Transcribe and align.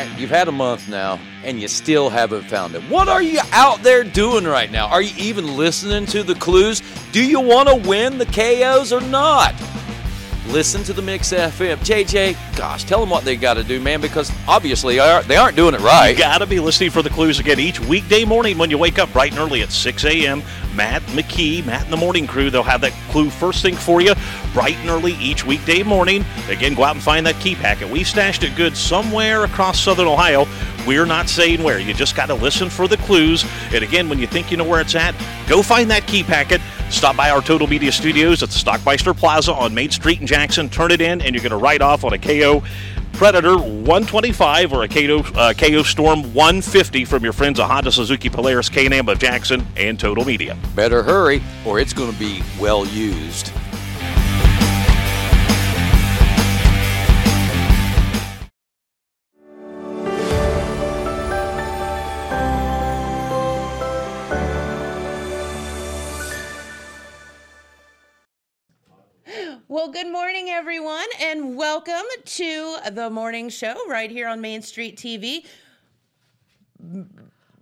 Right, 0.00 0.18
you've 0.18 0.30
had 0.30 0.48
a 0.48 0.52
month 0.52 0.88
now 0.88 1.20
and 1.44 1.60
you 1.60 1.68
still 1.68 2.08
haven't 2.08 2.44
found 2.44 2.74
it. 2.74 2.80
What 2.84 3.08
are 3.08 3.20
you 3.20 3.38
out 3.52 3.82
there 3.82 4.02
doing 4.02 4.46
right 4.46 4.70
now? 4.70 4.86
Are 4.86 5.02
you 5.02 5.12
even 5.18 5.58
listening 5.58 6.06
to 6.06 6.22
the 6.22 6.34
clues? 6.36 6.80
Do 7.12 7.22
you 7.22 7.38
want 7.38 7.68
to 7.68 7.74
win 7.86 8.16
the 8.16 8.24
Kayos 8.24 8.98
or 8.98 9.06
not? 9.06 9.54
Listen 10.46 10.82
to 10.84 10.94
the 10.94 11.02
Mix 11.02 11.34
FM. 11.34 11.76
JJ, 11.76 12.56
gosh, 12.56 12.84
tell 12.84 12.98
them 12.98 13.10
what 13.10 13.24
they 13.24 13.36
got 13.36 13.54
to 13.54 13.62
do, 13.62 13.78
man, 13.78 14.00
because 14.00 14.32
obviously 14.48 14.94
they 14.94 15.36
aren't 15.36 15.56
doing 15.56 15.74
it 15.74 15.80
right. 15.80 16.12
You 16.12 16.18
got 16.18 16.38
to 16.38 16.46
be 16.46 16.60
listening 16.60 16.90
for 16.90 17.02
the 17.02 17.10
clues 17.10 17.38
again 17.38 17.60
each 17.60 17.78
weekday 17.78 18.24
morning 18.24 18.56
when 18.56 18.70
you 18.70 18.78
wake 18.78 18.98
up 18.98 19.12
bright 19.12 19.32
and 19.32 19.38
early 19.38 19.60
at 19.60 19.70
6 19.70 20.04
a.m. 20.06 20.42
Matt 20.74 21.02
McKee, 21.02 21.64
Matt 21.64 21.84
and 21.84 21.92
the 21.92 21.96
morning 21.96 22.26
crew, 22.26 22.50
they'll 22.50 22.62
have 22.62 22.80
that 22.82 22.92
clue 23.10 23.30
first 23.30 23.62
thing 23.62 23.76
for 23.76 24.00
you 24.00 24.14
bright 24.52 24.76
and 24.76 24.90
early 24.90 25.14
each 25.14 25.44
weekday 25.44 25.82
morning. 25.82 26.24
Again, 26.48 26.74
go 26.74 26.84
out 26.84 26.94
and 26.94 27.02
find 27.02 27.26
that 27.26 27.38
key 27.40 27.54
packet. 27.54 27.88
We've 27.88 28.06
stashed 28.06 28.42
it 28.42 28.56
good 28.56 28.76
somewhere 28.76 29.44
across 29.44 29.80
southern 29.80 30.08
Ohio. 30.08 30.46
We're 30.86 31.06
not 31.06 31.28
saying 31.28 31.62
where. 31.62 31.78
You 31.78 31.94
just 31.94 32.16
got 32.16 32.26
to 32.26 32.34
listen 32.34 32.70
for 32.70 32.88
the 32.88 32.96
clues. 32.98 33.44
And 33.72 33.84
again, 33.84 34.08
when 34.08 34.18
you 34.18 34.26
think 34.26 34.50
you 34.50 34.56
know 34.56 34.64
where 34.64 34.80
it's 34.80 34.94
at, 34.94 35.14
go 35.48 35.62
find 35.62 35.90
that 35.90 36.06
key 36.06 36.22
packet. 36.22 36.60
Stop 36.90 37.16
by 37.16 37.30
our 37.30 37.40
Total 37.40 37.66
Media 37.66 37.92
Studios 37.92 38.42
at 38.42 38.48
the 38.48 38.58
Stockmeister 38.58 39.16
Plaza 39.16 39.52
on 39.52 39.74
Main 39.74 39.90
Street 39.90 40.20
in 40.20 40.26
Jackson. 40.26 40.68
Turn 40.68 40.90
it 40.90 41.00
in, 41.00 41.20
and 41.20 41.34
you're 41.34 41.42
going 41.42 41.50
to 41.50 41.56
write 41.56 41.82
off 41.82 42.02
on 42.04 42.12
a 42.12 42.18
Kayo 42.18 42.64
Predator 43.20 43.58
125 43.58 44.72
or 44.72 44.84
a 44.84 44.88
Kayo, 44.88 45.18
uh, 45.36 45.52
Kayo 45.52 45.84
Storm 45.84 46.22
150 46.32 47.04
from 47.04 47.22
your 47.22 47.34
friends 47.34 47.60
at 47.60 47.68
Honda 47.68 47.92
Suzuki 47.92 48.30
Polaris 48.30 48.70
K&N 48.70 49.06
of 49.06 49.18
Jackson 49.18 49.66
and 49.76 50.00
Total 50.00 50.24
Media. 50.24 50.56
Better 50.74 51.02
hurry, 51.02 51.42
or 51.66 51.78
it's 51.78 51.92
going 51.92 52.10
to 52.10 52.18
be 52.18 52.42
well 52.58 52.86
used. 52.86 53.52
Well, 69.80 69.88
good 69.88 70.12
morning, 70.12 70.50
everyone, 70.50 71.06
and 71.22 71.56
welcome 71.56 72.04
to 72.22 72.76
the 72.92 73.08
morning 73.08 73.48
show 73.48 73.74
right 73.88 74.10
here 74.10 74.28
on 74.28 74.38
Main 74.38 74.60
Street 74.60 74.98
TV. 74.98 75.46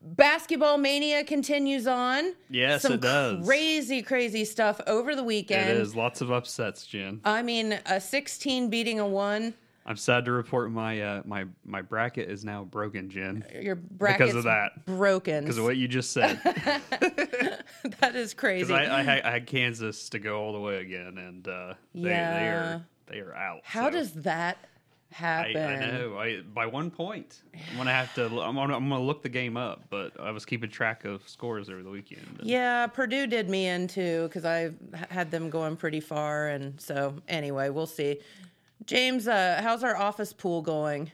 Basketball 0.02 0.78
mania 0.78 1.22
continues 1.22 1.86
on. 1.86 2.34
Yes, 2.50 2.83
Some 2.83 2.94
it 2.94 3.02
does. 3.02 3.47
Crazy, 3.47 4.02
crazy 4.02 4.44
stuff 4.44 4.80
over 4.88 5.14
the 5.14 5.22
weekend. 5.22 5.70
It 5.70 5.77
is 5.77 5.94
lots 5.94 6.20
of 6.20 6.33
upsets, 6.33 6.84
Jen. 6.86 7.20
I 7.25 7.42
mean, 7.42 7.78
a 7.86 8.00
16 8.00 8.69
beating 8.69 8.98
a 8.98 9.06
one. 9.06 9.55
I'm 9.89 9.97
sad 9.97 10.27
to 10.27 10.33
report 10.33 10.70
my 10.70 11.00
uh, 11.00 11.22
my 11.25 11.47
my 11.64 11.81
bracket 11.81 12.28
is 12.28 12.44
now 12.44 12.62
broken, 12.62 13.08
Jen. 13.08 13.42
Your 13.58 13.75
bracket 13.75 14.19
because 14.19 14.34
of 14.34 14.44
that, 14.44 14.84
broken. 14.84 15.44
Because 15.44 15.56
of 15.56 15.65
what 15.65 15.78
you 15.78 15.88
just 15.88 16.12
said. 16.12 16.38
that 16.44 18.15
is 18.15 18.34
crazy. 18.34 18.72
I, 18.72 18.99
I, 18.99 19.03
had, 19.03 19.22
I, 19.22 19.31
had 19.31 19.47
Kansas 19.47 20.10
to 20.10 20.19
go 20.19 20.43
all 20.43 20.53
the 20.53 20.60
way 20.60 20.82
again, 20.82 21.16
and 21.16 21.49
uh, 21.49 21.75
they, 21.94 22.10
yeah. 22.10 22.38
they 22.38 22.49
are 22.49 22.87
they 23.06 23.21
are 23.21 23.34
out. 23.34 23.60
How 23.65 23.87
so. 23.87 23.93
does 23.93 24.12
that 24.12 24.59
happen? 25.10 25.56
I, 25.56 25.76
I 25.76 25.91
know. 25.91 26.19
I, 26.19 26.41
by 26.43 26.66
one 26.66 26.91
point, 26.91 27.41
I'm 27.70 27.78
gonna 27.78 27.91
have 27.91 28.15
to. 28.16 28.26
I'm 28.26 28.56
gonna, 28.56 28.76
I'm 28.76 28.91
gonna 28.91 29.00
look 29.00 29.22
the 29.22 29.31
game 29.31 29.56
up, 29.56 29.84
but 29.88 30.20
I 30.20 30.32
was 30.32 30.44
keeping 30.44 30.69
track 30.69 31.06
of 31.06 31.26
scores 31.26 31.70
over 31.70 31.82
the 31.82 31.88
weekend. 31.88 32.41
Yeah, 32.43 32.88
Purdue 32.88 33.26
did 33.26 33.49
me 33.49 33.69
in 33.69 33.88
too 33.88 34.25
because 34.25 34.44
I 34.44 34.72
had 35.09 35.31
them 35.31 35.49
going 35.49 35.76
pretty 35.76 36.00
far, 36.00 36.49
and 36.49 36.78
so 36.78 37.15
anyway, 37.26 37.70
we'll 37.70 37.87
see. 37.87 38.19
James, 38.87 39.28
uh, 39.28 39.61
how's 39.62 39.83
our 39.84 39.97
office 39.97 40.33
pool 40.33 40.62
going? 40.62 41.11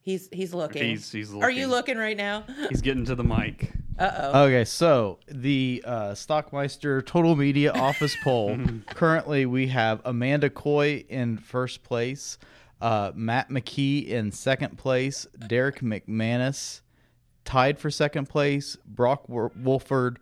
He's 0.00 0.28
he's 0.32 0.54
looking. 0.54 0.82
He's, 0.82 1.12
he's 1.12 1.30
looking. 1.30 1.42
Are 1.42 1.50
you 1.50 1.66
looking 1.66 1.98
right 1.98 2.16
now? 2.16 2.44
He's 2.70 2.80
getting 2.80 3.04
to 3.04 3.14
the 3.14 3.24
mic. 3.24 3.72
Uh 3.98 4.10
oh. 4.32 4.44
Okay, 4.44 4.64
so 4.64 5.18
the 5.28 5.82
uh, 5.86 6.12
Stockmeister 6.12 7.04
Total 7.04 7.36
Media 7.36 7.72
Office 7.72 8.16
poll. 8.24 8.56
currently, 8.86 9.44
we 9.44 9.66
have 9.66 10.00
Amanda 10.06 10.48
Coy 10.48 11.04
in 11.10 11.36
first 11.36 11.82
place, 11.82 12.38
uh, 12.80 13.12
Matt 13.14 13.50
McKee 13.50 14.06
in 14.06 14.32
second 14.32 14.78
place, 14.78 15.26
Derek 15.46 15.80
McManus 15.80 16.80
tied 17.48 17.78
for 17.78 17.90
second 17.90 18.28
place, 18.28 18.76
Brock 18.86 19.24
Wolford, 19.26 20.18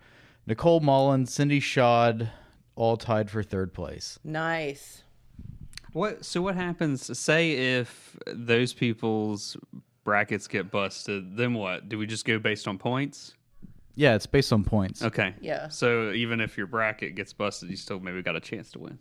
Nicole 0.46 0.78
Mullins, 0.80 1.34
Cindy 1.34 1.58
Shad, 1.58 2.30
all 2.76 2.96
tied 2.96 3.30
for 3.30 3.42
third 3.42 3.74
place. 3.74 4.18
Nice. 4.22 5.02
What? 5.92 6.24
So 6.24 6.42
what 6.42 6.54
happens? 6.54 7.18
Say 7.18 7.78
if 7.78 8.16
those 8.26 8.72
people's 8.72 9.56
brackets 10.04 10.46
get 10.46 10.70
busted, 10.70 11.36
then 11.36 11.54
what? 11.54 11.88
Do 11.88 11.98
we 11.98 12.06
just 12.06 12.24
go 12.24 12.38
based 12.38 12.68
on 12.68 12.78
points? 12.78 13.34
Yeah, 13.94 14.14
it's 14.14 14.26
based 14.26 14.52
on 14.52 14.62
points. 14.62 15.02
Okay. 15.02 15.34
Yeah. 15.40 15.68
So 15.68 16.12
even 16.12 16.40
if 16.40 16.58
your 16.58 16.66
bracket 16.66 17.14
gets 17.14 17.32
busted, 17.32 17.70
you 17.70 17.76
still 17.76 17.98
maybe 17.98 18.22
got 18.22 18.36
a 18.36 18.40
chance 18.40 18.70
to 18.72 18.78
win. 18.78 18.98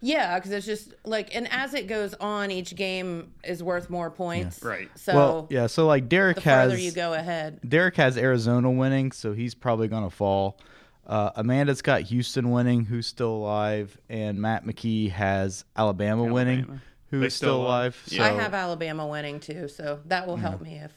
Yeah, 0.00 0.38
because 0.38 0.50
it's 0.52 0.66
just 0.66 0.94
like, 1.04 1.34
and 1.34 1.46
as 1.52 1.74
it 1.74 1.86
goes 1.86 2.14
on, 2.14 2.50
each 2.50 2.74
game 2.74 3.34
is 3.44 3.62
worth 3.62 3.90
more 3.90 4.10
points. 4.10 4.60
Yeah. 4.62 4.68
Right. 4.68 4.90
So 4.94 5.14
well, 5.14 5.46
yeah. 5.50 5.66
So 5.66 5.86
like 5.86 6.08
Derek 6.08 6.36
the 6.36 6.42
has, 6.42 6.72
further 6.72 6.82
you 6.82 6.92
go 6.92 7.12
ahead, 7.12 7.60
Derek 7.68 7.96
has 7.96 8.16
Arizona 8.16 8.70
winning, 8.70 9.12
so 9.12 9.32
he's 9.32 9.54
probably 9.54 9.86
gonna 9.86 10.10
fall. 10.10 10.58
Uh, 11.06 11.30
Amanda's 11.36 11.82
got 11.82 12.02
Houston 12.02 12.50
winning, 12.50 12.84
who's 12.84 13.06
still 13.06 13.30
alive, 13.30 13.96
and 14.08 14.40
Matt 14.40 14.64
McKee 14.64 15.10
has 15.10 15.64
Alabama, 15.76 16.22
Alabama. 16.22 16.34
winning, 16.34 16.80
who 17.10 17.22
is 17.22 17.34
still, 17.34 17.48
still 17.48 17.62
alive. 17.62 18.02
So, 18.06 18.22
I 18.22 18.30
have 18.30 18.54
Alabama 18.54 19.06
winning 19.06 19.38
too, 19.38 19.68
so 19.68 20.00
that 20.06 20.26
will 20.26 20.36
help 20.36 20.60
me 20.60 20.80
if. 20.82 20.92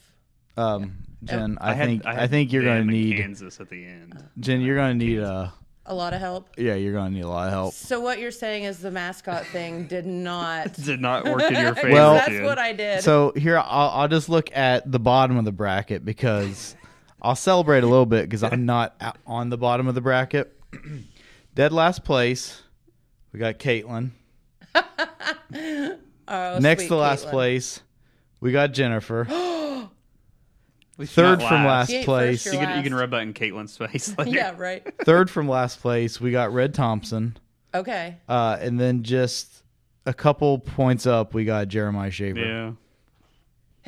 Um, 0.57 0.97
yeah. 1.21 1.31
Jen, 1.31 1.57
I, 1.61 1.71
I, 1.71 1.73
had, 1.73 1.87
think 1.87 2.05
I, 2.05 2.23
I, 2.23 2.27
think 2.27 2.51
you're 2.51 2.63
going 2.63 2.87
to 2.87 2.91
need 2.91 3.17
Kansas 3.17 3.59
at 3.59 3.69
the 3.69 3.85
end. 3.85 4.23
Jen, 4.39 4.61
you're 4.61 4.75
going 4.75 4.97
to 4.97 5.05
need 5.05 5.19
a 5.19 5.53
a 5.89 5.93
lot 5.93 6.13
of 6.13 6.19
help. 6.19 6.49
Yeah, 6.55 6.75
you're 6.75 6.93
going 6.93 7.11
to 7.11 7.15
need 7.15 7.23
a 7.23 7.27
lot 7.27 7.47
of 7.47 7.53
help. 7.53 7.73
So 7.73 7.99
what 7.99 8.19
you're 8.19 8.31
saying 8.31 8.63
is 8.63 8.79
the 8.79 8.91
mascot 8.91 9.45
thing 9.47 9.87
did 9.87 10.05
not 10.05 10.73
did 10.85 11.01
not 11.01 11.25
work 11.25 11.41
in 11.41 11.53
your 11.53 11.75
favor. 11.75 11.91
well, 11.91 12.13
that's 12.13 12.39
what 12.41 12.59
I 12.59 12.73
did. 12.73 13.03
So 13.03 13.33
here, 13.35 13.57
I'll, 13.57 13.89
I'll 13.89 14.07
just 14.07 14.29
look 14.29 14.55
at 14.55 14.89
the 14.89 14.99
bottom 14.99 15.37
of 15.37 15.45
the 15.45 15.51
bracket 15.51 16.05
because 16.05 16.75
I'll 17.21 17.35
celebrate 17.35 17.83
a 17.83 17.87
little 17.87 18.05
bit 18.05 18.23
because 18.23 18.43
I'm 18.43 18.65
not 18.65 18.95
on 19.27 19.49
the 19.49 19.57
bottom 19.57 19.87
of 19.87 19.95
the 19.95 20.01
bracket. 20.01 20.55
Dead 21.55 21.73
last 21.73 22.03
place, 22.03 22.61
we 23.33 23.39
got 23.39 23.59
Caitlin. 23.59 24.11
oh, 26.27 26.59
Next 26.59 26.87
to 26.87 26.95
last 26.95 27.25
Caitlin. 27.25 27.31
place, 27.31 27.81
we 28.39 28.51
got 28.51 28.73
Jennifer. 28.73 29.25
Third 31.01 31.39
from 31.41 31.65
last. 31.65 31.89
last 31.91 32.05
place. 32.05 32.43
first, 32.43 32.53
You 32.53 32.59
you're 32.59 32.67
can, 32.67 32.77
you 32.77 32.83
can 32.83 32.93
rub 32.93 33.11
that 33.11 33.21
in 33.21 33.33
Caitlin's 33.33 33.77
face. 33.77 34.15
later. 34.17 34.31
yeah, 34.31 34.53
right. 34.57 34.85
Third 35.05 35.29
from 35.29 35.47
last 35.47 35.81
place, 35.81 36.19
we 36.19 36.31
got 36.31 36.51
Red 36.53 36.73
Thompson. 36.73 37.37
Okay. 37.73 38.17
Uh, 38.27 38.57
and 38.59 38.79
then 38.79 39.03
just 39.03 39.63
a 40.05 40.13
couple 40.13 40.59
points 40.59 41.05
up, 41.05 41.33
we 41.33 41.45
got 41.45 41.67
Jeremiah 41.69 42.11
Shaver. 42.11 42.39
Yeah. 42.39 42.71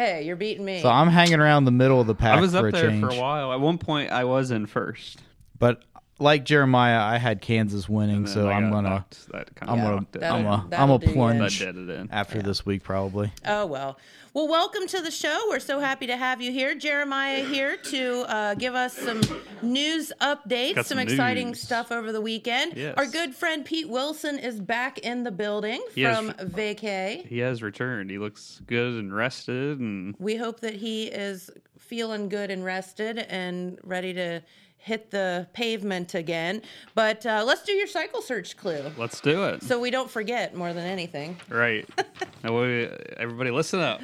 Hey, 0.02 0.24
you're 0.24 0.36
beating 0.36 0.66
me. 0.66 0.82
So 0.82 0.90
I'm 0.90 1.10
hanging 1.10 1.40
around 1.40 1.66
the 1.66 1.72
middle 1.72 2.02
of 2.02 2.08
the 2.08 2.16
pack 2.16 2.40
I 2.40 2.42
was 2.42 2.54
for 2.54 2.58
up 2.58 2.66
a 2.66 2.72
there 2.72 2.90
change. 2.90 3.02
for 3.04 3.10
a 3.10 3.20
while. 3.20 3.54
At 3.54 3.60
one 3.60 3.78
point, 3.78 4.12
I 4.12 4.24
was 4.24 4.50
in 4.50 4.66
first. 4.66 5.22
But 5.60 5.84
like 6.22 6.46
Jeremiah, 6.46 7.02
I 7.02 7.18
had 7.18 7.42
Kansas 7.42 7.90
winning, 7.90 8.28
so 8.28 8.48
I 8.48 8.54
I'm 8.54 8.70
gonna 8.72 9.06
that 9.32 9.54
kind 9.56 9.72
I'm 9.72 9.78
gonna 9.80 9.96
knocked 9.98 10.16
it. 10.16 10.24
I'm 10.24 10.44
That'll- 10.44 10.54
a 10.54 10.68
that'll 10.70 10.94
I'm 10.96 11.00
do 11.00 11.06
a 11.06 11.10
you 11.10 11.14
plunge 11.16 11.60
That 11.60 11.76
it 11.76 11.90
in. 11.90 12.10
after 12.12 12.42
this 12.42 12.66
week 12.66 12.84
probably. 12.84 13.32
Oh 13.46 13.66
well. 13.66 13.98
Well, 14.34 14.48
welcome 14.48 14.88
to 14.88 15.02
the 15.02 15.12
show. 15.12 15.38
We're 15.50 15.60
so 15.60 15.82
happy 15.82 16.08
to 16.08 16.16
have 16.16 16.42
you 16.42 16.54
here, 16.54 16.74
Jeremiah, 16.74 17.44
here 17.44 17.76
to 17.76 18.20
uh, 18.34 18.54
give 18.54 18.76
us 18.76 18.94
some 18.98 19.20
news 19.62 20.14
updates, 20.22 20.76
some, 20.76 20.84
some 20.86 21.00
exciting 21.00 21.48
news. 21.50 21.60
stuff 21.62 21.92
over 21.92 22.14
the 22.14 22.22
weekend. 22.22 22.78
Yes. 22.78 22.94
Our 22.98 23.08
good 23.08 23.36
friend 23.36 23.66
Pete 23.66 23.90
Wilson 23.90 24.40
is 24.40 24.58
back 24.62 25.00
in 25.00 25.24
the 25.26 25.32
building 25.32 25.84
He 25.94 26.04
has- 26.04 26.16
from 26.18 26.32
vacay. 26.48 27.28
He 27.28 27.40
has 27.40 27.62
returned. 27.62 28.10
He 28.10 28.18
looks 28.20 28.62
good 28.68 28.94
and 28.94 29.14
rested, 29.14 29.80
and 29.82 30.16
We 30.18 30.38
hope 30.38 30.62
that 30.62 30.76
he 30.76 31.08
is 31.08 31.50
feeling 31.78 32.30
good 32.30 32.52
and 32.52 32.64
rested 32.64 33.18
and 33.20 33.80
ready 33.84 34.14
to 34.14 34.42
hit 34.84 35.12
the 35.12 35.48
pavement 35.54 36.16
again. 36.16 36.62
But 36.96 37.26
uh, 37.26 37.44
let's 37.46 37.64
do 37.64 37.72
your 37.72 37.88
cycle 37.88 38.22
search 38.22 38.58
clue 38.58 38.92
Let's 38.98 39.22
do 39.22 39.44
it. 39.46 39.62
so 39.64 39.80
we 39.80 39.92
don't 39.92 40.10
forget 40.10 40.56
more 40.56 40.74
than 40.74 40.86
anything. 40.86 41.38
right. 41.50 41.88
Now, 42.44 42.60
we- 42.60 42.90
everybody, 43.18 43.52
listen 43.52 43.80
up. 43.82 44.02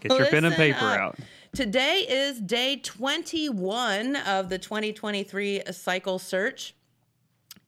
Get 0.00 0.12
your 0.12 0.26
pen 0.26 0.44
and 0.44 0.54
paper 0.54 0.84
up. 0.84 0.98
out. 1.00 1.18
Today 1.54 2.00
is 2.06 2.38
day 2.38 2.76
21 2.76 4.16
of 4.16 4.50
the 4.50 4.58
2023 4.58 5.62
cycle 5.70 6.18
search. 6.18 6.74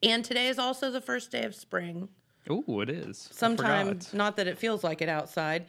And 0.02 0.22
today 0.22 0.48
is 0.48 0.58
also 0.58 0.90
the 0.90 1.00
first 1.00 1.32
day 1.32 1.44
of 1.44 1.54
spring. 1.54 2.10
Oh, 2.50 2.80
it 2.80 2.90
is. 2.90 3.28
I 3.32 3.34
Sometime, 3.34 3.98
not 4.12 4.36
that 4.36 4.46
it 4.46 4.58
feels 4.58 4.84
like 4.84 5.00
it 5.00 5.08
outside. 5.08 5.62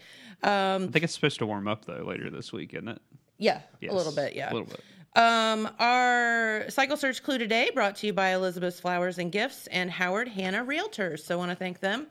Um, 0.43 0.83
I 0.83 0.87
think 0.87 1.03
it's 1.03 1.13
supposed 1.13 1.39
to 1.39 1.45
warm 1.45 1.67
up 1.69 1.85
though 1.85 2.03
later 2.05 2.29
this 2.29 2.51
week, 2.51 2.73
isn't 2.73 2.87
it? 2.89 3.01
yeah, 3.37 3.61
Yes. 3.79 3.93
a 3.93 3.95
little 3.95 4.13
bit, 4.13 4.35
yeah. 4.35 4.51
A 4.51 4.53
little 4.53 4.67
bit. 4.67 4.81
Um, 5.13 5.69
our 5.77 6.69
cycle 6.69 6.95
search 6.95 7.21
clue 7.21 7.37
today 7.37 7.69
brought 7.73 7.97
to 7.97 8.07
you 8.07 8.13
by 8.13 8.29
Elizabeth's 8.29 8.79
Flowers 8.79 9.17
and 9.17 9.31
Gifts 9.31 9.67
and 9.67 9.91
Howard 9.91 10.29
Hanna 10.29 10.63
Realtors. 10.63 11.19
So 11.19 11.35
I 11.35 11.37
want 11.37 11.51
to 11.51 11.55
thank 11.55 11.81
them 11.81 12.07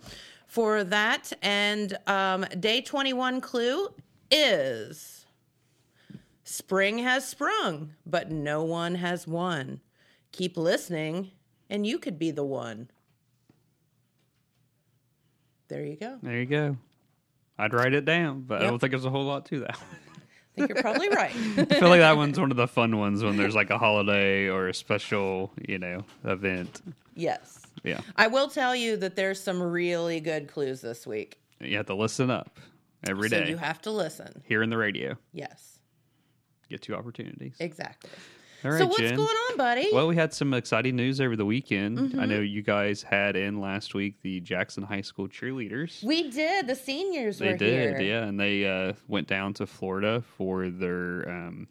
for 0.47 0.85
that. 0.85 1.33
And 1.41 1.97
um, 2.07 2.45
day 2.59 2.83
21 2.83 3.41
clue 3.41 3.89
is 4.31 5.25
spring 6.45 6.99
has 6.99 7.27
sprung, 7.27 7.95
but 8.05 8.31
no 8.31 8.65
one 8.65 8.97
has 8.97 9.27
won. 9.27 9.81
Keep 10.33 10.59
listening, 10.59 11.31
and 11.71 11.87
you 11.87 11.99
could 11.99 12.19
be 12.19 12.31
the 12.31 12.45
one. 12.45 12.91
There 15.69 15.85
you 15.85 15.97
go. 15.97 16.19
There 16.23 16.37
you 16.37 16.47
go. 16.47 16.77
I'd 17.59 17.73
write 17.73 17.95
it 17.95 18.05
down, 18.05 18.43
but 18.43 18.61
I 18.61 18.67
don't 18.67 18.79
think 18.79 18.91
there's 18.91 19.05
a 19.05 19.11
whole 19.11 19.25
lot 19.25 19.47
to 19.47 19.61
that. 19.61 19.79
Think 20.67 20.75
you're 20.75 20.83
probably 20.83 21.09
right. 21.11 21.31
I 21.33 21.65
feel 21.65 21.89
like 21.89 22.01
that 22.01 22.17
one's 22.17 22.39
one 22.41 22.51
of 22.51 22.57
the 22.57 22.69
fun 22.69 22.97
ones 22.99 23.23
when 23.25 23.37
there's 23.37 23.55
like 23.55 23.71
a 23.71 23.79
holiday 23.79 24.49
or 24.49 24.69
a 24.69 24.75
special, 24.75 25.53
you 25.67 25.79
know, 25.79 26.05
event. 26.25 26.81
yes. 27.15 27.59
Yeah. 27.83 28.01
I 28.17 28.27
will 28.27 28.49
tell 28.49 28.77
you 28.77 28.97
that 28.99 29.17
there's 29.17 29.43
some 29.43 29.63
really 29.63 30.21
good 30.21 30.49
clues 30.49 30.81
this 30.83 31.07
week. 31.07 31.39
You 31.61 31.77
have 31.79 31.87
to 31.87 31.95
listen 31.95 32.31
up 32.31 32.59
every 33.09 33.29
day. 33.29 33.45
so 33.45 33.49
you 33.51 33.57
have 33.57 33.81
to 33.83 33.91
listen. 33.91 34.43
Here 34.47 34.63
in 34.63 34.69
the 34.71 34.77
radio. 34.77 35.17
Yes, 35.33 35.79
Get 36.69 36.83
two 36.83 36.95
opportunities. 36.95 37.55
exactly. 37.59 38.11
All 38.65 38.71
right, 38.71 38.79
so 38.79 38.87
what's 38.87 38.99
Jen. 38.99 39.17
going 39.17 39.29
on, 39.29 39.57
buddy? 39.57 39.89
Well, 39.93 40.07
we 40.07 40.17
had 40.17 40.35
some 40.35 40.53
exciting 40.53 40.97
news 40.97 41.21
over 41.21 41.35
the 41.37 41.47
weekend. 41.47 41.99
Mm-hmm. 41.99 42.21
I 42.21 42.27
know 42.27 42.41
you 42.41 42.63
guys 42.63 43.03
had 43.03 43.37
in 43.37 43.61
last 43.61 43.95
week 43.95 44.21
the 44.23 44.41
Jackson 44.41 44.83
High 44.83 45.01
School 45.01 45.29
cheerleaders. 45.29 46.03
we 46.03 46.31
did. 46.31 46.67
The 46.67 46.75
seniors 46.75 47.39
they 47.39 47.53
were 47.53 47.57
did, 47.57 47.97
here. 47.97 48.01
yeah, 48.01 48.27
and 48.27 48.39
they 48.39 48.67
uh, 48.67 48.93
went 49.09 49.29
down 49.29 49.55
to 49.55 49.67
Florida 49.67 50.23
for 50.37 50.69
their 50.69 51.29
um, 51.29 51.69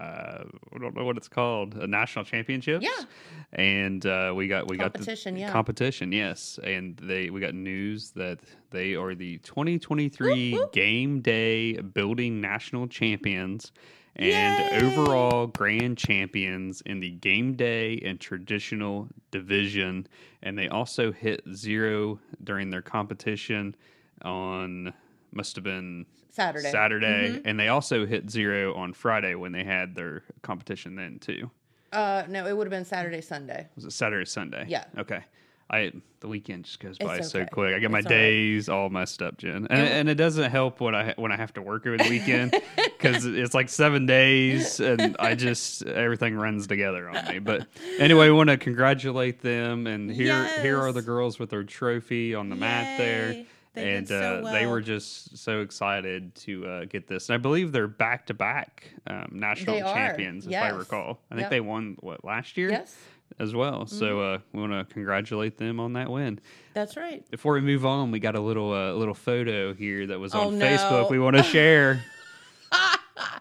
uh, 0.00 0.44
I 0.74 0.78
don't 0.78 0.96
know 0.96 1.04
what 1.04 1.16
it's 1.18 1.28
called, 1.28 1.74
a 1.74 1.86
national 1.86 2.24
championships. 2.24 2.84
Yeah. 2.84 3.04
and 3.52 4.04
uh, 4.06 4.32
we 4.34 4.48
got 4.48 4.68
we 4.68 4.78
Competition, 4.78 5.34
got 5.34 5.38
the 5.38 5.46
yeah. 5.46 5.52
competition, 5.52 6.12
yes, 6.12 6.58
and 6.62 6.96
they 7.02 7.28
we 7.30 7.40
got 7.40 7.54
news 7.54 8.10
that 8.12 8.40
they 8.70 8.94
are 8.94 9.14
the 9.14 9.38
2023 9.38 10.66
game 10.72 11.20
day 11.20 11.74
building 11.74 12.40
national 12.40 12.88
champions. 12.88 13.72
And 14.16 14.58
Yay! 14.58 14.80
overall 14.82 15.46
grand 15.46 15.96
champions 15.96 16.82
in 16.82 17.00
the 17.00 17.10
game 17.10 17.54
day 17.54 18.00
and 18.04 18.20
traditional 18.20 19.08
division. 19.30 20.06
And 20.42 20.58
they 20.58 20.68
also 20.68 21.12
hit 21.12 21.42
zero 21.54 22.18
during 22.42 22.70
their 22.70 22.82
competition 22.82 23.74
on 24.22 24.92
must 25.32 25.56
have 25.56 25.64
been 25.64 26.06
Saturday. 26.30 26.64
Mm-hmm. 26.64 26.72
Saturday, 26.72 27.42
and 27.44 27.58
they 27.58 27.68
also 27.68 28.06
hit 28.06 28.30
zero 28.30 28.74
on 28.74 28.92
Friday 28.92 29.34
when 29.34 29.52
they 29.52 29.64
had 29.64 29.94
their 29.94 30.22
competition 30.42 30.96
then 30.96 31.18
too. 31.18 31.50
Uh, 31.92 32.24
no, 32.28 32.46
it 32.46 32.56
would 32.56 32.66
have 32.66 32.70
been 32.70 32.84
Saturday, 32.84 33.20
Sunday. 33.20 33.66
Was 33.74 33.84
it 33.84 33.92
Saturday 33.92 34.24
Sunday? 34.24 34.64
Yeah. 34.68 34.84
Okay. 34.96 35.24
I 35.70 35.92
the 36.18 36.28
weekend 36.28 36.64
just 36.64 36.80
goes 36.80 36.98
by 36.98 37.20
so 37.20 37.46
quick. 37.46 37.74
I 37.74 37.78
get 37.78 37.90
my 37.90 37.98
It's 37.98 38.06
all 38.06 38.12
right. 38.12 38.18
days 38.18 38.68
all 38.68 38.90
messed 38.90 39.22
up, 39.22 39.38
Jen, 39.38 39.68
and, 39.70 39.70
and 39.70 40.08
it 40.08 40.16
doesn't 40.16 40.50
help 40.50 40.80
when 40.80 40.94
I 40.94 41.14
when 41.16 41.30
I 41.32 41.36
have 41.36 41.54
to 41.54 41.62
work 41.62 41.86
over 41.86 41.96
the 41.96 42.08
weekend 42.10 42.50
because 42.76 43.24
it's 43.24 43.54
like 43.54 43.68
seven 43.68 44.04
days, 44.04 44.80
and 44.80 45.16
I 45.18 45.34
just 45.36 45.84
everything 45.86 46.34
runs 46.36 46.66
together 46.66 47.08
on 47.08 47.24
me. 47.28 47.38
But 47.38 47.66
anyway, 47.98 48.26
I 48.26 48.30
want 48.30 48.50
to 48.50 48.56
congratulate 48.56 49.40
them, 49.40 49.86
and 49.86 50.10
here 50.10 50.44
here 50.60 50.80
are 50.80 50.92
the 50.92 51.02
girls 51.02 51.38
with 51.38 51.50
their 51.50 51.64
trophy 51.64 52.34
on 52.34 52.48
the 52.48 52.56
mat 52.56 52.98
there. 52.98 53.32
Yay. 53.32 53.46
They 53.72 53.94
and 53.94 54.08
so 54.08 54.42
uh, 54.44 54.50
they 54.52 54.66
were 54.66 54.80
just 54.80 55.38
so 55.38 55.60
excited 55.60 56.34
to 56.34 56.66
uh, 56.66 56.84
get 56.86 57.06
this. 57.06 57.28
And 57.28 57.34
I 57.34 57.38
believe 57.38 57.70
they're 57.70 57.86
back 57.86 58.26
to 58.26 58.34
back 58.34 58.92
national 59.30 59.76
They 59.76 59.82
champions, 59.82 60.46
if 60.48 60.52
I 60.54 60.70
recall. 60.70 61.20
I 61.30 61.34
think 61.36 61.42
Yep. 61.44 61.50
they 61.50 61.60
won 61.60 61.96
what 62.00 62.24
last 62.24 62.56
year 62.56 62.70
Yes. 62.70 62.96
As 63.38 63.54
well. 63.54 63.86
So 63.86 64.20
uh, 64.20 64.38
we 64.52 64.60
want 64.60 64.72
to 64.72 64.92
congratulate 64.92 65.56
them 65.58 65.80
on 65.80 65.92
that 65.94 66.10
win. 66.10 66.40
that's 66.74 66.96
right. 66.96 67.28
Before 67.30 67.54
we 67.54 67.60
move 67.60 67.86
on, 67.86 68.10
we 68.10 68.18
got 68.20 68.34
a 68.36 68.40
little 68.40 68.72
uh, 68.72 68.92
little 68.92 69.14
photo 69.14 69.72
here 69.74 70.06
that 70.08 70.18
was 70.18 70.34
Oh, 70.34 70.48
on 70.48 70.58
no. 70.58 70.66
Facebook. 70.66 71.10
We 71.10 71.18
want 71.18 71.36
to 71.36 71.42
share. 71.42 72.02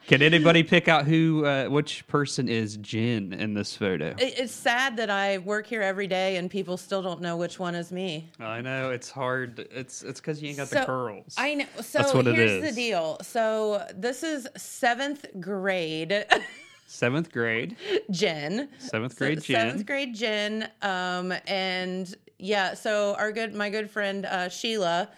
Can 0.07 0.21
anybody 0.23 0.63
pick 0.63 0.87
out 0.87 1.05
who, 1.05 1.45
uh, 1.45 1.67
which 1.67 2.05
person 2.07 2.49
is 2.49 2.77
Jen 2.77 3.31
in 3.31 3.53
this 3.53 3.77
photo? 3.77 4.15
It's 4.17 4.51
sad 4.51 4.97
that 4.97 5.09
I 5.11 5.37
work 5.37 5.67
here 5.67 5.83
every 5.83 6.07
day 6.07 6.37
and 6.37 6.49
people 6.49 6.77
still 6.77 7.03
don't 7.03 7.21
know 7.21 7.37
which 7.37 7.59
one 7.59 7.75
is 7.75 7.91
me. 7.91 8.29
I 8.39 8.59
know 8.61 8.89
it's 8.89 9.11
hard. 9.11 9.67
It's 9.71 10.01
it's 10.01 10.19
because 10.19 10.41
you 10.41 10.49
ain't 10.49 10.57
got 10.57 10.67
So, 10.69 10.79
the 10.79 10.85
curls. 10.85 11.35
I 11.37 11.53
know. 11.53 11.65
So 11.81 11.99
That's 11.99 12.13
what 12.13 12.25
it 12.27 12.35
here's 12.35 12.61
the 12.63 12.71
deal. 12.71 13.17
So 13.21 13.85
this 13.95 14.23
is 14.23 14.47
seventh 14.57 15.25
grade. 15.39 16.25
Seventh 16.89 17.31
grade. 17.31 17.77
Jen. 18.09 18.67
Seventh 18.79 19.15
grade 19.15 19.41
Jen. 19.43 19.67
Seventh 19.67 19.85
grade 19.85 20.15
Jen. 20.15 20.67
Um, 20.81 21.31
and 21.45 22.13
yeah, 22.39 22.73
so 22.73 23.15
our 23.19 23.31
good, 23.31 23.53
my 23.53 23.69
good 23.69 23.91
friend 23.91 24.25
uh, 24.25 24.49
Sheila, 24.49 25.11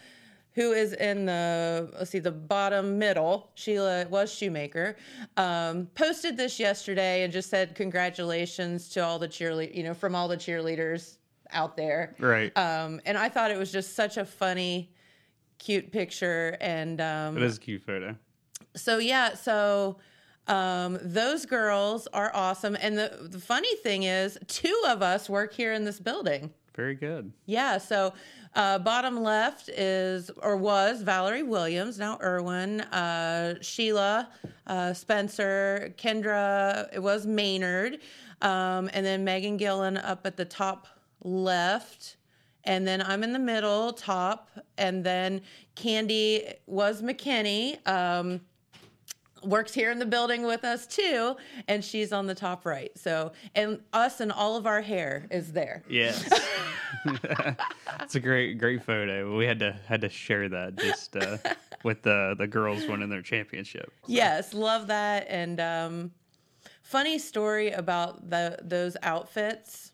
who 0.54 0.74
is 0.74 0.92
in 0.92 1.26
the 1.26 1.90
let's 1.98 2.12
see 2.12 2.20
the 2.20 2.30
bottom 2.30 3.00
middle. 3.00 3.52
Sheila 3.56 4.06
was 4.10 4.34
shoemaker. 4.34 4.98
Um, 5.38 5.88
posted 5.96 6.36
this 6.36 6.60
yesterday 6.60 7.24
and 7.24 7.32
just 7.32 7.50
said 7.50 7.74
congratulations 7.74 8.90
to 8.90 9.00
all 9.00 9.18
the 9.18 9.30
cheerlead, 9.30 9.74
you 9.74 9.84
know, 9.84 9.94
from 9.94 10.14
all 10.14 10.28
the 10.28 10.38
cheerleaders 10.38 11.20
out 11.52 11.78
there. 11.78 12.16
Right. 12.20 12.56
Um, 12.58 13.00
and 13.06 13.18
I 13.18 13.30
thought 13.30 13.50
it 13.50 13.58
was 13.58 13.72
just 13.72 13.96
such 13.96 14.18
a 14.18 14.26
funny, 14.26 14.92
cute 15.58 15.90
picture. 15.94 16.58
And 16.60 17.00
um, 17.00 17.38
it 17.38 17.44
is 17.44 17.56
a 17.56 17.62
cute 17.62 17.82
photo. 17.82 18.18
so 18.76 18.98
yeah, 18.98 19.36
so 19.36 19.96
um, 20.48 20.98
those 21.02 21.46
girls 21.46 22.08
are 22.14 22.32
awesome. 22.34 22.76
And 22.80 22.98
the, 22.98 23.18
the 23.22 23.40
funny 23.40 23.76
thing 23.78 24.04
is, 24.04 24.38
two 24.48 24.84
of 24.88 25.02
us 25.02 25.30
work 25.30 25.54
here 25.54 25.74
in 25.74 25.86
this 25.86 26.00
building. 26.00 26.52
Very 26.76 26.96
good. 26.96 27.32
Yeah. 27.46 27.78
So 27.78 28.14
uh, 28.56 28.80
bottom 28.80 29.22
left 29.22 29.70
is 29.70 30.30
or 30.42 30.58
was 30.58 31.02
Valerie 31.02 31.44
Williams, 31.44 32.00
now 32.00 32.18
Irwin, 32.22 32.82
uh, 32.82 33.62
Sheila, 33.62 34.30
uh, 34.68 34.94
Spencer, 34.94 35.94
Kendra. 35.98 36.88
It 36.94 37.00
was 37.00 37.26
Maynard, 37.26 38.00
um, 38.42 38.90
and 38.94 39.06
then 39.06 39.24
Megan 39.24 39.58
Gillen 39.58 39.98
up 39.98 40.26
at 40.26 40.38
the 40.38 40.46
top 40.46 40.88
left. 41.24 42.18
And 42.64 42.88
then 42.88 43.02
I'm 43.02 43.24
in 43.24 43.34
the 43.34 43.40
middle, 43.40 43.92
top, 43.92 44.50
and 44.78 45.04
then 45.04 45.42
Candy 45.76 46.54
was 46.68 47.02
McKinney. 47.02 47.86
Um, 47.88 48.42
works 49.44 49.74
here 49.74 49.92
in 49.92 50.00
the 50.00 50.06
building 50.06 50.44
with 50.44 50.64
us 50.64 50.88
too, 50.88 51.36
and 51.68 51.84
she's 51.84 52.12
on 52.12 52.28
the 52.28 52.36
top 52.36 52.66
right. 52.66 52.92
So, 52.98 53.32
and 53.56 53.80
us 53.94 54.20
and 54.20 54.32
all 54.32 54.56
of 54.56 54.66
our 54.66 54.82
hair 54.82 55.28
is 55.32 55.52
there. 55.52 55.84
Yes. 55.90 56.30
it's 58.02 58.16
a 58.16 58.20
great 58.20 58.58
great 58.58 58.84
photo. 58.84 59.36
We 59.38 59.46
had 59.46 59.60
to 59.60 59.78
had 59.88 60.02
to 60.02 60.10
share 60.10 60.50
that 60.50 60.78
just 60.78 61.16
uh, 61.16 61.38
with 61.84 62.02
the 62.04 62.36
the 62.38 62.48
girls 62.48 62.86
winning 62.86 63.10
their 63.10 63.22
championship. 63.22 63.92
Yes, 64.08 64.54
love 64.54 64.88
that. 64.88 65.28
And 65.30 65.60
um, 65.60 66.12
funny 66.82 67.18
story 67.18 67.72
about 67.72 68.30
the 68.30 68.58
those 68.62 68.98
outfits. 69.02 69.92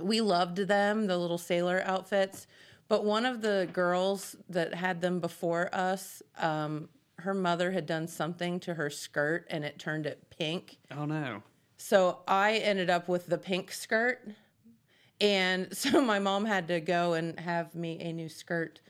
We 0.00 0.20
loved 0.20 0.58
them, 0.58 1.06
the 1.06 1.18
little 1.18 1.38
sailor 1.38 1.82
outfits. 1.84 2.46
But 2.88 3.04
one 3.04 3.26
of 3.26 3.42
the 3.42 3.68
girls 3.72 4.36
that 4.48 4.72
had 4.72 5.00
them 5.00 5.20
before 5.20 5.68
us, 5.74 6.22
um, 6.38 6.88
her 7.20 7.34
mother 7.34 7.72
had 7.72 7.86
done 7.86 8.06
something 8.06 8.60
to 8.60 8.74
her 8.74 8.90
skirt 8.90 9.46
and 9.50 9.64
it 9.64 9.78
turned 9.78 10.06
it 10.06 10.22
pink. 10.36 10.78
Oh 10.96 11.04
no. 11.04 11.42
So 11.76 12.20
I 12.26 12.56
ended 12.56 12.90
up 12.90 13.08
with 13.08 13.26
the 13.26 13.38
pink 13.38 13.72
skirt. 13.72 14.20
And 15.20 15.76
so 15.76 16.00
my 16.00 16.18
mom 16.18 16.44
had 16.44 16.68
to 16.68 16.80
go 16.80 17.14
and 17.14 17.38
have 17.40 17.74
me 17.74 18.00
a 18.00 18.12
new 18.12 18.28
skirt 18.28 18.80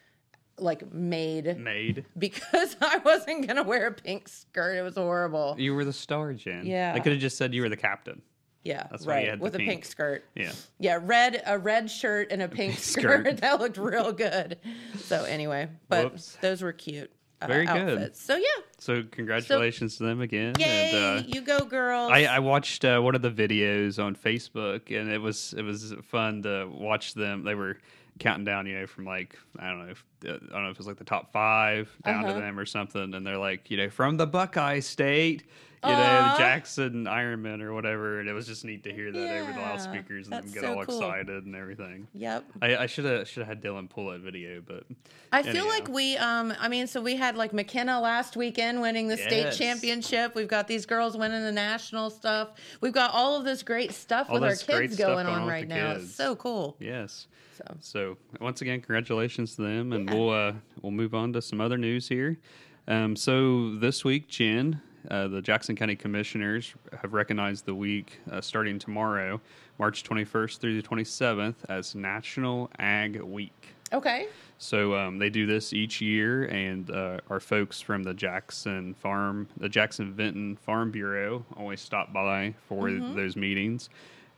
like 0.58 0.92
made 0.92 1.56
Made. 1.58 2.04
because 2.18 2.76
I 2.82 2.98
wasn't 2.98 3.46
going 3.46 3.56
to 3.56 3.62
wear 3.62 3.86
a 3.86 3.92
pink 3.92 4.28
skirt. 4.28 4.76
It 4.76 4.82
was 4.82 4.96
horrible. 4.96 5.54
You 5.58 5.74
were 5.74 5.84
the 5.84 5.92
star, 5.92 6.32
Jen. 6.34 6.66
Yeah. 6.66 6.92
I 6.94 7.00
could 7.00 7.12
have 7.12 7.20
just 7.20 7.36
said 7.38 7.54
you 7.54 7.62
were 7.62 7.68
the 7.68 7.76
captain. 7.76 8.22
Yeah, 8.64 8.86
That's 8.90 9.06
right. 9.06 9.38
With 9.38 9.54
a 9.54 9.58
pink. 9.58 9.84
skirt. 9.84 10.24
Yeah. 10.34 10.52
Yeah, 10.78 10.98
red 11.00 11.42
a 11.46 11.58
red 11.58 11.90
shirt 11.90 12.32
and 12.32 12.42
a 12.42 12.48
pink, 12.48 12.72
pink 12.72 12.78
skirt. 12.80 13.20
skirt. 13.26 13.36
that 13.38 13.60
looked 13.60 13.78
real 13.78 14.12
good. 14.12 14.58
So 14.96 15.24
anyway, 15.24 15.68
but 15.88 16.12
Whoops. 16.12 16.36
those 16.42 16.60
were 16.60 16.72
cute 16.72 17.10
uh, 17.40 17.46
Very 17.46 17.66
good. 17.66 18.16
So 18.16 18.36
yeah, 18.36 18.44
So 18.78 19.02
congratulations 19.10 19.96
to 19.98 20.04
them 20.04 20.20
again. 20.20 20.54
Yay! 20.58 20.90
And, 20.92 21.20
uh, 21.20 21.22
you 21.26 21.40
go, 21.40 21.60
girls. 21.60 22.10
I, 22.12 22.24
I 22.24 22.38
watched 22.40 22.84
uh, 22.84 23.00
one 23.00 23.14
of 23.14 23.22
the 23.22 23.30
videos 23.30 24.02
on 24.02 24.16
Facebook, 24.16 24.90
and 24.98 25.10
it 25.10 25.18
was 25.18 25.54
it 25.56 25.62
was 25.62 25.94
fun 26.02 26.42
to 26.42 26.68
watch 26.70 27.14
them. 27.14 27.44
They 27.44 27.54
were 27.54 27.78
counting 28.18 28.44
down, 28.44 28.66
you 28.66 28.80
know, 28.80 28.86
from 28.86 29.04
like 29.04 29.38
I 29.58 29.68
don't 29.68 29.86
know, 29.86 29.94
I 30.24 30.26
don't 30.28 30.50
know 30.50 30.64
if 30.70 30.72
it 30.72 30.78
was 30.78 30.86
like 30.86 30.96
the 30.98 31.04
top 31.04 31.32
five 31.32 31.88
down 32.04 32.24
Uh-huh. 32.24 32.34
to 32.34 32.40
them 32.40 32.58
or 32.58 32.66
something, 32.66 33.14
and 33.14 33.26
they're 33.26 33.38
like, 33.38 33.70
you 33.70 33.76
know, 33.76 33.90
from 33.90 34.16
the 34.16 34.26
Buckeye 34.26 34.80
State, 34.80 35.44
you 35.84 35.90
know, 35.92 35.96
the 35.96 36.38
Jackson 36.38 37.04
Ironmen 37.04 37.62
or 37.62 37.72
whatever, 37.72 38.18
and 38.18 38.28
it 38.28 38.32
was 38.32 38.48
just 38.48 38.64
neat 38.64 38.82
to 38.82 38.92
hear 38.92 39.12
that 39.12 39.36
over 39.42 39.52
the 39.52 39.60
loudspeakers 39.60 40.26
and 40.26 40.32
them 40.32 40.40
that's 40.42 40.52
get 40.52 40.62
so 40.64 40.76
all 40.76 40.84
cool. 40.84 40.96
excited 41.00 41.44
and 41.46 41.54
everything. 41.54 42.08
Yep. 42.14 42.44
I, 42.60 42.86
should 42.86 43.04
have 43.04 43.28
should 43.28 43.42
have 43.46 43.48
had 43.48 43.62
Dylan 43.62 43.88
pull 43.88 44.10
that 44.10 44.18
video, 44.20 44.60
but 44.60 44.82
I 45.30 45.44
feel 45.44 45.68
like 45.68 45.86
we, 45.88 46.16
um, 46.16 46.52
I 46.58 46.66
mean, 46.66 46.88
so 46.88 47.00
we 47.00 47.14
had 47.14 47.36
like 47.36 47.52
McKenna 47.52 48.00
last 48.00 48.36
weekend 48.36 48.80
winning 48.80 49.06
the 49.06 49.16
state 49.16 49.52
championship. 49.52 50.34
We've 50.34 50.48
got 50.48 50.66
these 50.66 50.84
girls 50.84 51.16
winning 51.16 51.42
the 51.44 51.52
national 51.52 52.10
stuff. 52.10 52.48
We've 52.80 52.92
got 52.92 53.12
all 53.14 53.36
of 53.36 53.44
this 53.44 53.62
great 53.62 53.92
stuff 53.92 54.28
All 54.30 54.34
with 54.34 54.42
our 54.42 54.56
kids 54.56 54.96
going 54.96 55.14
going 55.14 55.26
on 55.28 55.42
on 55.42 55.48
right 55.48 55.68
now. 55.68 55.92
kids. 55.92 56.06
It's 56.06 56.14
so 56.16 56.34
cool. 56.34 56.76
yes. 56.80 57.28
So 57.56 57.64
So 57.80 58.16
once 58.40 58.62
again, 58.62 58.80
congratulations 58.80 59.56
to 59.56 59.62
them, 59.62 59.92
and 59.92 60.07
Yeah. 60.07 60.07
We'll 60.12 60.30
uh, 60.30 60.52
we'll 60.82 60.92
move 60.92 61.14
on 61.14 61.32
to 61.34 61.42
some 61.42 61.60
other 61.60 61.78
news 61.78 62.08
here. 62.08 62.38
Um, 62.86 63.14
so 63.16 63.74
this 63.76 64.04
week, 64.04 64.28
Jen, 64.28 64.80
uh, 65.10 65.28
the 65.28 65.42
Jackson 65.42 65.76
County 65.76 65.96
Commissioners 65.96 66.74
have 67.02 67.12
recognized 67.12 67.66
the 67.66 67.74
week 67.74 68.20
uh, 68.30 68.40
starting 68.40 68.78
tomorrow, 68.78 69.40
March 69.78 70.02
21st 70.04 70.58
through 70.58 70.80
the 70.80 70.86
27th, 70.88 71.56
as 71.68 71.94
National 71.94 72.70
Ag 72.78 73.20
Week. 73.20 73.74
okay, 73.92 74.26
So 74.58 74.94
um, 74.94 75.18
they 75.18 75.30
do 75.30 75.46
this 75.46 75.72
each 75.72 76.00
year, 76.00 76.44
and 76.46 76.90
uh, 76.90 77.18
our 77.30 77.40
folks 77.40 77.80
from 77.80 78.02
the 78.02 78.14
Jackson 78.14 78.94
Farm, 78.94 79.48
the 79.58 79.68
Jackson 79.68 80.12
Vinton 80.12 80.56
Farm 80.56 80.90
Bureau, 80.90 81.44
always 81.56 81.80
stop 81.80 82.12
by 82.12 82.54
for 82.68 82.90
those 82.90 83.36
meetings, 83.36 83.88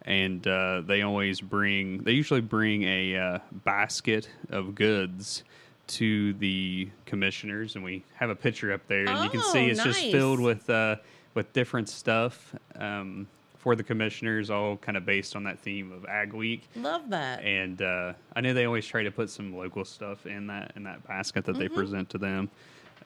and 0.02 0.46
uh, 0.46 0.82
they 0.86 1.02
always 1.02 1.40
bring. 1.40 1.98
They 1.98 2.12
usually 2.12 2.40
bring 2.40 2.82
a 2.84 3.16
uh, 3.16 3.38
basket 3.64 4.28
of 4.50 4.74
goods 4.74 5.44
to 5.88 6.32
the 6.34 6.88
commissioners, 7.06 7.74
and 7.74 7.84
we 7.84 8.04
have 8.14 8.30
a 8.30 8.34
picture 8.36 8.72
up 8.72 8.86
there, 8.86 9.08
and 9.08 9.24
you 9.24 9.30
can 9.30 9.42
see 9.42 9.66
Oh, 9.66 9.70
it's 9.70 9.82
just 9.84 10.00
filled 10.10 10.40
with 10.40 10.68
uh, 10.70 10.96
with 11.34 11.52
different 11.52 11.88
stuff. 11.88 12.54
Um, 12.76 13.26
for 13.58 13.76
the 13.76 13.82
commissioners, 13.82 14.48
all 14.48 14.78
kind 14.78 14.96
of 14.96 15.04
based 15.04 15.36
on 15.36 15.44
that 15.44 15.58
theme 15.58 15.92
of 15.92 16.06
Ag 16.06 16.32
Week 16.32 16.66
love 16.76 17.10
that. 17.10 17.44
and 17.44 17.82
uh, 17.82 18.14
I 18.34 18.40
know 18.40 18.54
they 18.54 18.64
always 18.64 18.86
try 18.86 19.02
to 19.02 19.10
put 19.10 19.28
some 19.28 19.54
local 19.54 19.84
stuff 19.84 20.24
in 20.24 20.46
that 20.46 20.72
in 20.76 20.84
that 20.84 21.06
basket 21.06 21.44
that 21.44 21.58
they 21.58 21.66
Mm-hmm. 21.66 21.74
present 21.74 22.08
to 22.10 22.16
them. 22.18 22.48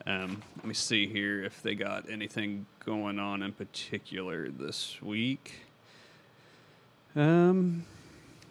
Um, 0.07 0.41
let 0.59 0.67
me 0.67 0.75
see 0.75 1.09
here 1.09 1.43
if 1.43 1.61
they 1.63 1.75
got 1.75 2.09
anything 2.09 2.67
going 2.85 3.19
on 3.19 3.43
in 3.43 3.51
particular 3.51 4.49
this 4.49 5.01
week. 5.03 5.55
Um, 7.17 7.85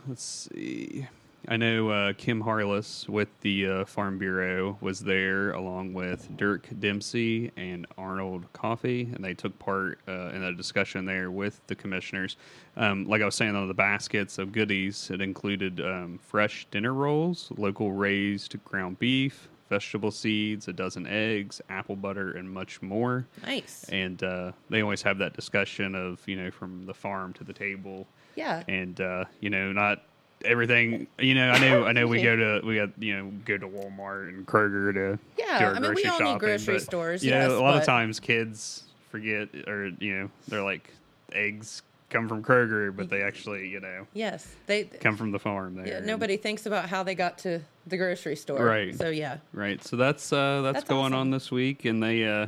let's 0.07 0.23
see. 0.53 1.07
I 1.49 1.57
know 1.57 1.89
uh, 1.89 2.13
Kim 2.13 2.39
Harless 2.39 3.05
with 3.09 3.27
the 3.41 3.67
uh, 3.67 3.85
Farm 3.85 4.17
Bureau 4.17 4.77
was 4.79 5.01
there 5.01 5.51
along 5.51 5.93
with 5.93 6.29
Dirk 6.37 6.69
Dempsey 6.79 7.51
and 7.57 7.85
Arnold 7.97 8.45
Coffey, 8.53 9.09
and 9.13 9.21
they 9.21 9.33
took 9.33 9.57
part 9.59 9.99
uh, 10.07 10.29
in 10.29 10.41
a 10.43 10.53
discussion 10.53 11.03
there 11.03 11.31
with 11.31 11.59
the 11.67 11.75
commissioners. 11.75 12.37
Um, 12.77 13.05
like 13.09 13.21
I 13.21 13.25
was 13.25 13.35
saying, 13.35 13.57
on 13.57 13.67
the 13.67 13.73
baskets 13.73 14.37
of 14.37 14.53
goodies, 14.53 15.09
it 15.11 15.19
included 15.19 15.81
um, 15.81 16.17
fresh 16.23 16.65
dinner 16.71 16.93
rolls, 16.93 17.51
local 17.57 17.91
raised 17.91 18.55
ground 18.63 18.97
beef, 18.99 19.49
vegetable 19.67 20.11
seeds, 20.11 20.69
a 20.69 20.73
dozen 20.73 21.05
eggs, 21.07 21.59
apple 21.69 21.97
butter, 21.97 22.31
and 22.37 22.49
much 22.49 22.81
more 22.81 23.27
Nice. 23.45 23.83
and 23.89 24.23
uh, 24.23 24.53
they 24.69 24.81
always 24.81 25.01
have 25.01 25.17
that 25.17 25.33
discussion 25.33 25.93
of 25.93 26.21
you 26.25 26.37
know 26.37 26.51
from 26.51 26.85
the 26.85 26.93
farm 26.93 27.33
to 27.33 27.43
the 27.43 27.53
table 27.53 28.07
Yeah. 28.35 28.63
and 28.67 28.99
uh, 28.99 29.25
you 29.39 29.49
know 29.49 29.71
not 29.71 30.01
everything 30.45 31.07
you 31.19 31.35
know 31.35 31.51
i 31.51 31.57
know 31.59 31.85
i 31.85 31.93
know 31.93 32.05
we 32.05 32.21
go 32.21 32.35
to 32.35 32.65
we 32.67 32.75
got 32.75 32.89
you 33.01 33.15
know 33.15 33.31
go 33.45 33.57
to 33.57 33.65
walmart 33.67 34.27
and 34.27 34.45
kroger 34.45 34.93
to 34.93 35.17
Yeah, 35.37 35.59
do 35.59 35.65
our 35.65 35.75
I 35.75 35.79
mean, 35.79 35.93
we 35.93 36.03
grocery 36.03 36.25
all 36.25 36.33
need 36.33 36.39
grocery 36.39 36.73
but, 36.75 36.83
stores, 36.83 37.23
you 37.23 37.31
know 37.31 37.37
yes, 37.39 37.51
a 37.51 37.59
lot 37.61 37.71
but- 37.75 37.79
of 37.81 37.85
times 37.85 38.19
kids 38.19 38.83
forget 39.09 39.47
or 39.67 39.87
you 39.99 40.15
know 40.17 40.29
they're 40.49 40.63
like 40.63 40.89
eggs 41.31 41.81
come 42.09 42.27
from 42.27 42.43
kroger 42.43 42.93
but 42.95 43.09
they 43.09 43.21
actually 43.23 43.69
you 43.69 43.79
know 43.79 44.05
Yes. 44.13 44.47
They. 44.67 44.83
come 44.83 45.15
from 45.17 45.31
the 45.31 45.39
farm 45.39 45.75
there 45.75 45.87
Yeah, 45.87 45.99
nobody 45.99 46.35
thinks 46.37 46.65
about 46.65 46.89
how 46.89 47.03
they 47.03 47.15
got 47.15 47.37
to 47.39 47.61
the 47.87 47.97
grocery 47.97 48.35
store. 48.35 48.63
Right. 48.65 48.95
So 48.95 49.09
yeah. 49.09 49.37
Right. 49.53 49.81
So 49.83 49.95
that's 49.95 50.31
uh, 50.33 50.61
that's, 50.61 50.75
That's 50.79 50.89
going 50.89 51.13
on 51.13 51.31
this 51.31 51.51
week, 51.51 51.85
and 51.85 52.01
they 52.03 52.25
uh, 52.25 52.47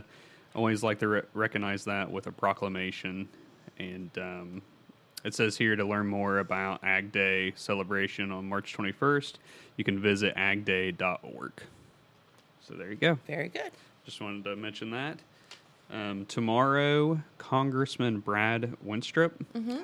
always 0.53 0.81
like 0.83 0.99
to 0.99 1.07
re- 1.07 1.21
recognize 1.33 1.83
that 1.85 2.11
with 2.11 2.27
a 2.27 2.31
proclamation. 2.31 3.27
And 3.79 4.11
um, 4.17 4.61
it 5.25 5.33
says 5.33 5.57
here 5.57 5.75
to 5.75 5.83
learn 5.83 6.07
more 6.07 6.37
about 6.37 6.83
Ag 6.83 7.11
Day 7.11 7.51
celebration 7.55 8.31
on 8.31 8.47
March 8.47 8.77
21st, 8.77 9.33
you 9.75 9.83
can 9.83 9.99
visit 9.99 10.35
agday.org. 10.35 11.51
So 12.61 12.75
there 12.75 12.89
you 12.89 12.95
go. 12.95 13.17
Very 13.27 13.49
good. 13.49 13.71
Just 14.05 14.21
wanted 14.21 14.43
to 14.43 14.55
mention 14.55 14.91
that. 14.91 15.19
Um, 15.91 16.25
tomorrow, 16.27 17.19
Congressman 17.37 18.19
Brad 18.19 18.75
Wenstrup 18.85 19.31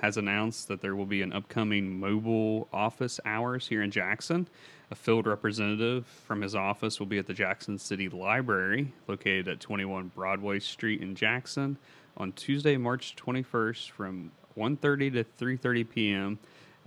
has 0.01 0.17
announced 0.17 0.67
that 0.67 0.81
there 0.81 0.95
will 0.95 1.05
be 1.05 1.21
an 1.21 1.33
upcoming 1.33 2.00
mobile 2.00 2.67
office 2.71 3.19
hours 3.25 3.67
here 3.67 3.81
in 3.81 3.91
Jackson. 3.91 4.48
A 4.91 4.95
field 4.95 5.25
representative 5.25 6.05
from 6.05 6.41
his 6.41 6.53
office 6.53 7.00
will 7.00 7.07
be 7.07 7.17
at 7.17 7.25
the 7.25 7.33
Jackson 7.33 7.77
City 7.77 8.10
Library, 8.10 8.93
located 9.07 9.48
at 9.48 9.60
21 9.60 10.12
Broadway 10.13 10.60
Street 10.60 11.01
in 11.01 11.15
Jackson, 11.15 11.77
on 12.17 12.31
Tuesday, 12.33 12.77
March 12.77 13.15
21st, 13.15 13.89
from 13.91 14.31
1:30 14.55 15.13
to 15.13 15.24
3:30 15.46 15.89
p.m. 15.89 16.39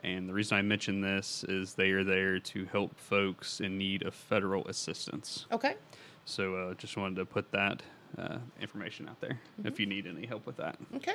And 0.03 0.29
the 0.29 0.35
reason 0.35 0.59
I 0.59 0.63
mention 0.63 1.01
this 1.01 1.45
is 1.49 1.75
they 1.75 1.91
are 1.93 2.05
there 2.05 2.39
to 2.39 2.65
help 2.67 2.99
folks 2.99 3.61
in 3.61 3.79
need 3.79 4.03
of 4.03 4.13
federal 4.15 4.67
assistance. 4.69 5.47
Okay. 5.51 5.77
So 6.27 6.57
uh, 6.57 6.75
just 6.75 6.97
wanted 6.99 7.17
to 7.17 7.25
put 7.25 7.51
that 7.53 7.83
uh, 8.19 8.39
information 8.61 9.09
out 9.09 9.21
there 9.21 9.41
if 9.65 9.81
you 9.81 9.87
need 9.87 10.07
any 10.07 10.27
help 10.27 10.45
with 10.47 10.57
that. 10.59 10.77
Okay. 10.97 11.15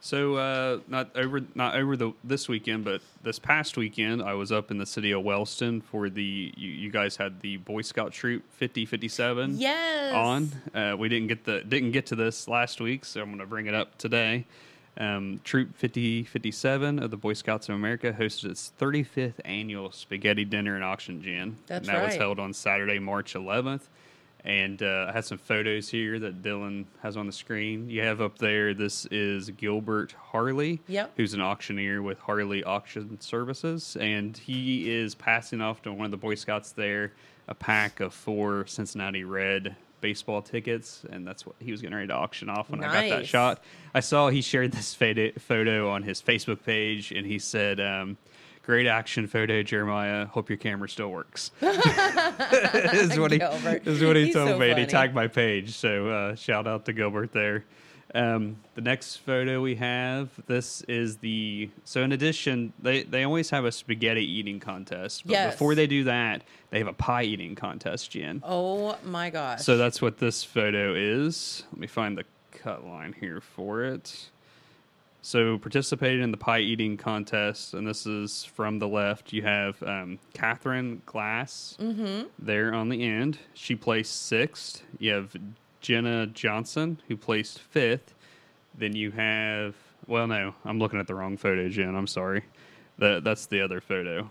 So 0.00 0.34
uh, 0.36 0.80
not 0.86 1.16
over 1.16 1.40
not 1.54 1.76
over 1.76 1.96
the 1.96 2.12
this 2.22 2.46
weekend, 2.46 2.84
but 2.84 3.00
this 3.22 3.38
past 3.38 3.78
weekend 3.78 4.20
I 4.22 4.34
was 4.34 4.52
up 4.52 4.70
in 4.70 4.76
the 4.76 4.84
city 4.84 5.12
of 5.12 5.22
Wellston 5.24 5.80
for 5.80 6.10
the 6.10 6.52
you, 6.58 6.68
you 6.70 6.90
guys 6.90 7.16
had 7.16 7.40
the 7.40 7.56
Boy 7.56 7.80
Scout 7.80 8.12
Troop 8.12 8.42
fifty 8.52 8.84
fifty 8.84 9.08
seven 9.08 9.56
Yes. 9.56 10.12
on. 10.12 10.50
Uh, 10.74 10.94
we 10.98 11.08
didn't 11.08 11.28
get 11.28 11.44
the 11.44 11.62
didn't 11.62 11.92
get 11.92 12.04
to 12.06 12.16
this 12.16 12.48
last 12.48 12.82
week, 12.82 13.06
so 13.06 13.22
I'm 13.22 13.28
going 13.28 13.38
to 13.38 13.46
bring 13.46 13.64
it 13.64 13.74
up 13.74 13.96
today. 13.96 14.44
Um, 14.96 15.40
Troop 15.44 15.74
5057 15.76 16.98
of 17.00 17.10
the 17.10 17.16
Boy 17.16 17.32
Scouts 17.32 17.68
of 17.68 17.74
America 17.74 18.12
hosted 18.18 18.50
its 18.50 18.72
35th 18.78 19.34
annual 19.44 19.90
spaghetti 19.90 20.44
dinner 20.44 20.74
and 20.76 20.84
auction 20.84 21.20
Jen. 21.22 21.56
That's 21.66 21.88
and 21.88 21.96
that 21.96 22.06
was 22.06 22.14
held 22.14 22.38
on 22.38 22.52
Saturday, 22.52 22.98
March 22.98 23.34
11th. 23.34 23.82
And 24.46 24.82
uh, 24.82 25.06
I 25.08 25.12
had 25.12 25.24
some 25.24 25.38
photos 25.38 25.88
here 25.88 26.18
that 26.18 26.42
Dylan 26.42 26.84
has 27.02 27.16
on 27.16 27.26
the 27.26 27.32
screen. 27.32 27.88
You 27.88 28.02
have 28.02 28.20
up 28.20 28.36
there, 28.38 28.74
this 28.74 29.06
is 29.06 29.48
Gilbert 29.50 30.12
Harley, 30.12 30.80
Yep. 30.86 31.12
who's 31.16 31.32
an 31.32 31.40
auctioneer 31.40 32.02
with 32.02 32.18
Harley 32.18 32.62
Auction 32.62 33.18
Services. 33.22 33.96
And 33.98 34.36
he 34.36 34.92
is 34.92 35.14
passing 35.14 35.62
off 35.62 35.80
to 35.82 35.92
one 35.94 36.04
of 36.04 36.10
the 36.10 36.18
Boy 36.18 36.34
Scouts 36.34 36.72
there 36.72 37.12
a 37.48 37.54
pack 37.54 38.00
of 38.00 38.12
four 38.14 38.66
Cincinnati 38.66 39.24
Red 39.24 39.76
baseball 40.04 40.42
tickets. 40.42 41.02
And 41.10 41.26
that's 41.26 41.46
what 41.46 41.56
he 41.58 41.70
was 41.70 41.80
getting 41.80 41.96
ready 41.96 42.08
to 42.08 42.14
auction 42.14 42.50
off 42.50 42.68
when 42.68 42.84
I 42.84 43.08
got 43.08 43.20
that 43.20 43.26
shot. 43.26 43.64
I 43.94 44.00
saw 44.00 44.28
he 44.28 44.42
shared 44.42 44.72
this 44.72 44.94
photo 44.94 45.30
photo 45.38 45.88
on 45.88 46.02
his 46.02 46.20
Facebook 46.20 46.62
page, 46.62 47.10
and 47.10 47.26
he 47.26 47.38
said, 47.38 47.80
um, 47.80 48.18
"Great 48.66 48.86
action 48.86 49.26
photo, 49.26 49.62
Jeremiah. 49.62 50.26
Hope 50.26 50.50
your 50.50 50.58
camera 50.58 50.90
still 50.90 51.08
works." 51.08 51.52
is 51.62 53.18
what 53.18 53.32
he 53.32 53.38
is 53.38 54.04
what 54.04 54.16
he 54.16 54.26
He's 54.26 54.34
told 54.34 54.50
so 54.50 54.58
me. 54.58 54.68
And 54.68 54.78
he 54.78 54.84
tagged 54.84 55.14
my 55.14 55.26
page, 55.26 55.74
so 55.74 56.08
uh, 56.08 56.34
shout 56.34 56.66
out 56.66 56.84
to 56.84 56.92
Gilbert 56.92 57.32
there. 57.32 57.64
Um, 58.14 58.58
the 58.76 58.80
next 58.80 59.16
photo 59.16 59.60
we 59.60 59.74
have, 59.74 60.28
this 60.46 60.82
is 60.82 61.16
the 61.16 61.68
so. 61.82 62.02
In 62.02 62.12
addition, 62.12 62.72
they 62.80 63.02
they 63.02 63.24
always 63.24 63.50
have 63.50 63.64
a 63.64 63.72
spaghetti 63.72 64.24
eating 64.24 64.60
contest. 64.60 65.24
But 65.26 65.32
Yes. 65.32 65.54
before 65.54 65.74
they 65.74 65.88
do 65.88 66.04
that, 66.04 66.42
they 66.70 66.78
have 66.78 66.86
a 66.86 66.92
pie 66.92 67.24
eating 67.24 67.56
contest, 67.56 68.12
Jen. 68.12 68.40
Oh 68.44 68.96
my 69.04 69.30
gosh. 69.30 69.62
So 69.62 69.76
that's 69.76 70.00
what 70.00 70.18
this 70.18 70.44
photo 70.44 70.94
is. 70.94 71.64
Let 71.72 71.80
me 71.80 71.86
find 71.88 72.16
the 72.16 72.24
cut 72.52 72.86
line 72.86 73.14
here 73.18 73.40
for 73.40 73.82
it. 73.82 74.30
So 75.20 75.58
participated 75.58 76.20
in 76.20 76.30
the 76.30 76.36
pie 76.36 76.58
eating 76.60 76.96
contest, 76.98 77.72
and 77.74 77.84
this 77.88 78.06
is 78.06 78.44
from 78.44 78.78
the 78.78 78.86
left. 78.86 79.32
You 79.32 79.42
have 79.42 79.82
um, 79.82 80.18
Catherine 80.34 81.00
Glass 81.06 81.76
there 82.38 82.74
on 82.74 82.90
the 82.90 83.02
end. 83.02 83.38
She 83.54 83.74
placed 83.74 84.26
sixth. 84.26 84.82
You 84.98 85.12
have 85.14 85.34
Jenna 85.84 86.26
Johnson 86.26 86.98
who 87.08 87.16
placed 87.16 87.58
fifth. 87.58 88.14
Then 88.76 88.96
you 88.96 89.10
have 89.10 89.74
well, 90.06 90.26
no, 90.26 90.54
I'm 90.64 90.78
looking 90.78 90.98
at 90.98 91.06
the 91.06 91.14
wrong 91.14 91.36
photo, 91.36 91.68
Jen. 91.68 91.94
I'm 91.94 92.06
sorry. 92.06 92.42
That 92.98 93.22
that's 93.22 93.46
the 93.46 93.60
other 93.60 93.80
photo. 93.80 94.30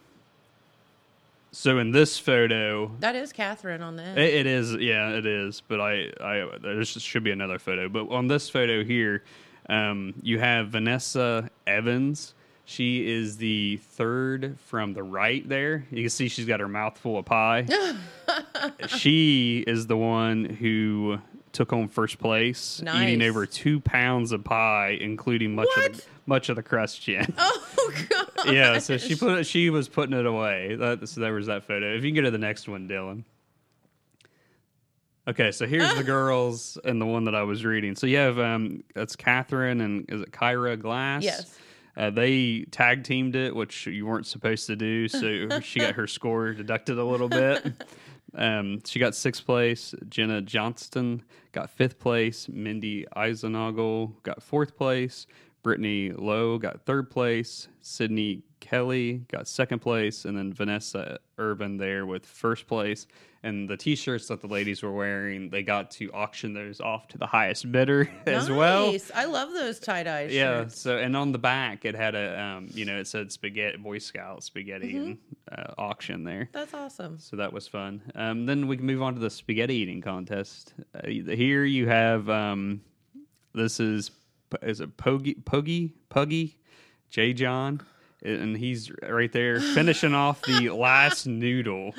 So 1.52 1.78
in 1.78 1.92
this 1.92 2.18
photo, 2.18 2.92
That 3.00 3.16
is 3.16 3.32
Catherine 3.32 3.84
on 3.84 3.96
the. 3.96 4.20
It, 4.20 4.34
it 4.34 4.48
is, 4.48 4.74
yeah, 4.74 5.10
it 5.10 5.28
is. 5.28 5.62
But 5.62 5.80
I, 5.80 6.12
I, 6.20 6.50
there 6.60 6.84
should 6.84 7.24
be 7.24 7.30
another 7.30 7.60
photo. 7.60 7.88
But 7.88 8.10
on 8.10 8.28
this 8.28 8.50
photo 8.50 8.84
here, 8.84 9.24
um, 9.70 10.16
you 10.24 10.40
have 10.40 10.70
Vanessa 10.70 11.52
Evans. 11.68 12.34
She 12.66 13.08
is 13.08 13.38
the 13.38 13.78
third 13.78 14.58
from 14.66 14.94
the 14.94 15.04
right 15.04 15.48
there. 15.48 15.86
You 15.92 16.02
can 16.02 16.10
see 16.10 16.28
she's 16.28 16.46
got 16.48 16.60
her 16.60 16.68
mouth 16.68 16.98
full 16.98 17.20
of 17.20 17.26
pie. 17.26 17.68
she 18.88 19.64
is 19.68 19.86
the 19.86 19.98
one 19.98 20.46
who 20.46 21.20
took 21.54 21.70
home 21.70 21.88
first 21.88 22.20
place, 22.20 22.82
eating 22.82 23.22
over 23.22 23.46
two 23.46 23.80
pounds 23.80 24.32
of 24.32 24.44
pie, 24.44 24.98
including 25.00 25.56
much 25.56 25.70
of 25.78 25.98
the, 25.98 26.04
much 26.26 26.50
of 26.50 26.56
the 26.56 26.64
crust. 26.64 27.02
Jen. 27.02 27.34
oh 27.38 27.94
god. 28.10 28.54
yeah, 28.54 28.80
so 28.80 28.98
she 28.98 29.16
put 29.16 29.38
it, 29.40 29.44
she 29.46 29.70
was 29.70 29.88
putting 29.88 30.18
it 30.18 30.26
away. 30.26 30.76
That, 30.76 31.08
so 31.08 31.22
there 31.22 31.34
was 31.34 31.48
that 31.48 31.64
photo. 31.64 31.96
If 31.96 32.04
you 32.04 32.10
can 32.10 32.16
go 32.16 32.22
to 32.24 32.32
the 32.32 32.38
next 32.38 32.68
one, 32.68 32.90
Dylan. 32.90 33.24
Okay, 35.28 35.52
so 35.52 35.66
here's 35.66 35.94
the 35.96 36.04
girls 36.04 36.78
and 36.84 37.00
the 37.00 37.06
one 37.06 37.26
that 37.26 37.36
I 37.36 37.44
was 37.44 37.64
reading. 37.64 37.96
So 37.96 38.08
you 38.08 38.18
have 38.18 38.40
um 38.40 38.84
that's 38.94 39.16
Catherine 39.16 39.80
and 39.80 40.06
is 40.10 40.22
it 40.22 40.32
Kyra 40.32 40.80
Glass? 40.80 41.24
Yes. 41.24 41.58
Uh, 41.96 42.10
they 42.10 42.66
tag 42.72 43.04
teamed 43.04 43.36
it, 43.36 43.56
which 43.56 43.86
you 43.86 44.08
weren't 44.08 44.26
supposed 44.26 44.66
to 44.66 44.76
do. 44.76 45.08
So 45.08 45.60
she 45.62 45.80
got 45.80 45.94
her 45.94 46.08
score 46.08 46.52
deducted 46.54 46.98
a 46.98 47.04
little 47.04 47.30
bit. 47.30 47.72
Um, 48.36 48.82
she 48.86 49.00
got 49.00 49.16
sixth 49.16 49.46
place. 49.46 49.94
Jenna 50.10 50.42
Johnston 50.42 51.24
got 51.52 51.70
fifth 51.70 52.00
place. 52.00 52.48
Mindy 52.50 53.06
Eisenagel 53.16 54.14
got 54.24 54.42
fourth 54.42 54.76
place. 54.76 55.28
Brittany 55.64 56.12
Lowe 56.12 56.58
got 56.58 56.82
third 56.86 57.10
place. 57.10 57.68
Sydney 57.82 58.44
Kelly 58.60 59.24
got 59.32 59.48
second 59.48 59.80
place. 59.80 60.26
And 60.26 60.38
then 60.38 60.54
Vanessa 60.54 61.20
Urban 61.38 61.78
there 61.78 62.06
with 62.06 62.26
first 62.26 62.68
place. 62.68 63.08
And 63.46 63.68
the 63.70 63.76
t 63.76 63.96
shirts 63.96 64.28
that 64.28 64.40
the 64.40 64.48
ladies 64.48 64.84
were 64.84 64.92
wearing, 64.94 65.50
they 65.50 65.64
got 65.64 65.92
to 65.92 66.10
auction 66.14 66.54
those 66.54 66.80
off 66.80 67.10
to 67.10 67.18
the 67.18 67.26
highest 67.26 67.70
bidder 67.74 68.10
as 68.26 68.50
well. 68.50 68.92
Nice. 68.94 69.12
I 69.14 69.26
love 69.26 69.52
those 69.54 69.80
tie 69.82 70.04
dye 70.04 70.28
Yeah. 70.30 70.62
shirts. 70.62 70.80
So, 70.80 70.98
and 70.98 71.16
on 71.18 71.34
the 71.34 71.40
back, 71.40 71.84
it 71.84 71.94
had 71.94 72.16
a, 72.16 72.42
um, 72.42 72.68
you 72.72 72.86
know, 72.86 72.98
it 73.00 73.08
said 73.08 73.34
spaghetti, 73.34 73.78
Boy 73.78 73.98
Scout 73.98 74.44
spaghetti 74.44 74.94
Mm-hmm. 74.94 75.06
and, 75.06 75.18
uh, 75.52 75.74
auction 75.78 76.24
there. 76.24 76.50
That's 76.54 76.74
awesome. 76.74 77.20
So 77.20 77.36
that 77.36 77.52
was 77.52 77.68
fun. 77.68 78.02
Um, 78.16 78.46
then 78.46 78.68
we 78.68 78.78
can 78.78 78.86
move 78.86 79.02
on 79.02 79.14
to 79.16 79.20
the 79.20 79.30
spaghetti 79.30 79.76
eating 79.76 80.00
contest. 80.00 80.74
Uh, 80.96 81.08
here 81.08 81.66
you 81.66 81.88
have 81.90 82.30
um, 82.30 82.80
this 83.54 83.82
is 83.82 84.12
is 84.62 84.80
it 84.82 84.98
Pogi 84.98 85.44
Puggy 85.46 85.94
Puggy 86.10 86.58
Jay 87.10 87.34
John, 87.34 87.82
and 88.24 88.56
he's 88.58 88.92
right 89.08 89.32
there 89.32 89.60
finishing 89.60 90.14
off 90.14 90.42
the 90.44 90.70
last 90.76 91.26
noodle. 91.28 91.94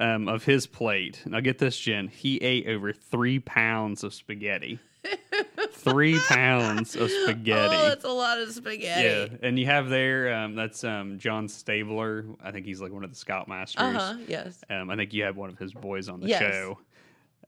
Um, 0.00 0.28
of 0.28 0.44
his 0.44 0.68
plate. 0.68 1.22
Now 1.26 1.40
get 1.40 1.58
this, 1.58 1.76
Jen. 1.76 2.06
He 2.06 2.36
ate 2.36 2.68
over 2.68 2.92
three 2.92 3.40
pounds 3.40 4.04
of 4.04 4.14
spaghetti. 4.14 4.78
three 5.72 6.16
pounds 6.28 6.94
of 6.94 7.10
spaghetti. 7.10 7.74
Oh, 7.74 7.88
that's 7.88 8.04
a 8.04 8.08
lot 8.08 8.38
of 8.38 8.52
spaghetti. 8.52 9.32
Yeah, 9.32 9.38
and 9.42 9.58
you 9.58 9.66
have 9.66 9.88
there 9.88 10.32
um, 10.32 10.54
that's 10.54 10.84
um, 10.84 11.18
John 11.18 11.48
Stabler. 11.48 12.24
I 12.40 12.52
think 12.52 12.64
he's 12.64 12.80
like 12.80 12.92
one 12.92 13.02
of 13.02 13.10
the 13.10 13.16
Scoutmasters. 13.16 13.74
Uh 13.80 13.92
huh. 13.98 14.14
Yes. 14.28 14.60
Um, 14.70 14.88
I 14.88 14.94
think 14.94 15.12
you 15.12 15.24
had 15.24 15.34
one 15.34 15.50
of 15.50 15.58
his 15.58 15.72
boys 15.72 16.08
on 16.08 16.20
the 16.20 16.28
Yes. 16.28 16.42
show, 16.42 16.78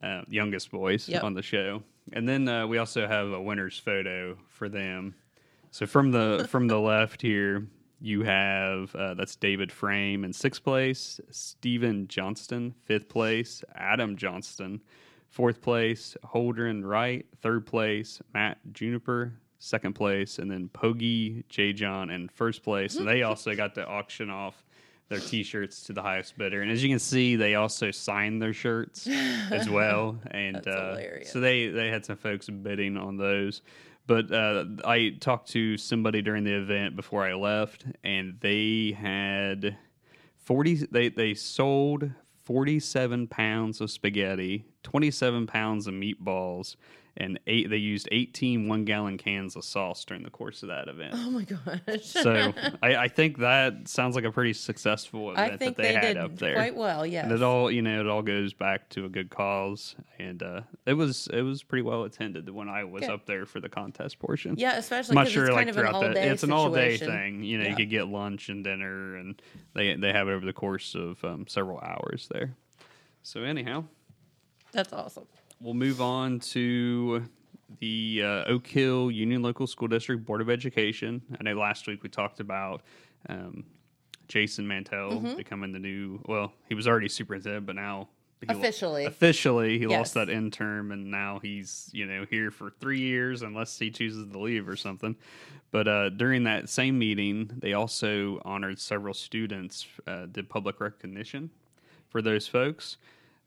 uh, 0.03 0.23
youngest 0.29 0.73
boys 0.73 1.09
Yep. 1.09 1.23
on 1.23 1.35
the 1.35 1.43
show, 1.43 1.85
and 2.13 2.29
then 2.29 2.49
uh, 2.49 2.67
we 2.67 2.79
also 2.79 3.07
have 3.07 3.29
a 3.33 3.41
winner's 3.41 3.79
photo 3.79 4.37
for 4.49 4.69
them. 4.69 5.15
So 5.71 5.87
from 5.87 6.11
the 6.11 6.47
from 6.51 6.67
the 6.69 6.79
left 6.79 7.23
here, 7.23 7.67
you 8.01 8.23
have 8.23 8.95
uh, 8.95 9.15
that's 9.15 9.37
David 9.37 9.71
Frame 9.71 10.25
in 10.25 10.33
sixth 10.33 10.63
place, 10.63 11.21
Stephen 11.31 12.09
Johnston 12.09 12.75
fifth 12.85 13.09
place, 13.09 13.63
Adam 13.75 14.17
Johnston 14.17 14.81
fourth 15.29 15.61
place, 15.61 16.17
Holdren 16.25 16.85
Wright 16.85 17.27
third 17.41 17.67
place, 17.67 18.21
Matt 18.35 18.59
Juniper 18.73 19.35
second 19.61 19.93
place, 19.93 20.39
and 20.39 20.51
then 20.51 20.69
Pogi 20.73 21.45
J 21.49 21.73
John 21.73 22.11
in 22.11 22.29
first 22.29 22.63
place. 22.63 22.97
And 22.97 23.07
they 23.07 23.23
also 23.25 23.55
got 23.55 23.75
to 23.77 23.87
auction 23.87 24.31
off 24.31 24.65
their 25.11 25.19
T-shirts 25.19 25.83
to 25.83 25.93
the 25.93 26.01
highest 26.03 26.39
bidder. 26.39 26.63
And 26.63 26.71
as 26.71 26.83
you 26.83 26.89
can 26.89 27.01
see, 27.01 27.35
they 27.37 27.57
also 27.57 27.91
signed 27.91 28.41
their 28.41 28.53
shirts 28.53 29.07
as 29.51 29.69
well. 29.71 30.19
And 30.31 30.55
That's 30.55 30.67
uh, 30.69 30.91
hilarious. 30.91 31.31
so 31.33 31.41
they 31.41 31.69
they 31.69 31.89
had 31.89 32.07
some 32.07 32.17
folks 32.17 32.49
bidding 32.49 32.97
on 32.97 33.17
those. 33.19 33.61
But 34.07 34.33
uh, 34.33 34.65
I 34.85 35.17
talked 35.21 35.51
to 35.51 35.77
somebody 35.77 36.23
during 36.23 36.45
the 36.45 36.55
event 36.55 36.97
before 36.97 37.25
I 37.25 37.35
left, 37.35 37.85
and 38.03 38.39
they 38.41 38.97
had 38.99 39.77
forty. 40.39 40.75
They 40.75 41.09
they 41.11 41.35
sold 41.35 42.11
forty-seven 42.45 43.27
pounds 43.29 43.81
of 43.81 43.91
spaghetti, 43.91 44.65
twenty-seven 44.85 45.49
pounds 45.49 45.87
of 45.89 45.95
meatballs, 45.95 46.77
and 47.17 47.39
eight. 47.47 47.69
They 47.71 47.77
used 47.77 48.09
18 48.13 48.69
one-gallon 48.69 49.19
cans 49.19 49.57
of 49.57 49.65
sauce 49.65 50.05
during 50.05 50.23
the 50.23 50.31
course 50.31 50.63
of 50.63 50.69
that 50.69 50.89
event. 50.89 51.15
Oh 51.17 51.31
my 51.31 51.45
gosh. 51.45 52.05
So 52.05 52.53
I, 52.83 52.97
I 52.97 53.09
think 53.09 53.39
that 53.39 53.89
sounds 53.89 54.15
like 54.15 54.25
a 54.25 54.33
pretty 54.33 54.53
successful 54.53 55.33
event 55.33 55.61
that 55.61 55.77
they, 55.77 55.83
they, 55.83 55.93
had 55.93 56.17
up 56.17 56.37
there. 56.37 56.55
quite 56.55 56.77
well. 56.77 57.05
Yes. 57.07 57.25
And 57.25 57.33
it 57.33 57.43
all, 57.43 57.71
you 57.71 57.83
know, 57.83 58.01
it 58.01 58.07
all 58.07 58.23
goes 58.23 58.53
back 58.53 58.89
to 58.91 59.05
a 59.05 59.09
good 59.09 59.31
cause, 59.31 59.97
and 60.19 60.43
uh, 60.43 60.63
it 60.87 60.95
was 60.95 61.29
it 61.33 61.43
was 61.43 61.63
pretty 61.63 61.83
well 61.83 62.05
attended 62.05 62.49
when 62.51 62.69
I 62.69 62.85
was 62.85 63.01
Good. 63.03 63.11
up 63.11 63.27
there 63.27 63.47
for 63.47 63.61
the 63.61 63.69
contest 63.69 64.19
portion. 64.19 64.55
yeah, 64.59 64.77
especially 64.77 65.13
I'm 65.13 65.15
not 65.17 65.21
because 65.23 65.33
sure 65.33 65.45
it's 65.45 65.53
like 65.55 65.67
kind 65.67 65.71
of 65.71 65.77
an 65.77 65.87
throughout 65.87 66.15
day 66.15 66.29
it's 66.29 66.43
an 66.43 66.53
all 66.53 66.71
day 66.73 66.97
thing. 66.97 67.43
You 67.43 67.59
know, 67.59 67.65
Yeah. 67.65 67.71
you 67.71 67.77
could 67.77 67.91
get 67.91 68.09
lunch 68.09 68.49
and 68.49 68.65
dinner, 68.65 69.17
and 69.17 69.41
they 69.75 69.95
they 69.97 70.13
have 70.13 70.29
it 70.29 70.33
over 70.33 70.47
the 70.47 70.53
course 70.53 70.95
of 70.95 71.23
um, 71.25 71.47
several 71.47 71.81
hours 71.81 72.29
there. 72.31 72.55
So 73.23 73.43
anyhow, 73.43 73.85
That's 74.73 74.93
awesome. 74.93 75.27
We'll 75.61 75.75
move 75.75 76.01
on 76.01 76.41
to 76.41 77.25
the 77.81 78.23
uh, 78.25 78.45
Oak 78.47 78.67
Hill 78.67 79.11
Union 79.11 79.43
Local 79.43 79.67
School 79.67 79.89
District 79.89 80.25
Board 80.25 80.41
of 80.41 80.51
Education. 80.51 81.23
I 81.39 81.43
know 81.43 81.55
last 81.55 81.87
week 81.87 82.03
we 82.03 82.09
talked 82.09 82.41
about 82.41 82.83
um, 83.29 83.65
Jason 84.29 84.67
Mantell 84.67 85.11
Mm-hmm. 85.13 85.37
becoming 85.37 85.73
the 85.73 85.79
new. 85.79 86.21
Well, 86.27 86.53
he 86.69 86.75
was 86.75 86.89
already 86.89 87.09
superintendent, 87.09 87.67
but 87.67 87.77
now 87.77 88.09
he 88.41 88.53
lo- 88.53 88.59
Officially. 88.59 89.05
officially 89.05 89.79
he 89.79 89.85
Yes. 89.85 89.99
lost 89.99 90.15
that 90.15 90.29
interim, 90.31 90.93
and 90.93 91.11
now 91.11 91.39
he's 91.43 91.91
you 91.93 92.07
know 92.07 92.25
here 92.29 92.51
for 92.51 92.71
three 92.81 93.01
years 93.01 93.43
unless 93.43 93.79
he 93.79 93.91
chooses 93.91 94.31
to 94.31 94.39
leave 94.39 94.69
or 94.69 94.77
something. 94.77 95.15
But 95.73 95.87
uh, 95.87 96.09
during 96.11 96.45
that 96.45 96.69
same 96.69 96.99
meeting, 96.99 97.51
they 97.59 97.75
also 97.75 98.41
honored 98.45 98.81
several 98.81 99.15
students, 99.15 99.87
uh, 100.07 100.27
did 100.27 100.49
public 100.49 100.81
recognition 100.81 101.51
for 102.09 102.21
those 102.21 102.49
folks. 102.49 102.97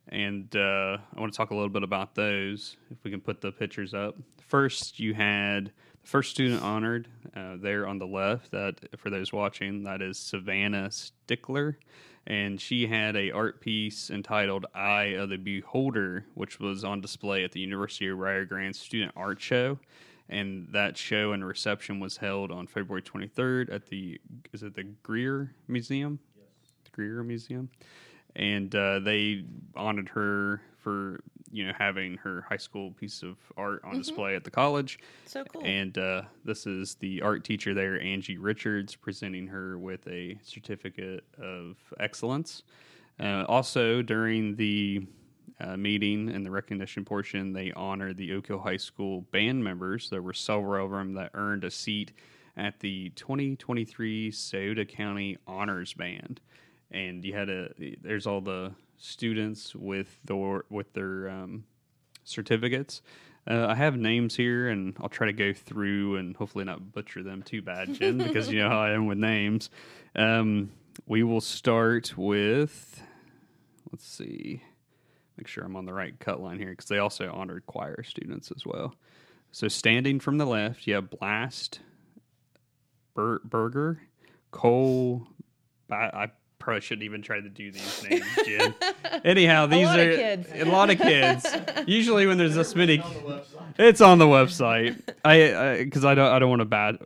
And 0.10 0.54
uh, 0.56 0.98
I 1.16 1.20
want 1.20 1.34
to 1.34 1.38
talk 1.38 1.52
a 1.52 1.56
little 1.56 1.70
bit 1.70 1.84
about 1.84 2.16
those. 2.16 2.78
If 2.92 2.98
we 3.04 3.12
can 3.12 3.22
put 3.22 3.42
the 3.42 3.52
pictures 3.52 3.94
up. 3.94 4.16
First, 4.48 5.00
you 5.00 5.13
had 5.13 5.72
the 6.02 6.08
first 6.08 6.32
student 6.32 6.62
honored 6.62 7.08
uh, 7.36 7.56
there 7.60 7.88
on 7.88 7.98
the 7.98 8.06
left. 8.06 8.52
That 8.52 9.00
for 9.00 9.10
those 9.10 9.32
watching, 9.32 9.84
that 9.84 10.02
is 10.02 10.20
Savannah 10.20 10.92
Stickler, 10.92 11.80
and 12.28 12.60
she 12.60 12.88
had 12.88 13.16
a 13.16 13.32
art 13.32 13.62
piece 13.62 14.10
entitled 14.10 14.66
"Eye 14.76 15.16
of 15.16 15.30
the 15.30 15.38
Beholder," 15.38 16.26
which 16.34 16.60
was 16.60 16.84
on 16.84 17.02
display 17.02 17.44
at 17.44 17.54
the 17.54 17.62
University 17.62 18.08
of 18.10 18.20
Rio 18.20 18.46
Grande 18.46 18.76
Student 18.76 19.13
Art 19.16 19.42
Show. 19.42 19.80
And 20.30 20.68
that 20.72 20.98
show 20.98 21.34
and 21.34 21.46
reception 21.46 22.00
was 22.00 22.18
held 22.18 22.50
on 22.50 22.66
February 22.66 23.02
23rd 23.02 23.74
at 23.74 23.88
the 23.88 24.20
is 24.52 24.63
it 24.63 24.74
the 24.76 24.84
Greer 25.04 25.54
Museum? 25.68 26.20
The 26.86 26.92
Greer 26.92 27.24
Museum 27.24 27.70
and 28.36 28.74
uh, 28.76 29.00
they 29.00 29.46
honored 29.76 30.10
her 30.10 30.62
for 30.78 31.22
you 31.52 31.65
know 31.65 31.74
having 31.78 32.17
her 32.17 32.46
high 32.50 32.58
school 32.58 32.91
piece 32.91 33.22
of 33.22 33.38
art 33.56 33.82
on 33.84 33.98
display 33.98 34.36
at 34.36 34.43
the 34.43 34.52
college. 34.52 35.00
So 35.26 35.43
cool. 35.46 35.62
And 35.63 35.98
uh, 35.98 36.24
this 36.43 36.65
is 36.65 36.96
the 36.96 37.22
art 37.22 37.43
teacher 37.43 37.74
there, 37.74 38.02
Angie 38.02 38.38
Richards, 38.38 38.96
presenting 38.96 39.48
her 39.48 39.78
with 39.78 40.06
a 40.08 40.38
certificate 40.43 41.24
of 41.41 41.78
excellence. 42.00 42.63
Uh, 43.19 43.46
also, 43.48 44.02
during 44.02 44.56
the 44.56 45.06
uh, 45.60 45.78
meeting 45.78 46.30
and 46.30 46.43
the 46.46 46.52
recognition 46.52 47.06
portion, 47.06 47.54
they 47.54 47.72
honored 47.74 48.17
the 48.17 48.34
Oak 48.34 48.48
Hill 48.48 48.60
High 48.60 48.78
School 48.78 49.22
band 49.32 49.63
members. 49.63 50.10
There 50.10 50.24
were 50.24 50.34
several 50.34 50.86
of 50.86 50.91
them 50.91 51.13
that 51.13 51.32
earned 51.36 51.63
a 51.63 51.72
seat 51.72 52.12
at 52.58 52.80
the 52.80 53.10
2023 53.12 54.32
Scioto 54.32 54.86
County 54.86 55.38
Honors 55.48 55.93
Band. 55.93 56.41
And 56.93 57.25
you 57.25 57.34
had 57.34 57.49
a 57.49 57.73
there's 58.01 58.27
all 58.27 58.39
the 58.41 58.73
students 58.97 59.75
with 59.75 60.19
their 60.23 60.63
with 60.69 60.93
their 60.93 61.29
um, 61.29 61.63
certificates. 62.23 63.01
Uh, 63.45 63.65
I 63.67 63.75
have 63.75 63.97
names 63.97 64.36
here, 64.36 64.69
and 64.69 64.95
I'll 65.01 65.10
try 65.10 65.27
to 65.27 65.34
go 65.34 65.51
through 65.51 66.15
and 66.15 66.36
hopefully 66.36 66.63
not 66.63 66.93
butcher 66.93 67.23
them 67.23 67.43
too 67.43 67.62
bad, 67.62 67.93
Jen, 67.93 68.17
because 68.17 68.49
you 68.49 68.60
know 68.60 68.69
how 68.69 68.79
I 68.79 68.91
am 68.91 69.06
with 69.06 69.17
names. 69.17 69.69
Um, 70.15 70.71
we 71.08 71.23
will 71.23 71.41
start 71.41 72.17
with, 72.17 73.03
let's 73.91 74.08
see, 74.08 74.62
make 75.36 75.47
sure 75.47 75.65
I'm 75.65 75.75
on 75.75 75.86
the 75.86 75.93
right 75.93 76.17
cut 76.19 76.39
line 76.39 76.58
here, 76.58 76.69
because 76.69 76.86
they 76.86 76.99
also 76.99 77.29
honored 77.34 77.65
choir 77.65 78.03
students 78.03 78.49
as 78.56 78.65
well. 78.65 78.95
So 79.51 79.67
standing 79.67 80.21
from 80.21 80.38
the 80.38 80.45
left, 80.45 80.88
you 80.88 80.93
have 80.93 81.10
Blast 81.10 81.82
Bur- 83.13 83.41
Burger, 83.43 83.99
Cole. 84.51 85.27
I 85.91 86.32
probably 86.63 86.80
shouldn't 86.80 87.04
even 87.04 87.21
try 87.21 87.41
to 87.41 87.49
do 87.49 87.71
these 87.71 88.06
names, 88.10 88.26
Jen. 88.45 88.73
Anyhow, 89.26 89.65
these 89.65 89.86
lot 89.86 89.99
are 89.99 90.15
kids. 90.15 90.47
a 90.56 90.63
lot 90.63 90.89
of 90.89 90.97
kids. 90.99 91.45
Usually, 91.86 92.26
when 92.26 92.38
there's 92.38 92.56
this 92.56 92.73
many, 92.73 93.04
it's 93.78 93.99
on 93.99 94.17
the 94.17 94.26
website. 94.26 94.99
I 95.26 95.84
because 95.84 96.06
I, 96.06 96.15
don't 96.15 96.32
I 96.32 96.39
don't 96.39 96.49
want 96.49 96.62
to 96.62 96.65
bad 96.65 96.99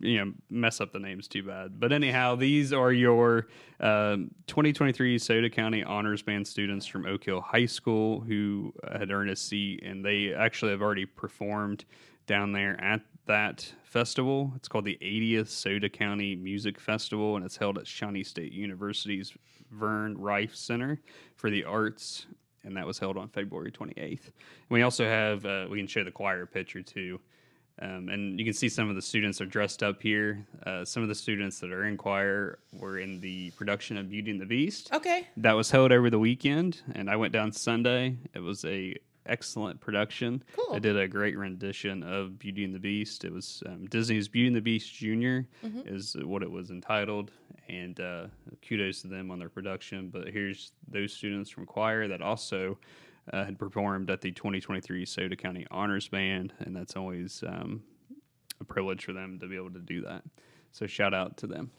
you 0.00 0.18
know 0.18 0.32
mess 0.50 0.80
up 0.80 0.92
the 0.92 0.98
names 0.98 1.28
too 1.28 1.44
bad. 1.44 1.78
But 1.78 1.92
anyhow, 1.92 2.34
these 2.34 2.72
are 2.72 2.92
your 2.92 3.46
um, 3.78 4.32
2023 4.48 5.18
Scioto 5.18 5.48
County 5.48 5.84
Honors 5.84 6.22
Band 6.22 6.46
students 6.46 6.84
from 6.84 7.06
Oak 7.06 7.24
Hill 7.24 7.40
High 7.40 7.66
School 7.66 8.20
who 8.20 8.74
had 8.92 9.12
earned 9.12 9.30
a 9.30 9.36
seat, 9.36 9.84
and 9.84 10.04
they 10.04 10.34
actually 10.34 10.72
have 10.72 10.82
already 10.82 11.06
performed 11.06 11.84
down 12.26 12.50
there 12.50 12.80
at 12.80 13.02
that 13.26 13.72
festival. 13.84 14.52
It's 14.56 14.68
called 14.68 14.84
the 14.84 14.98
80th 15.02 15.48
Scioto 15.48 15.88
County 15.88 16.34
Music 16.36 16.80
Festival, 16.80 17.36
and 17.36 17.44
it's 17.44 17.56
held 17.56 17.78
at 17.78 17.86
Shawnee 17.86 18.24
State 18.24 18.52
University's 18.52 19.32
Vern 19.70 20.16
Riffe 20.16 20.54
Center 20.54 21.00
for 21.34 21.50
the 21.50 21.64
Arts, 21.64 22.26
and 22.64 22.76
that 22.76 22.86
was 22.86 22.98
held 22.98 23.16
on 23.16 23.28
February 23.28 23.70
28th. 23.70 23.96
And 23.98 24.22
we 24.70 24.82
also 24.82 25.04
have, 25.04 25.44
uh, 25.44 25.66
we 25.70 25.78
can 25.78 25.86
show 25.86 26.04
the 26.04 26.10
choir 26.10 26.46
picture 26.46 26.82
too. 26.82 27.20
Um, 27.82 28.08
and 28.08 28.38
you 28.38 28.44
can 28.44 28.54
see 28.54 28.70
some 28.70 28.88
of 28.88 28.96
the 28.96 29.02
students 29.02 29.40
are 29.40 29.46
dressed 29.46 29.82
up 29.82 30.00
here. 30.00 30.46
Uh, 30.64 30.84
some 30.84 31.02
of 31.02 31.10
the 31.10 31.14
students 31.14 31.60
that 31.60 31.70
are 31.70 31.84
in 31.84 31.98
choir 31.98 32.58
were 32.72 32.98
in 32.98 33.20
the 33.20 33.50
production 33.50 33.98
of 33.98 34.08
Beauty 34.08 34.30
and 34.30 34.40
the 34.40 34.46
Beast. 34.46 34.88
Okay. 34.94 35.26
That 35.36 35.52
was 35.52 35.70
held 35.70 35.92
over 35.92 36.08
the 36.08 36.18
weekend, 36.18 36.80
and 36.94 37.10
I 37.10 37.16
went 37.16 37.34
down 37.34 37.52
Sunday. 37.52 38.16
It 38.34 38.40
was 38.40 38.64
a 38.64 38.94
excellent 39.28 39.80
production. 39.80 40.42
Cool. 40.54 40.74
I 40.74 40.78
did 40.78 40.98
a 40.98 41.08
great 41.08 41.36
rendition 41.36 42.02
of 42.02 42.38
Beauty 42.38 42.64
and 42.64 42.74
the 42.74 42.78
Beast. 42.78 43.24
It 43.24 43.32
was 43.32 43.62
um, 43.66 43.86
Disney's 43.86 44.28
Beauty 44.28 44.48
and 44.48 44.56
the 44.56 44.60
Beast 44.60 44.92
Junior 44.94 45.46
is 45.86 46.16
what 46.22 46.42
it 46.42 46.50
was 46.50 46.70
entitled, 46.70 47.30
and 47.68 47.98
uh, 48.00 48.26
kudos 48.66 49.02
to 49.02 49.08
them 49.08 49.30
on 49.30 49.38
their 49.38 49.48
production. 49.48 50.08
But 50.08 50.28
here's 50.28 50.72
those 50.88 51.12
students 51.12 51.50
from 51.50 51.66
choir 51.66 52.08
that 52.08 52.22
also 52.22 52.78
uh, 53.32 53.44
had 53.44 53.58
performed 53.58 54.10
at 54.10 54.20
the 54.20 54.32
2023 54.32 55.04
Scioto 55.04 55.36
County 55.36 55.66
Honors 55.70 56.08
Band, 56.08 56.52
and 56.60 56.74
that's 56.74 56.96
always 56.96 57.42
um, 57.46 57.82
a 58.60 58.64
privilege 58.64 59.04
for 59.04 59.12
them 59.12 59.38
to 59.40 59.46
be 59.46 59.56
able 59.56 59.72
to 59.72 59.80
do 59.80 60.00
that. 60.02 60.22
So 60.72 60.86
shout 60.86 61.14
out 61.14 61.36
to 61.38 61.46
them. 61.46 61.70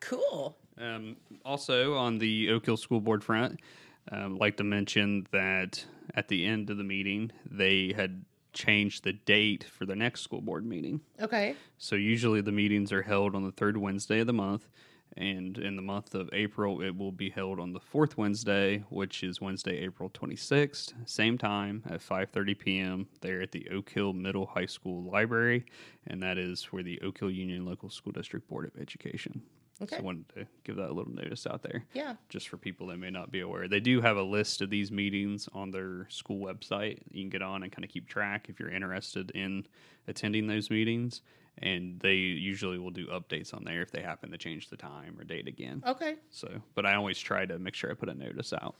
Cool. 0.00 0.56
Um, 0.78 1.16
also, 1.44 1.94
on 1.94 2.18
the 2.18 2.50
Oak 2.50 2.66
Hill 2.66 2.76
School 2.76 3.00
Board 3.00 3.22
front, 3.22 3.60
um, 4.10 4.36
like 4.36 4.56
to 4.56 4.64
mention 4.64 5.26
that 5.32 5.84
at 6.14 6.28
the 6.28 6.44
end 6.46 6.70
of 6.70 6.76
the 6.76 6.84
meeting, 6.84 7.30
they 7.48 7.92
had 7.94 8.24
changed 8.52 9.04
the 9.04 9.12
date 9.12 9.64
for 9.64 9.86
the 9.86 9.96
next 9.96 10.22
school 10.22 10.40
board 10.40 10.66
meeting. 10.66 11.00
Okay. 11.20 11.54
So 11.78 11.96
usually 11.96 12.40
the 12.40 12.52
meetings 12.52 12.92
are 12.92 13.02
held 13.02 13.34
on 13.34 13.44
the 13.44 13.52
third 13.52 13.76
Wednesday 13.76 14.20
of 14.20 14.26
the 14.26 14.32
month, 14.32 14.68
and 15.16 15.58
in 15.58 15.76
the 15.76 15.82
month 15.82 16.14
of 16.14 16.28
April, 16.32 16.80
it 16.80 16.96
will 16.96 17.12
be 17.12 17.30
held 17.30 17.60
on 17.60 17.72
the 17.72 17.80
fourth 17.80 18.16
Wednesday, 18.16 18.82
which 18.88 19.22
is 19.22 19.40
Wednesday, 19.40 19.78
April 19.78 20.10
26th, 20.10 20.94
same 21.06 21.36
time 21.36 21.82
at 21.88 22.00
5:30 22.00 22.58
p.m. 22.58 23.08
there 23.20 23.42
at 23.42 23.52
the 23.52 23.68
Oak 23.70 23.90
Hill 23.90 24.12
Middle 24.12 24.46
High 24.46 24.66
School 24.66 25.02
Library, 25.10 25.64
and 26.06 26.22
that 26.22 26.38
is 26.38 26.62
for 26.62 26.82
the 26.82 27.00
Oak 27.02 27.18
Hill 27.18 27.30
Union 27.30 27.64
Local 27.64 27.90
School 27.90 28.12
District 28.12 28.48
Board 28.48 28.64
of 28.64 28.80
Education. 28.80 29.42
Okay. 29.82 29.96
So 29.96 30.02
I 30.02 30.04
wanted 30.04 30.28
to 30.36 30.46
give 30.64 30.76
that 30.76 30.90
a 30.90 30.92
little 30.92 31.12
notice 31.12 31.46
out 31.46 31.62
there 31.62 31.84
Yeah. 31.94 32.14
just 32.28 32.48
for 32.48 32.56
people 32.56 32.86
that 32.88 32.98
may 32.98 33.10
not 33.10 33.30
be 33.30 33.40
aware. 33.40 33.68
They 33.68 33.80
do 33.80 34.00
have 34.00 34.16
a 34.16 34.22
list 34.22 34.60
of 34.62 34.70
these 34.70 34.90
meetings 34.92 35.48
on 35.52 35.70
their 35.70 36.06
school 36.08 36.38
website. 36.44 36.98
You 37.10 37.22
can 37.22 37.30
get 37.30 37.42
on 37.42 37.62
and 37.62 37.72
kind 37.72 37.84
of 37.84 37.90
keep 37.90 38.08
track 38.08 38.46
if 38.48 38.58
you're 38.60 38.70
interested 38.70 39.30
in 39.32 39.66
attending 40.08 40.46
those 40.46 40.70
meetings. 40.70 41.22
And 41.58 42.00
they 42.00 42.14
usually 42.14 42.78
will 42.78 42.90
do 42.90 43.08
updates 43.08 43.52
on 43.52 43.64
there 43.64 43.82
if 43.82 43.90
they 43.90 44.00
happen 44.00 44.30
to 44.30 44.38
change 44.38 44.70
the 44.70 44.76
time 44.76 45.16
or 45.18 45.24
date 45.24 45.46
again. 45.48 45.82
Okay. 45.86 46.14
So, 46.30 46.48
but 46.74 46.86
I 46.86 46.94
always 46.94 47.18
try 47.18 47.44
to 47.44 47.58
make 47.58 47.74
sure 47.74 47.90
I 47.90 47.94
put 47.94 48.08
a 48.08 48.14
notice 48.14 48.52
out. 48.54 48.74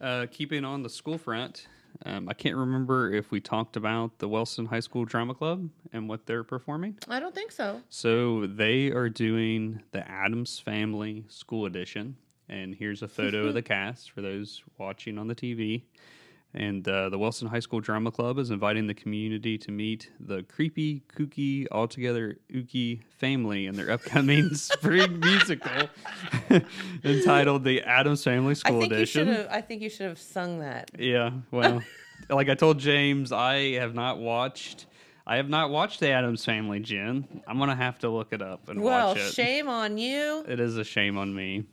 Uh, 0.00 0.26
keeping 0.30 0.64
on 0.64 0.82
the 0.84 0.88
school 0.88 1.18
front, 1.18 1.66
um, 2.04 2.28
I 2.28 2.34
can't 2.34 2.56
remember 2.56 3.12
if 3.12 3.30
we 3.30 3.40
talked 3.40 3.76
about 3.76 4.18
the 4.18 4.28
Wellston 4.28 4.66
High 4.66 4.80
School 4.80 5.04
Drama 5.04 5.34
Club 5.34 5.68
and 5.92 6.08
what 6.08 6.26
they're 6.26 6.44
performing. 6.44 6.96
I 7.08 7.20
don't 7.20 7.34
think 7.34 7.52
so. 7.52 7.80
So 7.88 8.46
they 8.46 8.88
are 8.88 9.08
doing 9.08 9.82
the 9.92 10.08
Addams 10.08 10.58
Family 10.58 11.24
School 11.28 11.66
Edition, 11.66 12.16
and 12.48 12.74
here's 12.74 13.02
a 13.02 13.08
photo 13.08 13.46
of 13.46 13.54
the 13.54 13.62
cast 13.74 14.10
for 14.10 14.20
those 14.22 14.62
watching 14.78 15.18
on 15.18 15.26
the 15.28 15.34
TV. 15.34 15.82
And 16.54 16.88
uh, 16.88 17.10
the 17.10 17.18
Wellston 17.18 17.48
High 17.48 17.60
School 17.60 17.80
Drama 17.80 18.10
Club 18.10 18.38
is 18.38 18.50
inviting 18.50 18.86
the 18.86 18.94
community 18.94 19.58
to 19.58 19.70
meet 19.70 20.10
the 20.18 20.42
creepy, 20.44 21.02
kooky, 21.14 21.66
altogether 21.70 22.38
ooky 22.50 23.02
family 23.18 23.66
in 23.66 23.76
their 23.76 23.90
upcoming 23.90 24.48
spring 24.54 25.20
musical 25.20 25.90
entitled 27.04 27.64
"The 27.64 27.82
Addams 27.82 28.24
Family 28.24 28.52
I 28.52 28.54
School 28.54 28.80
think 28.80 28.92
Edition." 28.92 29.46
I 29.50 29.60
think 29.60 29.82
you 29.82 29.90
should 29.90 30.06
have 30.06 30.18
sung 30.18 30.60
that. 30.60 30.90
Yeah, 30.98 31.32
well, 31.50 31.82
like 32.30 32.48
I 32.48 32.54
told 32.54 32.78
James, 32.78 33.30
I 33.30 33.72
have 33.74 33.94
not 33.94 34.18
watched. 34.18 34.86
I 35.26 35.36
have 35.36 35.50
not 35.50 35.68
watched 35.68 36.00
the 36.00 36.08
Addams 36.08 36.46
Family, 36.46 36.80
Jen. 36.80 37.42
I'm 37.46 37.58
gonna 37.58 37.76
have 37.76 37.98
to 37.98 38.08
look 38.08 38.32
it 38.32 38.40
up 38.40 38.70
and 38.70 38.80
Well, 38.80 39.08
watch 39.08 39.18
it. 39.18 39.20
Well, 39.20 39.30
shame 39.32 39.68
on 39.68 39.98
you. 39.98 40.44
It 40.48 40.58
is 40.60 40.78
a 40.78 40.84
shame 40.84 41.18
on 41.18 41.34
me. 41.34 41.66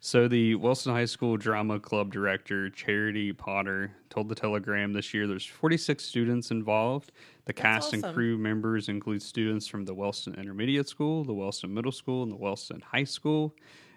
So 0.00 0.28
the 0.28 0.54
Wellston 0.54 0.92
High 0.92 1.06
School 1.06 1.36
Drama 1.36 1.80
Club 1.80 2.12
director 2.12 2.70
Charity 2.70 3.32
Potter 3.32 3.90
told 4.10 4.28
the 4.28 4.34
Telegram 4.36 4.92
this 4.92 5.12
year 5.12 5.26
there's 5.26 5.44
46 5.44 6.04
students 6.04 6.52
involved. 6.52 7.10
The 7.46 7.52
cast 7.52 7.92
and 7.92 8.04
crew 8.04 8.38
members 8.38 8.88
include 8.88 9.22
students 9.22 9.66
from 9.66 9.84
the 9.84 9.94
Wellston 9.94 10.36
Intermediate 10.36 10.88
School, 10.88 11.24
the 11.24 11.34
Wellston 11.34 11.74
Middle 11.74 11.90
School, 11.90 12.22
and 12.22 12.30
the 12.30 12.36
Wellston 12.36 12.80
High 12.80 13.04
School. 13.04 13.56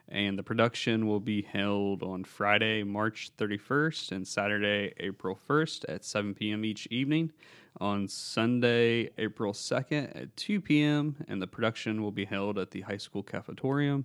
And 0.09 0.39
the 0.39 0.43
production 0.43 1.05
will 1.05 1.19
be 1.19 1.43
held 1.43 2.01
on 2.01 2.23
Friday, 2.23 2.81
March 2.81 3.29
31st 3.37 4.11
and 4.11 4.27
Saturday, 4.27 4.93
April 4.99 5.37
1st 5.47 5.85
at 5.87 6.03
7 6.03 6.33
p.m. 6.33 6.65
each 6.65 6.87
evening. 6.87 7.31
On 7.79 8.07
Sunday, 8.07 9.11
April 9.19 9.53
2nd 9.53 10.19
at 10.19 10.35
2 10.35 10.61
p.m., 10.61 11.15
and 11.27 11.39
the 11.39 11.47
production 11.47 12.01
will 12.01 12.11
be 12.11 12.25
held 12.25 12.57
at 12.57 12.71
the 12.71 12.81
high 12.81 12.97
school 12.97 13.23
cafetorium. 13.23 14.03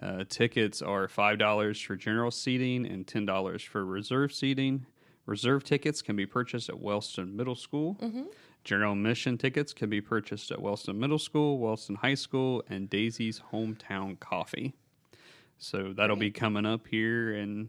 Uh, 0.00 0.24
tickets 0.28 0.80
are 0.80 1.08
$5 1.08 1.84
for 1.86 1.96
general 1.96 2.30
seating 2.30 2.86
and 2.86 3.06
$10 3.06 3.62
for 3.66 3.84
reserve 3.84 4.32
seating. 4.32 4.86
Reserve 5.26 5.64
tickets 5.64 6.02
can 6.02 6.14
be 6.16 6.24
purchased 6.26 6.68
at 6.68 6.78
Wellston 6.78 7.36
Middle 7.36 7.56
School. 7.56 7.96
General 8.64 8.92
admission 8.92 9.38
tickets 9.38 9.72
can 9.72 9.90
be 9.90 10.00
purchased 10.00 10.50
at 10.50 10.60
Wellston 10.60 10.98
Middle 10.98 11.18
School, 11.18 11.58
Wellston 11.58 11.96
High 11.96 12.14
School, 12.14 12.62
and 12.68 12.88
Daisy's 12.88 13.40
Hometown 13.52 14.18
Coffee. 14.20 14.74
So 15.58 15.92
that'll 15.96 16.16
be 16.16 16.30
coming 16.30 16.64
up 16.66 16.86
here 16.86 17.34
in 17.34 17.68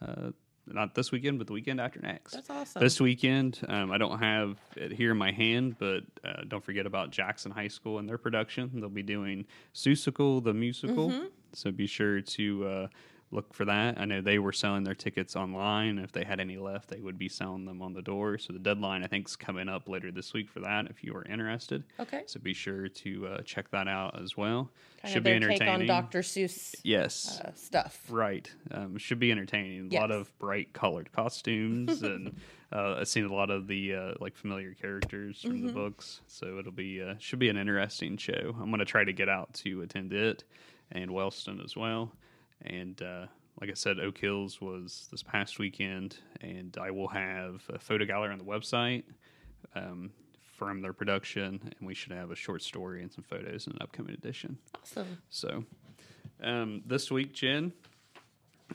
uh, 0.00 0.30
not 0.66 0.94
this 0.94 1.12
weekend, 1.12 1.38
but 1.38 1.46
the 1.48 1.52
weekend 1.52 1.80
after 1.80 2.00
next. 2.00 2.32
That's 2.32 2.50
awesome. 2.50 2.80
This 2.82 3.00
weekend, 3.00 3.60
um, 3.68 3.90
I 3.92 3.98
don't 3.98 4.18
have 4.20 4.58
it 4.76 4.92
here 4.92 5.10
in 5.10 5.18
my 5.18 5.32
hand, 5.32 5.76
but 5.78 6.04
uh, 6.24 6.42
don't 6.48 6.64
forget 6.64 6.86
about 6.86 7.10
Jackson 7.10 7.50
High 7.52 7.68
School 7.68 7.98
and 7.98 8.08
their 8.08 8.18
production. 8.18 8.70
They'll 8.74 8.88
be 8.88 9.02
doing 9.02 9.44
Seussical 9.74 10.42
the 10.42 10.54
musical, 10.54 11.10
Mm-hmm. 11.10 11.26
So 11.52 11.70
be 11.70 11.86
sure 11.86 12.20
to 12.20 12.66
uh, 12.66 12.86
look 13.30 13.54
for 13.54 13.64
that. 13.64 13.98
I 13.98 14.04
know 14.04 14.20
they 14.20 14.38
were 14.38 14.52
selling 14.52 14.84
their 14.84 14.94
tickets 14.94 15.36
online. 15.36 15.98
If 15.98 16.12
they 16.12 16.22
had 16.24 16.38
any 16.38 16.58
left, 16.58 16.88
they 16.90 17.00
would 17.00 17.16
be 17.18 17.28
selling 17.28 17.64
them 17.64 17.80
on 17.80 17.94
the 17.94 18.02
door. 18.02 18.36
So 18.38 18.52
the 18.52 18.58
deadline, 18.58 19.02
I 19.02 19.06
think, 19.06 19.26
is 19.28 19.36
coming 19.36 19.68
up 19.70 19.88
later 19.88 20.10
this 20.12 20.34
week 20.34 20.50
for 20.50 20.60
that. 20.60 20.86
If 20.90 21.02
you 21.02 21.14
are 21.16 21.24
interested, 21.24 21.84
Okay. 21.98 22.22
so 22.26 22.38
be 22.40 22.52
sure 22.52 22.88
to 22.88 23.26
uh, 23.28 23.42
check 23.42 23.70
that 23.70 23.88
out 23.88 24.20
as 24.22 24.36
well. 24.36 24.70
Kind 25.00 25.14
Should 25.14 25.24
be 25.24 25.30
entertaining. 25.32 25.58
take 25.60 25.68
on 25.68 25.86
Dr. 25.86 26.20
Seuss 26.20 26.74
Yes. 26.84 27.40
uh, 27.42 27.52
stuff. 27.54 28.02
Right. 28.10 28.52
Um, 28.70 28.98
should 28.98 29.18
be 29.18 29.32
entertaining. 29.32 29.94
A 29.94 29.98
lot 29.98 30.10
of 30.10 30.36
bright 30.38 30.72
colored 30.74 31.10
costumes, 31.12 32.02
and 32.04 32.36
uh, 32.70 32.96
I've 33.00 33.08
seen 33.08 33.24
a 33.24 33.32
lot 33.34 33.48
of 33.50 33.66
the 33.66 33.94
uh, 33.94 34.12
like 34.20 34.36
familiar 34.36 34.74
characters 34.74 35.40
from 35.40 35.52
Mm-hmm. 35.52 35.66
the 35.68 35.72
books. 35.72 36.20
So 36.26 36.58
it'll 36.58 36.70
be 36.70 37.02
uh, 37.02 37.14
should 37.18 37.38
be 37.38 37.48
an 37.48 37.56
interesting 37.56 38.16
show. 38.18 38.54
I'm 38.60 38.70
gonna 38.70 38.84
try 38.84 39.04
to 39.04 39.12
get 39.12 39.28
out 39.30 39.52
to 39.54 39.80
attend 39.82 40.12
it, 40.12 40.44
and 40.92 41.10
Wellston 41.10 41.60
as 41.64 41.76
well. 41.76 42.12
And 42.62 43.00
uh, 43.02 43.26
like 43.60 43.70
I 43.70 43.74
said, 43.74 43.98
Oak 43.98 44.18
Hills 44.18 44.60
was 44.60 45.08
this 45.10 45.22
past 45.22 45.58
weekend, 45.58 46.18
and 46.40 46.76
I 46.80 46.90
will 46.90 47.08
have 47.08 47.62
a 47.68 47.78
photo 47.78 48.04
gallery 48.04 48.32
on 48.32 48.38
the 48.38 48.44
website. 48.44 49.04
Um, 49.74 50.10
from 50.62 50.80
their 50.80 50.92
production, 50.92 51.60
and 51.76 51.88
we 51.88 51.92
should 51.92 52.12
have 52.12 52.30
a 52.30 52.36
short 52.36 52.62
story 52.62 53.02
and 53.02 53.12
some 53.12 53.24
photos 53.24 53.66
in 53.66 53.72
an 53.72 53.78
upcoming 53.80 54.14
edition. 54.14 54.56
Awesome. 54.80 55.18
So, 55.28 55.64
um, 56.40 56.82
this 56.86 57.10
week, 57.10 57.32
Jen, 57.32 57.72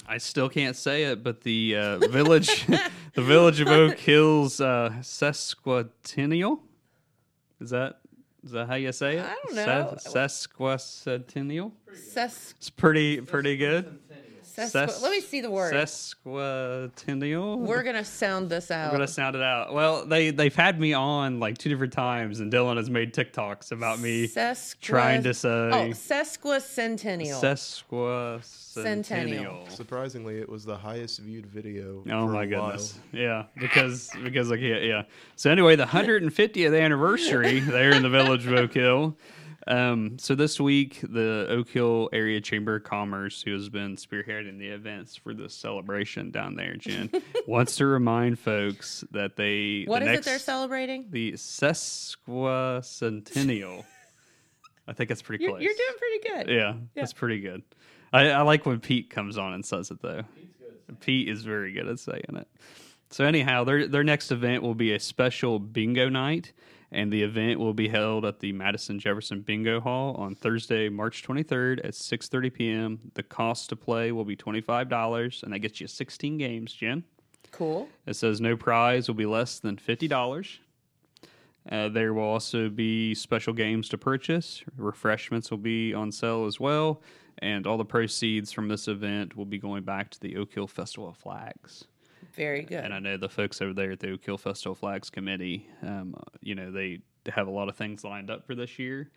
I 0.05 0.17
still 0.17 0.49
can't 0.49 0.75
say 0.75 1.05
it, 1.05 1.23
but 1.23 1.41
the 1.41 1.77
uh, 1.77 1.97
village, 2.09 2.65
the 2.65 3.21
village 3.21 3.61
of 3.61 3.69
Oak 3.69 3.97
Hills 3.97 4.59
uh, 4.59 4.95
sesquicentennial. 4.99 6.59
Is 7.61 7.69
that 7.69 8.01
is 8.47 8.53
that 8.53 8.67
how 8.67 8.75
you 8.75 8.91
say 8.93 9.17
it? 9.17 9.25
I 9.25 9.35
don't 9.45 9.55
know. 9.55 9.97
Ses- 9.99 10.47
sesquicentennial. 10.47 11.71
Ses- 11.93 12.53
It's 12.57 12.69
pretty 12.69 13.19
pretty 13.21 13.57
good. 13.57 13.99
Sesqu- 14.57 15.01
Let 15.03 15.11
me 15.11 15.21
see 15.21 15.39
the 15.41 15.51
word. 15.51 15.73
Sesquicentennial. 15.75 17.57
We're 17.59 17.83
gonna 17.83 18.03
sound 18.03 18.49
this 18.49 18.71
out. 18.71 18.87
I'm 18.87 18.91
gonna 18.91 19.07
sound 19.07 19.35
it 19.35 19.41
out. 19.43 19.71
Well, 19.73 20.05
they 20.05 20.31
they've 20.31 20.55
had 20.55 20.79
me 20.79 20.93
on 20.93 21.39
like 21.39 21.57
two 21.59 21.69
different 21.69 21.93
times, 21.93 22.39
and 22.39 22.51
Dylan 22.51 22.77
has 22.77 22.89
made 22.89 23.13
TikToks 23.13 23.71
about 23.71 23.99
me 23.99 24.27
Sesqui- 24.27 24.79
trying 24.81 25.21
to 25.23 25.33
say 25.33 25.47
Oh, 25.49 25.89
sesquicentennial. 25.91 27.39
sesquicentennial. 28.75 29.69
Surprisingly, 29.71 30.39
it 30.39 30.49
was 30.49 30.65
the 30.65 30.77
highest 30.77 31.19
viewed 31.19 31.45
video. 31.45 32.03
Oh 32.09 32.27
for 32.27 32.33
my 32.33 32.43
a 32.43 32.47
while. 32.49 32.67
goodness! 32.71 32.97
Yeah, 33.11 33.43
because 33.59 34.09
because 34.23 34.49
like 34.49 34.59
yeah, 34.61 34.77
yeah. 34.79 35.03
So 35.35 35.51
anyway, 35.51 35.75
the 35.75 35.85
150th 35.85 36.79
anniversary 36.81 37.59
there 37.61 37.91
in 37.91 38.01
the 38.03 38.09
village 38.09 38.45
of 38.47 38.53
Oak 38.53 38.73
Hill. 38.73 39.15
Um, 39.67 40.17
so 40.17 40.33
this 40.35 40.59
week, 40.59 40.99
the 41.01 41.45
Oak 41.49 41.69
Hill 41.69 42.09
Area 42.13 42.39
Chamber 42.41 42.75
of 42.77 42.83
Commerce, 42.83 43.41
who 43.41 43.51
has 43.53 43.69
been 43.69 43.95
spearheading 43.97 44.57
the 44.59 44.67
events 44.69 45.15
for 45.15 45.33
this 45.33 45.53
celebration 45.53 46.31
down 46.31 46.55
there, 46.55 46.75
Jen, 46.75 47.09
wants 47.47 47.75
to 47.77 47.85
remind 47.85 48.39
folks 48.39 49.03
that 49.11 49.35
they 49.35 49.83
What 49.85 49.99
the 49.99 50.05
is 50.05 50.11
next, 50.11 50.27
it 50.27 50.29
they're 50.29 50.39
celebrating? 50.39 51.07
The 51.09 51.33
sesquicentennial. 51.33 53.83
I 54.87 54.93
think 54.93 55.11
it's 55.11 55.21
pretty 55.21 55.43
You're, 55.43 55.51
close. 55.53 55.61
you're 55.63 55.73
doing 55.73 55.97
pretty 55.97 56.19
good. 56.45 56.49
Yeah, 56.55 56.73
that's 56.95 57.11
pretty 57.13 57.41
good. 57.41 57.61
I, 58.13 58.29
I 58.29 58.41
like 58.43 58.65
when 58.65 58.79
Pete 58.79 59.09
comes 59.09 59.37
on 59.37 59.51
and 59.53 59.65
says 59.65 59.91
it 59.91 60.01
though. 60.01 60.23
Pete 61.01 61.27
is 61.27 61.43
very 61.43 61.73
good 61.73 61.87
at 61.89 61.99
saying 61.99 62.23
it. 62.35 62.47
So 63.09 63.25
anyhow, 63.25 63.65
their 63.65 63.85
their 63.87 64.03
next 64.05 64.31
event 64.31 64.63
will 64.63 64.75
be 64.75 64.93
a 64.93 64.99
special 64.99 65.59
bingo 65.59 66.07
night, 66.09 66.53
and 66.91 67.11
the 67.11 67.23
event 67.23 67.59
will 67.59 67.73
be 67.73 67.87
held 67.87 68.25
at 68.25 68.39
the 68.39 68.51
Madison 68.53 68.99
Jefferson 68.99 69.41
Bingo 69.41 69.79
Hall 69.79 70.15
on 70.15 70.35
Thursday, 70.35 70.89
March 70.89 71.23
23rd 71.23 71.79
at 71.79 71.93
6:30 71.93 72.53
p.m. 72.53 72.99
The 73.13 73.23
cost 73.23 73.69
to 73.69 73.75
play 73.75 74.11
will 74.11 74.25
be 74.25 74.35
$25, 74.35 75.43
and 75.43 75.53
that 75.53 75.59
gets 75.59 75.81
you 75.81 75.87
16 75.87 76.37
games, 76.37 76.73
Jen. 76.73 77.03
Cool. 77.51 77.87
It 78.05 78.15
says 78.15 78.41
no 78.41 78.55
prize 78.55 79.07
will 79.07 79.15
be 79.15 79.25
less 79.25 79.59
than 79.59 79.77
fifty 79.77 80.07
dollars. 80.07 80.59
Uh, 81.69 81.89
there 81.89 82.13
will 82.13 82.23
also 82.23 82.69
be 82.69 83.13
special 83.13 83.53
games 83.53 83.89
to 83.89 83.97
purchase. 83.97 84.63
Refreshments 84.77 85.51
will 85.51 85.57
be 85.57 85.93
on 85.93 86.11
sale 86.11 86.45
as 86.45 86.59
well, 86.59 87.01
and 87.39 87.67
all 87.67 87.77
the 87.77 87.85
proceeds 87.85 88.51
from 88.51 88.69
this 88.69 88.87
event 88.87 89.35
will 89.35 89.45
be 89.45 89.57
going 89.57 89.83
back 89.83 90.09
to 90.11 90.19
the 90.19 90.37
Oak 90.37 90.53
Hill 90.53 90.67
Festival 90.67 91.09
of 91.09 91.17
Flags. 91.17 91.85
Very 92.37 92.61
good. 92.61 92.83
And 92.83 92.93
I 92.93 92.99
know 92.99 93.17
the 93.17 93.27
folks 93.27 93.61
over 93.61 93.73
there 93.73 93.91
at 93.91 93.99
the 93.99 94.11
Oak 94.11 94.23
Hill 94.23 94.37
Festival 94.37 94.75
Flags 94.75 95.09
Committee, 95.09 95.67
um, 95.81 96.15
you 96.41 96.53
know, 96.53 96.71
they 96.71 97.01
have 97.27 97.47
a 97.47 97.51
lot 97.51 97.67
of 97.67 97.75
things 97.75 98.03
lined 98.03 98.29
up 98.29 98.45
for 98.45 98.53
this 98.53 98.77
year. 98.77 99.09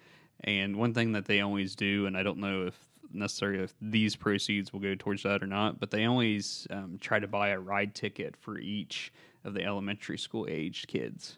And 0.45 0.77
one 0.77 0.95
thing 0.95 1.13
that 1.13 1.27
they 1.27 1.43
always 1.43 1.77
do, 1.77 2.07
and 2.07 2.17
I 2.17 2.23
don't 2.23 2.39
know 2.39 2.67
if 2.67 2.75
necessarily 3.13 3.63
if 3.63 3.75
these 3.83 4.17
proceeds 4.17 4.73
will 4.73 4.81
go 4.81 4.95
towards 4.95 5.23
that 5.25 5.43
or 5.43 5.47
not, 5.47 5.79
but 5.79 5.91
they 5.91 6.07
always 6.07 6.67
um, 6.71 6.97
try 7.01 7.19
to 7.19 7.29
buy 7.29 7.49
a 7.49 7.59
ride 7.59 7.95
ticket 7.95 8.37
for 8.37 8.59
each 8.59 9.13
of 9.45 9.53
the 9.53 9.65
elementary 9.65 10.17
school 10.17 10.47
aged 10.49 10.89
kids. 10.89 11.37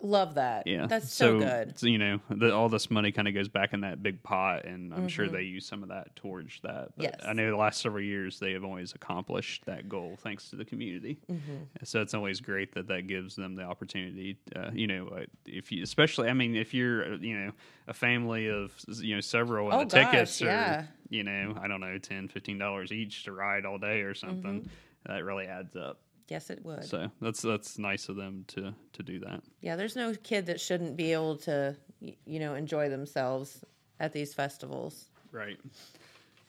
Love 0.00 0.34
that. 0.34 0.66
Yeah, 0.66 0.86
That's 0.86 1.12
so, 1.12 1.40
good. 1.40 1.76
so, 1.78 1.86
you 1.88 1.98
know, 1.98 2.20
the, 2.30 2.54
all 2.54 2.68
this 2.68 2.88
money 2.90 3.10
kind 3.10 3.26
of 3.26 3.34
goes 3.34 3.48
back 3.48 3.72
in 3.72 3.80
that 3.80 4.00
big 4.02 4.22
pot, 4.22 4.64
and 4.64 4.94
I'm 4.94 5.08
sure 5.08 5.26
Mhm. 5.26 5.32
they 5.32 5.42
use 5.42 5.66
some 5.66 5.82
of 5.82 5.88
that 5.88 6.14
towards 6.14 6.60
that. 6.60 6.90
But 6.96 7.02
Yes. 7.02 7.20
I 7.26 7.32
know 7.32 7.50
the 7.50 7.56
last 7.56 7.80
several 7.80 8.02
years 8.04 8.38
they 8.38 8.52
have 8.52 8.62
always 8.64 8.94
accomplished 8.94 9.64
that 9.66 9.88
goal 9.88 10.16
thanks 10.22 10.50
to 10.50 10.56
the 10.56 10.64
community. 10.64 11.18
Mhm. 11.28 11.66
So 11.82 12.00
it's 12.00 12.14
always 12.14 12.40
great 12.40 12.72
that 12.74 12.86
that 12.86 13.08
gives 13.08 13.34
them 13.34 13.56
the 13.56 13.64
opportunity. 13.64 14.36
Uh, 14.54 14.70
you 14.72 14.86
know, 14.86 15.08
uh, 15.08 15.24
if 15.46 15.72
you, 15.72 15.82
especially, 15.82 16.28
I 16.28 16.32
mean, 16.32 16.54
if 16.54 16.72
you're, 16.72 17.14
uh, 17.14 17.16
you 17.18 17.36
know, 17.36 17.52
a 17.88 17.94
family 17.94 18.48
of, 18.48 18.72
you 19.00 19.16
know, 19.16 19.20
several, 19.20 19.66
and 19.72 19.74
Oh, 19.80 19.84
the 19.84 19.90
tickets 20.04 20.38
gosh, 20.38 20.46
yeah. 20.46 20.80
are, 20.82 20.88
you 21.10 21.24
know, 21.24 21.58
I 21.60 21.66
don't 21.66 21.80
know, 21.80 21.98
10 21.98 22.28
dollars 22.58 22.92
each 22.92 23.24
to 23.24 23.32
ride 23.32 23.64
all 23.64 23.78
day 23.78 24.02
or 24.02 24.14
something. 24.14 24.60
Mm-hmm. 24.60 24.68
That 25.06 25.24
really 25.24 25.46
adds 25.46 25.74
up. 25.74 26.00
Yes, 26.28 26.50
it 26.50 26.64
would. 26.64 26.84
So 26.84 27.10
that's 27.20 27.40
that's 27.40 27.78
nice 27.78 28.08
of 28.08 28.16
them 28.16 28.44
to 28.48 28.74
to 28.92 29.02
do 29.02 29.18
that. 29.20 29.42
Yeah, 29.60 29.76
there's 29.76 29.96
no 29.96 30.14
kid 30.14 30.46
that 30.46 30.60
shouldn't 30.60 30.96
be 30.96 31.12
able 31.12 31.36
to, 31.38 31.76
you 32.00 32.38
know, 32.38 32.54
enjoy 32.54 32.88
themselves 32.88 33.64
at 33.98 34.12
these 34.12 34.34
festivals. 34.34 35.06
Right. 35.32 35.58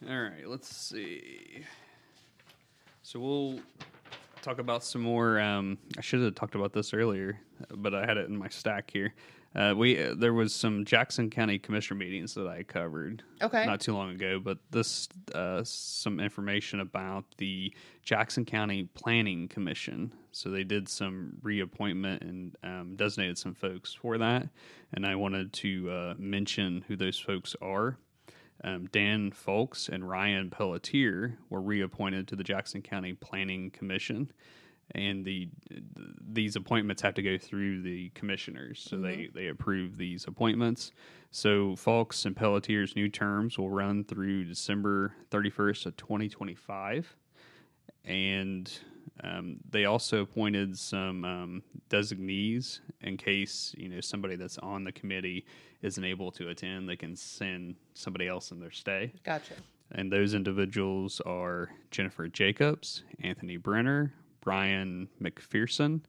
All 0.08 0.22
right. 0.22 0.48
Let's 0.48 0.74
see. 0.74 1.66
So 3.04 3.20
we'll 3.20 3.60
talk 4.42 4.60
about 4.60 4.84
some 4.84 5.02
more. 5.02 5.40
Um, 5.40 5.78
I 5.98 6.02
should 6.02 6.22
have 6.22 6.36
talked 6.36 6.56
about 6.56 6.74
this 6.74 6.94
earlier, 6.94 7.40
but 7.72 7.94
I 7.96 8.06
had 8.06 8.18
it 8.18 8.28
in 8.28 8.38
my 8.38 8.50
stack 8.50 8.92
here. 8.92 9.14
Uh, 9.56 9.74
we 9.76 10.02
uh, 10.02 10.14
there 10.16 10.34
was 10.34 10.54
some 10.54 10.86
Jackson 10.86 11.30
County 11.30 11.58
Commissioner 11.58 11.98
meetings 11.98 12.36
that 12.36 12.46
I 12.48 12.62
covered 12.64 13.24
Okay. 13.42 13.66
not 13.66 13.80
too 13.82 13.94
long 13.96 14.12
ago, 14.12 14.40
but 14.40 14.60
this 14.70 15.10
uh, 15.34 15.62
some 15.64 16.20
information 16.20 16.80
about 16.82 17.26
the 17.38 17.74
Jackson 18.04 18.46
County 18.46 18.84
Planning 18.94 19.48
Commission. 19.48 20.14
So 20.32 20.50
they 20.52 20.64
did 20.64 20.88
some 20.88 21.34
reappointment 21.42 22.22
and 22.22 22.56
um, 22.64 22.96
designated 22.96 23.40
some 23.40 23.56
folks 23.56 23.92
for 23.94 24.20
that, 24.20 24.48
and 24.94 25.04
I 25.06 25.16
wanted 25.16 25.52
to 25.54 25.90
uh, 25.90 26.14
mention 26.20 26.86
who 26.88 26.96
those 26.96 27.18
folks 27.20 27.56
are. 27.62 27.98
Um, 28.64 28.88
Dan 28.92 29.32
Folks 29.32 29.88
and 29.90 30.08
Ryan 30.08 30.50
Pelletier 30.50 31.38
were 31.50 31.62
reappointed 31.62 32.28
to 32.28 32.36
the 32.36 32.44
Jackson 32.44 32.82
County 32.82 33.14
Planning 33.14 33.72
Commission, 33.72 34.32
and 34.96 35.24
the 35.24 35.50
these 36.32 36.56
appointments 36.56 37.02
have 37.02 37.14
to 37.16 37.22
go 37.22 37.38
through 37.38 37.82
the 37.82 38.10
commissioners, 38.10 38.86
so 38.88 38.98
they 38.98 39.30
they 39.34 39.48
approve 39.48 39.98
these 39.98 40.26
appointments. 40.26 40.92
So 41.32 41.76
Folks 41.76 42.26
and 42.26 42.36
Pelletier's 42.36 42.96
new 42.96 43.08
terms 43.08 43.58
will 43.58 43.70
run 43.70 44.04
through 44.04 44.46
December 44.46 45.14
thirty 45.30 45.50
first 45.50 45.86
of 45.86 45.96
twenty 45.96 46.30
twenty 46.30 46.56
five, 46.56 47.16
and 48.06 48.72
um, 49.24 49.58
they 49.70 49.86
also 49.86 50.22
appointed 50.22 50.78
some 50.78 51.26
um, 51.26 51.64
designees 51.90 52.82
in 53.02 53.18
case 53.18 53.76
you 53.78 53.90
know 53.90 54.02
somebody 54.02 54.36
that's 54.36 54.58
on 54.60 54.84
the 54.84 54.92
committee 54.92 55.46
isn't 55.82 56.04
able 56.04 56.32
to 56.32 56.50
attend. 56.50 56.90
They 56.90 56.96
can 56.96 57.16
send 57.16 57.76
somebody 57.94 58.28
else 58.28 58.52
in 58.52 58.60
their 58.60 58.72
stay. 58.72 59.14
Gotcha. 59.24 59.54
And 59.92 60.12
those 60.12 60.36
individuals 60.36 61.20
are 61.26 61.70
Jennifer 61.90 62.28
Jacobs, 62.28 63.04
Anthony 63.22 63.58
Brenner, 63.58 64.14
Brian 64.42 65.10
McPherson. 65.22 66.02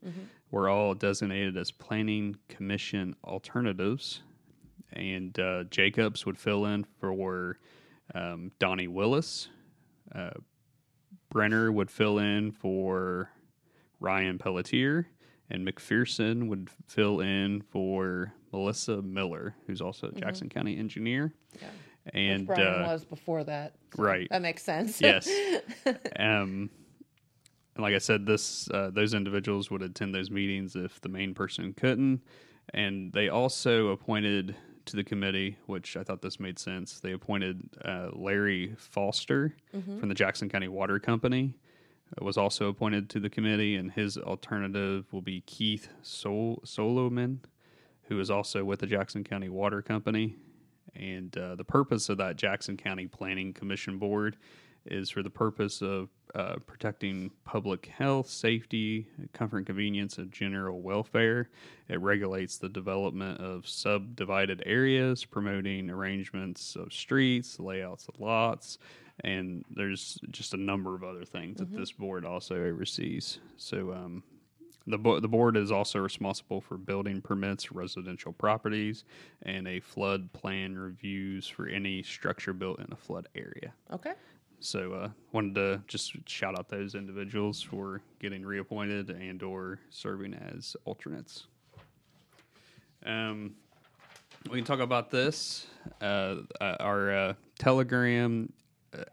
We're 0.50 0.68
all 0.68 0.94
designated 0.94 1.56
as 1.56 1.70
Planning 1.70 2.36
Commission 2.48 3.14
alternatives. 3.24 4.22
And 4.92 5.38
uh, 5.38 5.64
Jacobs 5.64 6.26
would 6.26 6.38
fill 6.38 6.66
in 6.66 6.84
for 6.98 7.58
um, 8.14 8.50
Donnie 8.58 8.88
Willis. 8.88 9.48
Uh, 10.12 10.30
Brenner 11.30 11.70
would 11.70 11.90
fill 11.90 12.18
in 12.18 12.50
for 12.50 13.30
Ryan 14.00 14.38
Pelletier. 14.38 15.06
And 15.48 15.66
McPherson 15.66 16.48
would 16.48 16.68
fill 16.86 17.20
in 17.20 17.62
for 17.70 18.32
Melissa 18.52 19.02
Miller, 19.02 19.54
who's 19.66 19.80
also 19.80 20.08
a 20.08 20.12
Jackson 20.12 20.48
County 20.48 20.76
engineer. 20.76 21.32
Yeah. 21.60 21.68
And 22.14 22.48
Which 22.48 22.56
Brian 22.56 22.82
uh, 22.82 22.86
was 22.86 23.04
before 23.04 23.44
that. 23.44 23.74
so 23.94 24.02
right. 24.02 24.28
That 24.30 24.42
makes 24.42 24.62
sense. 24.62 25.00
Yes. 25.00 25.28
um, 26.18 26.70
and 27.80 27.84
like 27.84 27.94
I 27.94 27.98
said, 27.98 28.26
this 28.26 28.68
uh, 28.70 28.90
those 28.90 29.14
individuals 29.14 29.70
would 29.70 29.80
attend 29.82 30.14
those 30.14 30.30
meetings 30.30 30.76
if 30.76 31.00
the 31.00 31.08
main 31.08 31.32
person 31.34 31.72
couldn't, 31.72 32.20
and 32.74 33.10
they 33.12 33.30
also 33.30 33.88
appointed 33.88 34.54
to 34.84 34.96
the 34.96 35.04
committee, 35.04 35.56
which 35.66 35.96
I 35.96 36.02
thought 36.02 36.20
this 36.20 36.38
made 36.38 36.58
sense. 36.58 37.00
They 37.00 37.12
appointed 37.12 37.68
uh, 37.84 38.08
Larry 38.12 38.74
Foster 38.76 39.54
from 40.00 40.08
the 40.08 40.14
Jackson 40.14 40.48
County 40.50 40.68
Water 40.68 40.98
Company. 40.98 41.54
uh, 42.20 42.24
Was 42.24 42.36
also 42.36 42.68
appointed 42.68 43.08
to 43.10 43.20
the 43.20 43.30
committee, 43.30 43.76
and 43.76 43.90
his 43.90 44.18
alternative 44.18 45.06
will 45.12 45.22
be 45.22 45.40
Keith 45.42 45.88
Sol- 46.02 46.60
Solomon, 46.64 47.40
who 48.04 48.20
is 48.20 48.30
also 48.30 48.62
with 48.64 48.80
the 48.80 48.86
Jackson 48.86 49.24
County 49.24 49.48
Water 49.48 49.80
Company. 49.80 50.36
And 50.96 51.36
uh, 51.38 51.54
the 51.54 51.64
purpose 51.64 52.08
of 52.08 52.18
that 52.18 52.36
Jackson 52.36 52.76
County 52.76 53.06
Planning 53.06 53.52
Commission 53.54 53.98
Board 53.98 54.36
is 54.86 55.10
for 55.10 55.22
the 55.22 55.30
purpose 55.30 55.82
of 55.82 56.08
uh, 56.34 56.56
protecting 56.66 57.30
public 57.44 57.86
health, 57.86 58.28
safety, 58.28 59.06
comfort 59.32 59.58
and 59.58 59.66
convenience, 59.66 60.18
and 60.18 60.30
general 60.32 60.80
welfare. 60.80 61.48
It 61.88 62.00
regulates 62.00 62.58
the 62.58 62.68
development 62.68 63.40
of 63.40 63.68
subdivided 63.68 64.62
areas, 64.64 65.24
promoting 65.24 65.90
arrangements 65.90 66.76
of 66.76 66.92
streets, 66.92 67.58
layouts 67.58 68.06
of 68.08 68.20
lots, 68.20 68.78
and 69.24 69.64
there's 69.70 70.18
just 70.30 70.54
a 70.54 70.56
number 70.56 70.94
of 70.94 71.04
other 71.04 71.24
things 71.24 71.58
that 71.58 71.70
this 71.76 71.92
board 71.92 72.24
also 72.24 72.54
oversees. 72.64 73.38
So, 73.56 73.92
um, 73.92 74.22
the, 74.86 74.98
bo- 74.98 75.20
the 75.20 75.28
board 75.28 75.56
is 75.56 75.70
also 75.70 75.98
responsible 75.98 76.60
for 76.60 76.76
building 76.76 77.20
permits 77.20 77.70
residential 77.70 78.32
properties 78.32 79.04
and 79.42 79.68
a 79.68 79.80
flood 79.80 80.32
plan 80.32 80.76
reviews 80.76 81.46
for 81.46 81.66
any 81.68 82.02
structure 82.02 82.52
built 82.52 82.80
in 82.80 82.86
a 82.90 82.96
flood 82.96 83.28
area. 83.34 83.72
Okay. 83.92 84.14
So 84.60 84.92
uh, 84.92 85.08
wanted 85.32 85.54
to 85.54 85.82
just 85.88 86.12
shout 86.28 86.58
out 86.58 86.68
those 86.68 86.94
individuals 86.94 87.62
for 87.62 88.02
getting 88.20 88.44
reappointed 88.44 89.08
and 89.10 89.42
or 89.42 89.78
serving 89.88 90.34
as 90.34 90.76
alternates. 90.84 91.46
Um, 93.04 93.54
we 94.50 94.58
can 94.58 94.64
talk 94.64 94.80
about 94.80 95.10
this. 95.10 95.66
Uh, 96.00 96.36
uh, 96.60 96.76
our 96.80 97.10
uh, 97.12 97.32
Telegram 97.58 98.52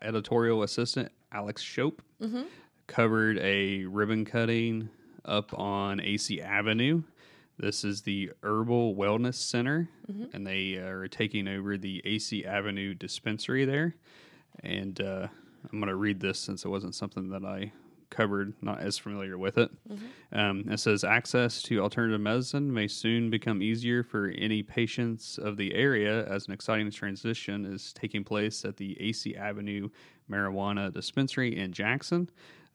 editorial 0.01 0.63
assistant 0.63 1.11
Alex 1.31 1.61
Shope 1.61 2.01
covered 2.87 3.37
a 3.39 3.85
ribbon 3.85 4.25
cutting 4.25 4.89
up 5.23 5.57
on 5.57 5.99
AC 6.01 6.41
Avenue. 6.41 7.03
This 7.57 7.83
is 7.83 8.01
the 8.01 8.31
Herbal 8.43 8.95
Wellness 8.95 9.35
Center, 9.35 9.89
and 10.33 10.45
they 10.45 10.75
are 10.75 11.07
taking 11.07 11.47
over 11.47 11.77
the 11.77 12.01
AC 12.05 12.45
Avenue 12.45 12.93
dispensary 12.93 13.65
there. 13.65 13.95
And 14.63 14.99
uh, 15.01 15.27
I'm 15.71 15.79
going 15.79 15.89
to 15.89 15.95
read 15.95 16.19
this 16.19 16.39
since 16.39 16.65
it 16.65 16.69
wasn't 16.69 16.95
something 16.95 17.29
that 17.29 17.43
I 17.45 17.71
covered, 18.09 18.53
not 18.61 18.79
as 18.79 18.97
familiar 18.97 19.37
with 19.37 19.57
it. 19.57 19.69
Um, 20.31 20.63
it 20.69 20.79
says 20.79 21.03
access 21.03 21.61
to 21.63 21.81
alternative 21.81 22.21
medicine 22.21 22.73
may 22.73 22.87
soon 22.87 23.29
become 23.29 23.61
easier 23.61 24.01
for 24.01 24.29
any 24.29 24.63
patients 24.63 25.37
of 25.37 25.57
the 25.57 25.73
area 25.75 26.25
as 26.27 26.47
an 26.47 26.53
exciting 26.53 26.89
transition 26.89 27.65
is 27.65 27.91
taking 27.93 28.23
place 28.23 28.63
at 28.63 28.77
the 28.77 28.99
AC 29.01 29.35
Avenue 29.35 29.89
Marijuana 30.31 30.91
Dispensary 30.93 31.57
in 31.57 31.73
Jackson. 31.73 32.29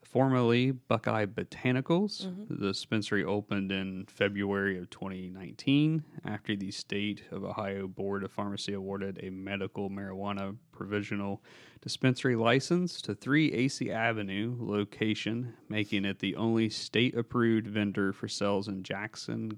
Formerly 0.05 0.73
Buckeye 0.73 1.25
Botanicals, 1.25 2.27
the 2.49 2.67
dispensary 2.67 3.25
opened 3.25 3.73
in 3.73 4.05
February 4.07 4.77
of 4.77 4.91
2019 4.91 6.05
after 6.27 6.55
the 6.55 6.71
State 6.71 7.23
of 7.31 7.45
Ohio 7.45 7.89
Board 7.89 8.23
of 8.23 8.31
Pharmacy 8.31 8.75
awarded 8.75 9.21
a 9.23 9.31
medical 9.31 9.89
marijuana 9.89 10.55
provisional 10.73 11.43
dispensary 11.81 12.37
license 12.37 13.03
to 13.03 13.15
3 13.15 13.53
AC 13.53 13.91
Avenue 13.91 14.57
location, 14.59 15.53
making 15.69 16.05
it 16.05 16.19
the 16.19 16.35
only 16.37 16.69
state 16.69 17.17
approved 17.17 17.67
vendor 17.67 18.13
for 18.13 18.29
sales 18.29 18.69
in 18.69 18.83
Jackson, 18.83 19.49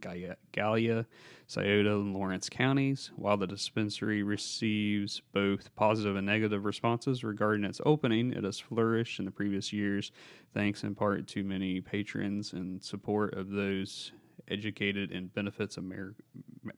Gallia, 0.52 1.06
Scioto, 1.46 2.00
and 2.00 2.14
Lawrence 2.14 2.48
counties. 2.48 3.10
While 3.16 3.36
the 3.36 3.46
dispensary 3.46 4.22
receives 4.22 5.20
both 5.32 5.74
positive 5.76 6.16
and 6.16 6.26
negative 6.26 6.64
responses 6.64 7.22
regarding 7.22 7.64
its 7.64 7.80
opening, 7.84 8.32
it 8.32 8.44
has 8.44 8.58
flourished 8.58 9.18
in 9.18 9.26
the 9.26 9.30
previous 9.30 9.72
years, 9.72 10.12
thanks 10.54 10.82
in 10.82 10.94
part 10.94 11.26
to 11.28 11.44
many 11.44 11.80
patrons 11.80 12.54
and 12.54 12.82
support 12.82 13.34
of 13.34 13.50
those 13.50 14.12
educated 14.48 15.12
in 15.12 15.26
benefits 15.28 15.76
of 15.76 15.84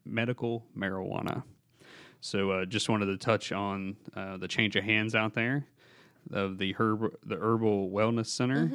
medical 0.05 0.65
marijuana. 0.77 1.43
So, 2.21 2.51
uh, 2.51 2.65
just 2.65 2.89
wanted 2.89 3.07
to 3.07 3.17
touch 3.17 3.53
on 3.53 3.97
uh, 4.15 4.37
the 4.37 4.49
change 4.49 4.77
of 4.77 4.85
hands 4.85 5.15
out 5.15 5.35
there 5.35 5.67
of 6.33 6.59
the 6.59 6.75
herb, 6.79 7.15
the 7.25 7.37
herbal 7.37 7.91
wellness 7.91 8.27
center. 8.27 8.71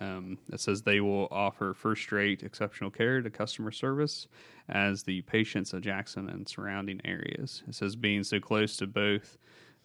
Um, 0.00 0.38
it 0.52 0.58
says 0.60 0.82
they 0.82 1.00
will 1.00 1.28
offer 1.30 1.72
first 1.74 2.10
rate 2.10 2.42
exceptional 2.42 2.90
care 2.90 3.22
to 3.22 3.30
customer 3.30 3.70
service 3.70 4.26
as 4.68 5.02
the 5.04 5.22
patients 5.22 5.72
of 5.72 5.82
Jackson 5.82 6.28
and 6.28 6.48
surrounding 6.48 7.00
areas. 7.04 7.62
It 7.68 7.74
says 7.74 7.94
being 7.94 8.24
so 8.24 8.40
close 8.40 8.76
to 8.78 8.86
both 8.86 9.38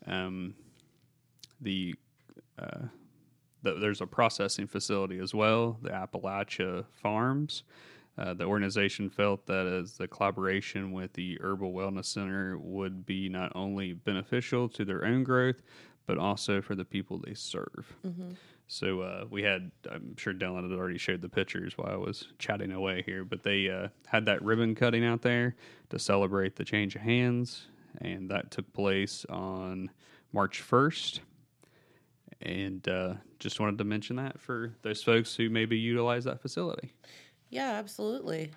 um, 0.08 0.56
the, 1.60 1.94
uh, 2.58 2.86
the 3.62 3.74
there's 3.76 4.02
a 4.02 4.08
processing 4.08 4.66
facility 4.68 5.20
as 5.20 5.36
well, 5.36 5.78
the 5.84 5.90
Appalachia 5.90 6.86
Farms. 6.90 7.64
Uh, 8.18 8.34
the 8.34 8.44
organization 8.46 9.10
felt 9.10 9.46
that 9.48 9.66
as 9.66 9.94
the 9.94 10.08
collaboration 10.08 10.92
with 10.92 11.14
the 11.14 11.38
Herbal 11.42 11.74
Wellness 11.74 12.06
Center 12.06 12.58
would 12.58 13.06
be 13.06 13.30
not 13.30 13.52
only 13.56 13.94
beneficial 13.94 14.68
to 14.70 14.84
their 14.86 15.06
own 15.06 15.24
growth, 15.24 15.62
but 16.06 16.18
also 16.18 16.62
for 16.62 16.76
the 16.76 16.84
people 16.84 17.20
they 17.20 17.34
serve. 17.34 17.96
So 18.68 19.02
uh, 19.02 19.26
we 19.30 19.44
had, 19.44 19.72
I'm 19.90 20.16
sure 20.18 20.34
Dylan 20.34 20.70
had 20.70 20.78
already 20.78 20.98
showed 20.98 21.22
the 21.22 21.30
pictures 21.30 21.78
while 21.78 21.92
I 21.92 21.98
was 21.98 22.28
chatting 22.40 22.72
away 22.72 23.02
here, 23.06 23.24
but 23.26 23.44
they 23.44 23.70
uh, 23.70 23.90
had 24.08 24.26
that 24.26 24.42
ribbon 24.44 24.76
cutting 24.76 25.06
out 25.06 25.22
there 25.22 25.56
to 25.90 26.00
celebrate 26.00 26.56
the 26.56 26.64
change 26.64 26.96
of 26.96 27.02
hands, 27.02 27.68
and 28.00 28.30
that 28.30 28.50
took 28.52 28.72
place 28.74 29.26
on 29.30 29.90
March 30.32 30.64
1st. 30.64 31.20
And 32.42 32.88
uh, 32.88 33.14
just 33.40 33.60
wanted 33.60 33.78
to 33.78 33.84
mention 33.84 34.16
that 34.16 34.40
for 34.40 34.74
those 34.82 35.04
folks 35.04 35.36
who 35.36 35.50
maybe 35.50 35.78
utilize 35.78 36.24
that 36.24 36.42
facility. 36.42 36.94
Yeah, 37.52 37.74
absolutely. 37.74 38.52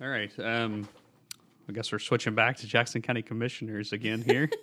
All 0.00 0.08
right. 0.08 0.32
Um, 0.40 0.88
I 1.68 1.72
guess 1.72 1.92
we're 1.92 1.98
switching 1.98 2.34
back 2.34 2.56
to 2.58 2.66
Jackson 2.66 3.00
County 3.02 3.22
Commissioners 3.22 3.92
again 3.92 4.22
here. 4.22 4.50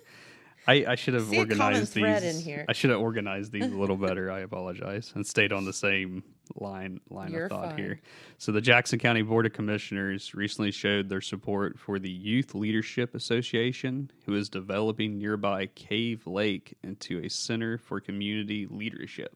I, 0.68 0.84
I 0.90 0.94
should 0.94 1.14
have 1.14 1.24
See 1.26 1.38
organized 1.38 1.94
these. 1.94 2.22
in 2.22 2.40
here. 2.40 2.64
I 2.68 2.72
should 2.72 2.90
have 2.90 3.00
organized 3.00 3.50
these 3.50 3.64
a 3.64 3.76
little 3.76 3.96
better. 3.96 4.30
I 4.30 4.40
apologize 4.48 5.10
and 5.16 5.26
stayed 5.26 5.52
on 5.52 5.64
the 5.64 5.72
same 5.72 6.22
line 6.54 7.00
line 7.10 7.32
You're 7.32 7.46
of 7.46 7.50
thought 7.50 7.70
fine. 7.70 7.78
here. 7.78 8.00
So 8.38 8.52
the 8.52 8.60
Jackson 8.60 9.00
County 9.00 9.22
Board 9.22 9.46
of 9.46 9.52
Commissioners 9.52 10.34
recently 10.36 10.70
showed 10.70 11.08
their 11.08 11.20
support 11.20 11.80
for 11.80 11.98
the 11.98 12.10
Youth 12.10 12.54
Leadership 12.54 13.14
Association, 13.16 14.10
who 14.24 14.34
is 14.36 14.48
developing 14.48 15.18
nearby 15.18 15.66
Cave 15.66 16.28
Lake 16.28 16.76
into 16.84 17.18
a 17.18 17.28
center 17.28 17.76
for 17.78 17.98
community 18.00 18.68
leadership. 18.70 19.34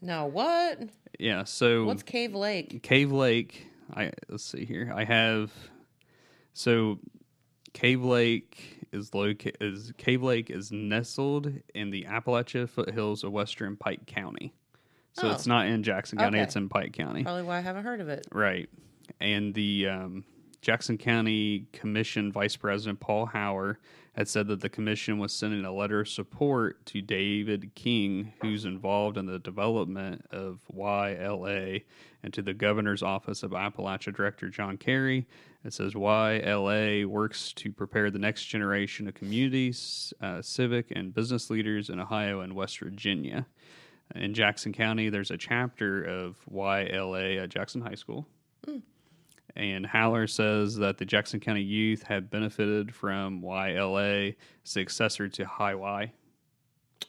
Now, 0.00 0.26
what? 0.26 0.80
Yeah. 1.18 1.44
So 1.44 1.84
What's 1.84 2.02
Cave 2.02 2.34
Lake? 2.34 2.82
Cave 2.82 3.10
Lake. 3.12 3.66
I 3.94 4.12
let's 4.28 4.44
see 4.44 4.64
here. 4.64 4.92
I 4.94 5.04
have 5.04 5.50
so 6.52 6.98
Cave 7.72 8.02
Lake 8.02 8.86
is 8.92 9.14
located 9.14 9.56
is 9.60 9.92
Cave 9.98 10.22
Lake 10.22 10.50
is 10.50 10.70
nestled 10.70 11.52
in 11.74 11.90
the 11.90 12.04
Appalachia 12.04 12.68
foothills 12.68 13.24
of 13.24 13.32
western 13.32 13.76
Pike 13.76 14.06
County. 14.06 14.54
So 15.14 15.28
Oh. 15.28 15.32
it's 15.32 15.46
not 15.46 15.66
in 15.66 15.82
Jackson 15.82 16.18
County, 16.18 16.38
Okay. 16.38 16.44
it's 16.44 16.54
in 16.56 16.68
Pike 16.68 16.92
County. 16.92 17.24
Probably 17.24 17.42
why 17.42 17.58
I 17.58 17.60
haven't 17.60 17.84
heard 17.84 18.00
of 18.00 18.08
it. 18.08 18.26
Right. 18.32 18.68
And 19.20 19.52
the 19.54 19.88
um, 19.88 20.24
Jackson 20.60 20.98
County 20.98 21.66
Commission 21.72 22.32
Vice 22.32 22.56
President 22.56 23.00
Paul 23.00 23.26
Haller 23.26 23.78
had 24.14 24.26
said 24.28 24.48
that 24.48 24.60
the 24.60 24.68
commission 24.68 25.18
was 25.18 25.32
sending 25.32 25.64
a 25.64 25.72
letter 25.72 26.00
of 26.00 26.08
support 26.08 26.84
to 26.86 27.00
David 27.00 27.72
King, 27.76 28.32
who's 28.42 28.64
involved 28.64 29.16
in 29.16 29.26
the 29.26 29.38
development 29.38 30.26
of 30.32 30.58
YLA, 30.74 31.84
and 32.24 32.34
to 32.34 32.42
the 32.42 32.52
governor's 32.52 33.02
office 33.02 33.44
of 33.44 33.52
Appalachia 33.52 34.12
Director 34.12 34.48
John 34.48 34.76
Carey. 34.76 35.28
It 35.64 35.72
says 35.72 35.94
YLA 35.94 37.06
works 37.06 37.52
to 37.54 37.70
prepare 37.70 38.10
the 38.10 38.18
next 38.18 38.46
generation 38.46 39.06
of 39.06 39.14
communities, 39.14 40.12
uh, 40.20 40.42
civic, 40.42 40.90
and 40.90 41.14
business 41.14 41.48
leaders 41.48 41.88
in 41.88 42.00
Ohio 42.00 42.40
and 42.40 42.54
West 42.54 42.80
Virginia. 42.80 43.46
In 44.16 44.34
Jackson 44.34 44.72
County, 44.72 45.10
there's 45.10 45.30
a 45.30 45.36
chapter 45.36 46.02
of 46.02 46.38
YLA 46.50 47.42
at 47.42 47.50
Jackson 47.50 47.82
High 47.82 47.94
School. 47.94 48.26
And 49.58 49.84
Haller 49.84 50.28
says 50.28 50.76
that 50.76 50.98
the 50.98 51.04
Jackson 51.04 51.40
County 51.40 51.62
youth 51.62 52.04
have 52.04 52.30
benefited 52.30 52.94
from 52.94 53.42
YLA, 53.42 54.36
successor 54.62 55.28
to 55.28 55.44
Hi-Y. 55.44 56.12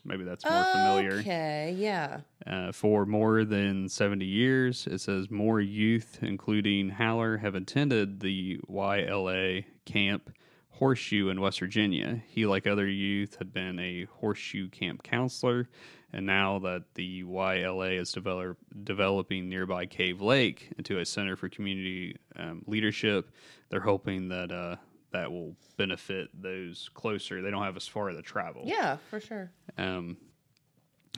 Maybe 0.04 0.24
that's 0.24 0.44
more 0.44 0.64
familiar. 0.72 1.20
Okay, 1.20 1.76
yeah. 1.78 2.22
Uh, 2.48 2.72
for 2.72 3.06
more 3.06 3.46
than 3.46 3.88
70 3.88 4.26
years, 4.26 4.88
it 4.88 5.00
says 5.00 5.30
more 5.30 5.62
youth, 5.62 6.20
including 6.22 6.90
Haller, 6.90 7.38
have 7.38 7.54
attended 7.54 8.20
the 8.20 8.60
YLA 8.68 9.66
camp 9.86 10.32
Horseshoe 10.70 11.30
in 11.30 11.42
West 11.42 11.60
Virginia. 11.60 12.24
He, 12.28 12.46
like 12.46 12.66
other 12.66 12.88
youth, 12.88 13.36
had 13.36 13.54
been 13.54 13.78
a 13.80 14.06
Horseshoe 14.06 14.70
camp 14.70 15.04
counselor, 15.04 15.70
and 16.14 16.26
now 16.26 16.60
that 16.60 16.84
the 16.96 17.24
YLA 17.24 18.00
is 18.00 18.12
develop, 18.12 18.58
developing 18.84 19.48
nearby 19.48 19.86
Cave 19.86 20.22
Lake 20.22 20.72
into 20.78 21.00
a 21.00 21.06
center 21.06 21.36
for 21.36 21.50
community 21.50 22.18
um, 22.36 22.64
leadership, 22.66 23.30
they're 23.70 23.80
hoping 23.80 24.30
that 24.30 24.52
uh, 24.52 24.76
that 25.12 25.32
will 25.32 25.56
benefit 25.78 26.30
those 26.34 26.90
closer. 26.94 27.42
They 27.42 27.52
don't 27.52 27.64
have 27.64 27.78
as 27.78 27.88
far 27.88 28.10
to 28.10 28.22
travel. 28.22 28.64
Yeah, 28.66 28.98
for 29.10 29.20
sure. 29.20 29.52
Um, 29.78 30.18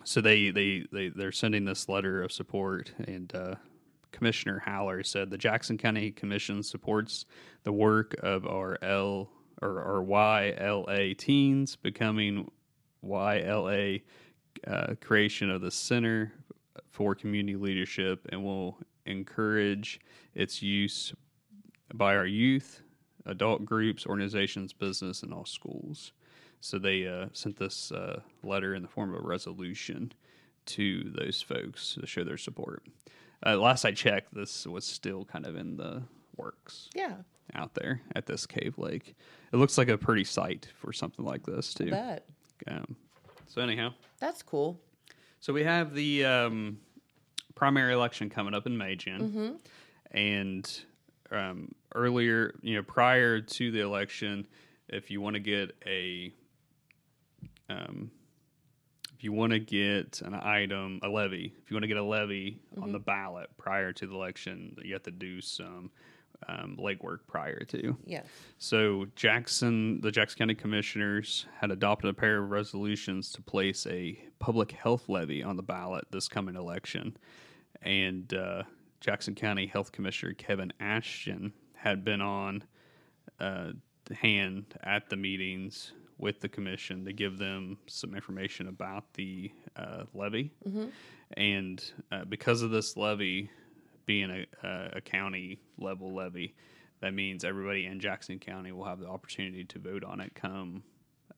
so 0.03 0.21
they, 0.21 0.49
they, 0.49 0.85
they, 0.91 1.09
they're 1.09 1.31
sending 1.31 1.65
this 1.65 1.87
letter 1.87 2.23
of 2.23 2.31
support, 2.31 2.91
and 3.05 3.33
uh, 3.35 3.55
Commissioner 4.11 4.59
Haller 4.59 5.03
said 5.03 5.29
the 5.29 5.37
Jackson 5.37 5.77
County 5.77 6.11
Commission 6.11 6.63
supports 6.63 7.25
the 7.63 7.71
work 7.71 8.15
of 8.23 8.45
our 8.45 8.77
L 8.81 9.29
or 9.61 9.81
our 9.81 10.03
YLA 10.03 11.17
teens 11.17 11.75
becoming 11.75 12.49
YLA 13.03 14.01
uh, 14.67 14.95
creation 15.01 15.49
of 15.49 15.61
the 15.61 15.71
Center 15.71 16.31
for 16.91 17.15
Community 17.15 17.55
Leadership 17.55 18.27
and 18.29 18.43
will 18.43 18.77
encourage 19.05 19.99
its 20.35 20.61
use 20.61 21.13
by 21.93 22.15
our 22.15 22.25
youth, 22.25 22.81
adult 23.25 23.65
groups, 23.65 24.05
organizations, 24.05 24.73
business, 24.73 25.23
and 25.23 25.33
all 25.33 25.45
schools. 25.45 26.13
So 26.61 26.77
they 26.77 27.07
uh, 27.07 27.27
sent 27.33 27.57
this 27.57 27.91
uh, 27.91 28.21
letter 28.43 28.75
in 28.75 28.83
the 28.83 28.87
form 28.87 29.13
of 29.13 29.23
a 29.23 29.27
resolution 29.27 30.13
to 30.67 31.11
those 31.17 31.41
folks 31.41 31.97
to 31.99 32.05
show 32.05 32.23
their 32.23 32.37
support. 32.37 32.83
Uh, 33.43 33.57
last 33.57 33.83
I 33.83 33.91
checked, 33.91 34.33
this 34.33 34.67
was 34.67 34.85
still 34.85 35.25
kind 35.25 35.47
of 35.47 35.55
in 35.55 35.75
the 35.75 36.03
works 36.37 36.89
Yeah, 36.95 37.15
out 37.55 37.73
there 37.73 38.01
at 38.15 38.27
this 38.27 38.45
cave 38.45 38.77
lake. 38.77 39.15
It 39.51 39.57
looks 39.57 39.77
like 39.77 39.89
a 39.89 39.97
pretty 39.97 40.23
site 40.23 40.67
for 40.75 40.93
something 40.93 41.25
like 41.25 41.43
this 41.45 41.73
too. 41.73 41.89
bet. 41.89 42.25
Um, 42.67 42.95
so 43.53 43.61
anyhow, 43.61 43.93
That's 44.19 44.41
cool. 44.41 44.79
so 45.39 45.51
we 45.53 45.63
have 45.63 45.93
the 45.93 46.25
um, 46.25 46.79
primary 47.55 47.93
election 47.93 48.29
coming 48.29 48.53
up 48.53 48.65
in 48.65 48.77
May, 48.77 48.95
Jen, 48.95 49.59
and 50.11 50.81
um, 51.31 51.73
earlier, 51.95 52.53
you 52.61 52.75
know, 52.75 52.83
prior 52.83 53.41
to 53.41 53.71
the 53.71 53.81
election, 53.81 54.47
if 54.87 55.11
you 55.11 55.21
want 55.21 55.35
to 55.35 55.39
get 55.39 55.75
a 55.85 56.31
um, 57.69 58.11
if 59.15 59.23
you 59.23 59.31
want 59.31 59.51
to 59.53 59.59
get 59.59 60.21
an 60.25 60.33
item, 60.33 60.99
a 61.03 61.07
levy, 61.09 61.53
if 61.63 61.69
you 61.69 61.75
want 61.75 61.83
to 61.83 61.87
get 61.87 61.97
a 61.97 62.03
levy 62.03 62.59
on 62.81 62.91
the 62.91 62.99
ballot 62.99 63.49
prior 63.57 63.93
to 63.93 64.07
the 64.07 64.13
election, 64.15 64.75
you 64.83 64.93
have 64.93 65.03
to 65.03 65.11
do 65.11 65.39
some 65.41 65.91
um, 66.47 66.77
legwork 66.79 67.19
prior 67.27 67.59
to. 67.65 67.95
Yes. 68.05 68.25
So 68.57 69.05
Jackson, 69.15 70.01
the 70.01 70.11
Jackson 70.11 70.37
County 70.39 70.55
Commissioners 70.55 71.45
had 71.59 71.71
adopted 71.71 72.09
a 72.09 72.13
pair 72.13 72.41
of 72.43 72.49
resolutions 72.49 73.31
to 73.33 73.41
place 73.41 73.85
a 73.87 74.17
public 74.39 74.71
health 74.71 75.09
levy 75.09 75.43
on 75.43 75.55
the 75.55 75.63
ballot 75.63 76.05
this 76.11 76.27
coming 76.27 76.55
election, 76.55 77.15
and 77.81 78.33
uh, 78.33 78.63
Jackson 78.99 79.35
County 79.35 79.67
Health 79.67 79.91
Commissioner 79.91 80.33
Kevin 80.33 80.71
Ashton 80.79 81.53
had 81.75 82.03
been 82.03 82.21
on 82.21 82.63
uh, 83.39 83.71
hand 84.21 84.65
at 84.83 85.09
the 85.09 85.15
meetings 85.15 85.93
with 86.17 86.39
the 86.39 86.49
commission 86.49 87.03
to 87.05 87.13
give 87.13 87.39
them 87.39 87.77
some 87.87 88.13
information 88.13 88.67
about 88.67 89.11
the 89.13 89.51
uh, 89.75 90.03
levy, 90.13 90.51
and 91.35 91.83
uh, 92.11 92.25
because 92.25 92.61
of 92.61 92.69
this 92.69 92.95
levy 92.95 93.49
being 94.05 94.29
a, 94.29 94.45
a, 94.67 94.89
a 94.97 95.01
county 95.01 95.59
level 95.77 96.13
levy, 96.13 96.55
that 97.01 97.13
means 97.13 97.43
everybody 97.43 97.85
in 97.85 97.99
Jackson 97.99 98.39
County 98.39 98.71
will 98.71 98.85
have 98.85 98.99
the 98.99 99.07
opportunity 99.07 99.63
to 99.65 99.79
vote 99.79 100.03
on 100.03 100.19
it 100.19 100.33
come 100.35 100.83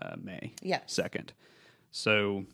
uh, 0.01 0.16
May 0.22 0.53
Yes. 0.61 0.84
second. 0.88 1.34
So, 1.91 2.45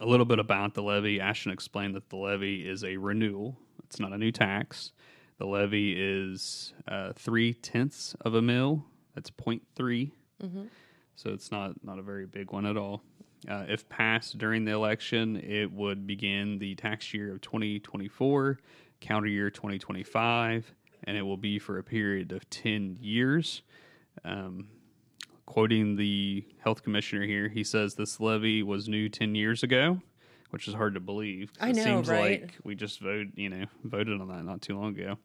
a 0.00 0.06
little 0.06 0.26
bit 0.26 0.38
about 0.38 0.74
the 0.74 0.82
levy. 0.82 1.20
Ashton 1.20 1.52
explained 1.52 1.94
that 1.94 2.10
the 2.10 2.16
levy 2.16 2.68
is 2.68 2.82
a 2.84 2.96
renewal. 2.96 3.56
It's 3.84 4.00
not 4.00 4.12
a 4.12 4.18
new 4.18 4.32
tax. 4.32 4.92
The 5.38 5.46
levy 5.46 5.94
is 5.96 6.72
uh, 6.88 7.12
three 7.14 7.54
tenths 7.54 8.14
of 8.22 8.34
a 8.34 8.42
mil. 8.42 8.84
That's 9.14 9.30
0.3. 9.30 10.10
So 11.16 11.30
it's 11.30 11.50
not 11.52 11.72
not 11.84 11.98
a 11.98 12.02
very 12.02 12.26
big 12.26 12.50
one 12.52 12.66
at 12.66 12.76
all. 12.76 13.02
Uh, 13.48 13.64
if 13.68 13.88
passed 13.88 14.36
during 14.38 14.64
the 14.64 14.72
election, 14.72 15.36
it 15.36 15.70
would 15.70 16.06
begin 16.06 16.58
the 16.58 16.74
tax 16.74 17.14
year 17.14 17.32
of 17.32 17.40
2024, 17.40 18.58
calendar 19.04 19.28
year 19.28 19.50
2025, 19.50 20.74
and 21.04 21.16
it 21.16 21.22
will 21.22 21.36
be 21.36 21.58
for 21.58 21.78
a 21.78 21.84
period 21.84 22.32
of 22.32 22.48
10 22.48 22.96
years. 23.00 23.62
Um, 24.24 24.68
quoting 25.44 25.96
the 25.96 26.44
health 26.62 26.82
commissioner 26.82 27.26
here, 27.26 27.48
he 27.48 27.62
says 27.62 27.94
this 27.94 28.18
levy 28.18 28.62
was 28.62 28.88
new 28.88 29.10
10 29.10 29.34
years 29.34 29.62
ago, 29.62 30.00
which 30.50 30.66
is 30.66 30.74
hard 30.74 30.94
to 30.94 31.00
believe. 31.00 31.52
I 31.60 31.68
it 31.68 31.76
know, 31.76 31.84
seems 31.84 32.08
right? 32.08 32.42
like 32.42 32.54
we 32.64 32.74
just 32.74 33.00
voted, 33.00 33.32
you 33.36 33.50
know, 33.50 33.66
voted 33.84 34.20
on 34.20 34.28
that 34.28 34.44
not 34.44 34.62
too 34.62 34.78
long 34.78 34.98
ago. 34.98 35.18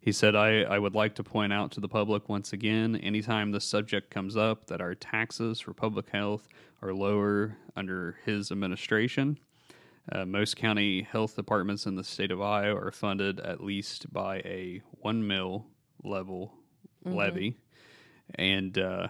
He 0.00 0.12
said, 0.12 0.36
I, 0.36 0.60
I 0.60 0.78
would 0.78 0.94
like 0.94 1.16
to 1.16 1.24
point 1.24 1.52
out 1.52 1.72
to 1.72 1.80
the 1.80 1.88
public 1.88 2.28
once 2.28 2.52
again, 2.52 2.94
anytime 2.94 3.50
this 3.50 3.64
subject 3.64 4.08
comes 4.08 4.36
up, 4.36 4.68
that 4.68 4.80
our 4.80 4.94
taxes 4.94 5.58
for 5.58 5.72
public 5.72 6.10
health 6.10 6.46
are 6.80 6.94
lower 6.94 7.56
under 7.74 8.18
his 8.24 8.52
administration. 8.52 9.40
Uh, 10.12 10.24
most 10.24 10.56
county 10.56 11.02
health 11.02 11.34
departments 11.34 11.86
in 11.86 11.96
the 11.96 12.04
state 12.04 12.30
of 12.30 12.40
Ohio 12.40 12.76
are 12.76 12.92
funded 12.92 13.40
at 13.40 13.62
least 13.62 14.12
by 14.12 14.36
a 14.38 14.80
one 15.00 15.26
mil 15.26 15.66
level 16.04 16.54
levy. 17.04 17.56
And 18.36 18.78
uh, 18.78 19.08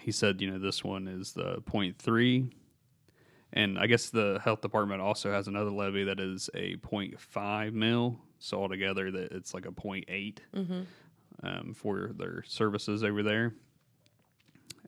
he 0.00 0.12
said, 0.12 0.40
you 0.40 0.50
know, 0.50 0.58
this 0.58 0.82
one 0.84 1.08
is 1.08 1.32
the 1.32 1.62
0.3. 1.62 2.52
And 3.54 3.78
I 3.78 3.86
guess 3.86 4.10
the 4.10 4.40
health 4.42 4.60
department 4.60 5.00
also 5.00 5.30
has 5.30 5.46
another 5.46 5.70
levy 5.70 6.04
that 6.04 6.18
is 6.18 6.48
a 6.54 6.76
0.5 6.76 7.72
mil. 7.72 8.18
So 8.38 8.60
altogether, 8.60 9.10
that 9.10 9.32
it's 9.32 9.54
like 9.54 9.66
a 9.66 9.70
0.8 9.70 10.38
um, 11.42 11.74
for 11.74 12.10
their 12.16 12.42
services 12.46 13.04
over 13.04 13.22
there. 13.22 13.54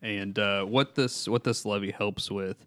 And 0.02 0.38
uh, 0.38 0.64
what 0.64 0.94
this 0.94 1.28
what 1.28 1.44
this 1.44 1.64
levy 1.64 1.90
helps 1.90 2.30
with, 2.30 2.66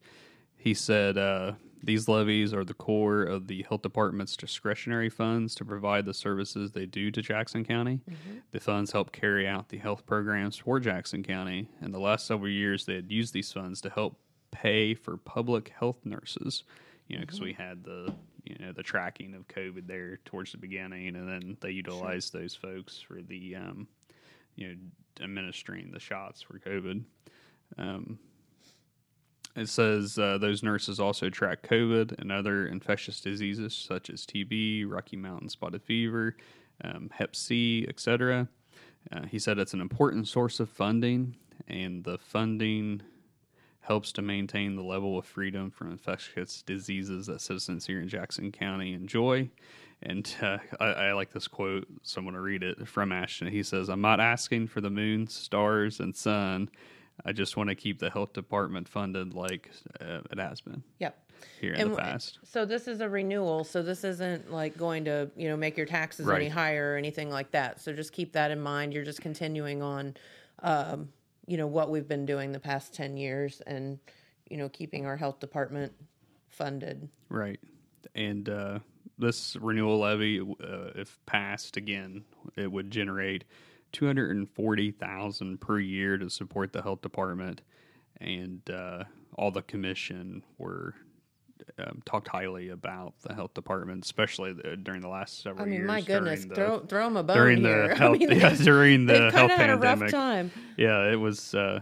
he 0.56 0.74
said, 0.74 1.18
uh, 1.18 1.54
these 1.84 2.08
levies 2.08 2.54
are 2.54 2.66
the 2.66 2.74
core 2.74 3.24
of 3.24 3.48
the 3.48 3.64
health 3.64 3.84
department's 3.84 4.36
discretionary 4.36 5.10
funds 5.10 5.54
to 5.56 5.66
provide 5.66 6.06
the 6.06 6.14
services 6.14 6.72
they 6.72 6.86
do 6.86 7.12
to 7.12 7.22
Jackson 7.22 7.64
County. 7.64 8.02
The 8.52 8.60
funds 8.60 8.92
help 8.92 9.12
carry 9.12 9.48
out 9.48 9.70
the 9.70 9.78
health 9.78 10.06
programs 10.06 10.58
for 10.58 10.80
Jackson 10.80 11.24
County. 11.24 11.70
In 11.82 11.92
the 11.92 12.00
last 12.00 12.26
several 12.26 12.50
years, 12.50 12.86
they 12.86 12.96
had 12.96 13.12
used 13.12 13.34
these 13.34 13.52
funds 13.52 13.82
to 13.82 13.90
help 13.90 14.20
pay 14.52 14.94
for 14.94 15.18
public 15.18 15.74
health 15.80 16.06
nurses. 16.06 16.64
You 17.08 17.18
know, 17.18 17.22
because 17.22 17.40
we 17.40 17.54
had 17.54 17.84
the 17.84 18.14
you 18.44 18.58
know 18.60 18.74
the 18.74 18.84
tracking 18.84 19.34
of 19.34 19.48
COVID 19.48 19.88
there 19.88 20.20
towards 20.26 20.52
the 20.52 20.58
beginning, 20.58 21.16
and 21.16 21.28
then 21.28 21.58
they 21.62 21.72
utilized 21.72 22.34
those 22.34 22.56
folks 22.56 23.00
for 23.00 23.22
the 23.22 23.56
um, 23.56 23.88
you 24.56 24.68
know 24.68 24.76
administering 25.22 25.92
the 25.92 26.00
shots 26.00 26.42
for 26.42 26.60
COVID. 26.60 27.04
Um, 27.78 28.20
it 29.58 29.70
says 29.70 30.18
uh, 30.20 30.38
those 30.38 30.62
nurses 30.62 31.00
also 31.00 31.30
track 31.30 31.64
COVID 31.64 32.20
and 32.20 32.32
other 32.32 32.68
infectious 32.68 33.20
diseases 33.20 33.74
such 33.74 34.10
as 34.10 34.26
TB, 34.26 34.86
Rocky 34.88 35.18
Mountain 35.18 35.50
spotted 35.50 35.82
fever, 35.82 36.38
um, 36.84 37.10
Hep 37.12 37.36
C, 37.36 37.86
etc. 37.90 38.48
Uh, 39.12 39.26
he 39.26 39.40
said 39.40 39.58
it's 39.58 39.74
an 39.74 39.82
important 39.82 40.28
source 40.28 40.60
of 40.60 40.70
funding, 40.70 41.36
and 41.68 42.04
the 42.04 42.18
funding 42.18 43.02
helps 43.82 44.12
to 44.12 44.22
maintain 44.22 44.76
the 44.76 44.84
level 44.84 45.18
of 45.18 45.26
freedom 45.26 45.72
from 45.72 45.92
infectious 45.92 46.62
diseases 46.62 47.26
that 47.28 47.40
citizens 47.42 47.86
here 47.86 48.02
in 48.02 48.08
Jackson 48.10 48.52
County 48.52 48.94
enjoy. 48.94 49.50
And 50.04 50.32
uh, 50.42 50.58
I, 50.80 50.86
I 50.86 51.14
like 51.14 51.32
this 51.32 51.48
quote, 51.48 51.88
so 52.04 52.20
I'm 52.20 52.26
going 52.26 52.36
to 52.36 52.42
read 52.42 52.64
it 52.64 52.88
from 52.88 53.12
Ashton. 53.12 53.48
He 53.48 53.64
says, 53.64 53.90
I'm 53.90 54.02
not 54.02 54.20
asking 54.20 54.68
for 54.68 54.82
the 54.82 54.90
moon, 54.90 55.26
stars, 55.28 56.00
and 56.00 56.16
sun. 56.16 56.70
I 57.26 57.32
just 57.32 57.58
want 57.58 57.70
to 57.70 57.76
keep 57.76 58.00
the 58.00 58.10
health 58.10 58.34
department 58.34 58.88
funded 58.88 59.34
like 59.34 59.70
uh, 60.00 60.20
it 60.32 60.40
has 60.40 60.62
been 60.62 60.84
Yep. 61.00 61.32
here 61.60 61.74
in 61.74 61.82
And 61.82 61.92
the 61.94 61.98
past. 61.98 62.40
So 62.44 62.66
this 62.66 62.88
is 62.88 63.02
a 63.02 63.10
renewal. 63.10 63.64
So 63.64 63.82
this 63.82 64.04
isn't 64.04 64.52
like 64.52 64.78
going 64.78 65.06
to, 65.06 65.30
you 65.36 65.50
know, 65.50 65.58
make 65.58 65.78
your 65.78 65.86
taxes 65.86 66.28
any 66.30 66.48
higher 66.48 66.94
or 66.94 66.98
anything 66.98 67.30
like 67.30 67.52
that. 67.52 67.82
So 67.82 67.94
just 67.94 68.12
keep 68.14 68.34
that 68.34 68.52
in 68.52 68.62
mind. 68.62 68.94
You're 68.94 69.04
just 69.04 69.22
continuing 69.22 69.82
on, 69.82 70.16
um, 70.64 71.10
you 71.48 71.58
know, 71.58 71.68
what 71.68 71.90
we've 71.90 72.08
been 72.08 72.26
doing 72.26 72.52
the 72.52 72.60
past 72.60 72.94
10 72.94 73.18
years 73.18 73.62
and, 73.68 74.00
you 74.50 74.58
know, 74.58 74.70
keeping 74.70 75.06
our 75.06 75.18
health 75.18 75.40
department 75.40 75.94
funded. 76.50 77.10
Right. 77.30 77.60
And 78.16 78.48
uh, 78.50 78.80
this 79.18 79.56
renewal 79.60 80.00
levy, 80.00 80.40
uh, 80.40 80.92
if 80.96 81.20
passed 81.26 81.78
again, 81.78 82.24
it 82.56 82.72
would 82.72 82.92
generate 82.92 83.44
240000 83.98 85.60
per 85.60 85.80
year 85.80 86.18
to 86.18 86.30
support 86.30 86.72
the 86.72 86.82
health 86.82 87.02
department. 87.02 87.62
And 88.20 88.62
uh, 88.70 89.04
all 89.36 89.52
the 89.52 89.62
commission 89.64 90.44
were 90.58 90.94
um, 91.80 92.02
talked 92.06 92.28
highly 92.28 92.70
about 92.70 93.14
the 93.24 93.34
health 93.34 93.54
department, 93.54 94.06
especially 94.06 94.54
the, 94.54 94.78
during 94.78 95.02
the 95.02 95.08
last 95.08 95.42
several 95.42 95.68
years. 95.68 95.68
I 95.68 95.70
mean, 95.70 95.80
years. 95.80 95.88
my 95.88 96.02
goodness, 96.02 96.46
the- 96.46 96.56
throw 96.56 96.80
throw 96.80 97.04
them 97.06 97.18
a 97.18 97.24
bone 97.24 97.38
during 97.38 97.62
here. 97.62 97.96
the 97.96 98.04
I 98.04 98.10
mean, 98.12 98.32
yeah, 98.32 98.54
during 98.56 99.06
the 99.06 99.32
health 99.32 99.52
kind 99.52 99.72
of 99.72 99.80
a 99.80 99.82
rough 99.82 100.00
pandemic. 100.00 100.12
time. 100.12 100.52
Yeah, 100.78 101.12
it 101.12 101.16
was. 101.16 101.54
Uh, 101.54 101.80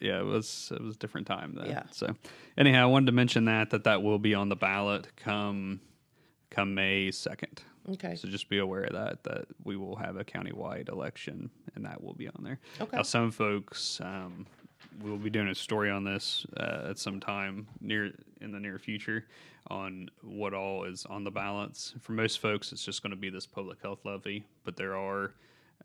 yeah, 0.00 0.18
it 0.18 0.24
was. 0.24 0.72
It 0.74 0.82
was 0.82 0.96
a 0.96 0.98
different 0.98 1.26
time 1.26 1.54
then. 1.54 1.66
Yeah. 1.70 1.82
So, 1.92 2.14
anyhow, 2.58 2.82
I 2.82 2.86
wanted 2.86 3.06
to 3.06 3.12
mention 3.12 3.44
that 3.46 3.70
that 3.70 3.84
that 3.84 4.02
will 4.02 4.18
be 4.18 4.34
on 4.34 4.48
the 4.48 4.56
ballot 4.56 5.08
come 5.16 5.80
come 6.50 6.74
May 6.74 7.10
second. 7.10 7.62
Okay. 7.90 8.14
So 8.16 8.28
just 8.28 8.48
be 8.48 8.58
aware 8.58 8.84
of 8.84 8.92
that. 8.92 9.24
That 9.24 9.46
we 9.64 9.76
will 9.76 9.96
have 9.96 10.16
a 10.16 10.24
countywide 10.24 10.88
election, 10.88 11.50
and 11.74 11.84
that 11.84 12.02
will 12.02 12.14
be 12.14 12.28
on 12.28 12.42
there. 12.42 12.58
Okay. 12.80 12.96
Now, 12.96 13.02
some 13.02 13.30
folks, 13.30 14.00
um, 14.00 14.46
we 15.02 15.10
will 15.10 15.18
be 15.18 15.30
doing 15.30 15.48
a 15.48 15.54
story 15.54 15.90
on 15.90 16.04
this 16.04 16.46
uh, 16.56 16.86
at 16.90 16.98
some 16.98 17.18
time 17.20 17.66
near 17.80 18.12
in 18.40 18.52
the 18.52 18.60
near 18.60 18.78
future 18.78 19.26
on 19.68 20.08
what 20.22 20.54
all 20.54 20.84
is 20.84 21.06
on 21.06 21.24
the 21.24 21.30
balance. 21.30 21.94
For 22.00 22.12
most 22.12 22.40
folks, 22.40 22.72
it's 22.72 22.84
just 22.84 23.02
going 23.02 23.10
to 23.12 23.16
be 23.16 23.30
this 23.30 23.46
public 23.46 23.80
health 23.82 24.00
levy, 24.04 24.44
but 24.64 24.76
there 24.76 24.96
are 24.96 25.34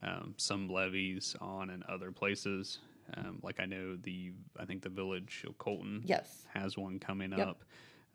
um, 0.04 0.34
some 0.38 0.68
levies 0.70 1.36
on 1.42 1.70
in 1.70 1.84
other 1.90 2.12
places. 2.12 2.80
Um, 3.16 3.40
like 3.42 3.60
I 3.60 3.66
know 3.66 3.96
the, 3.96 4.34
I 4.60 4.66
think 4.66 4.82
the 4.82 4.90
village 4.90 5.46
of 5.48 5.58
Colton 5.60 6.02
Yes. 6.06 6.44
has 6.54 6.78
one 6.78 7.00
coming 7.00 7.32
Yep. 7.32 7.48
up 7.48 7.64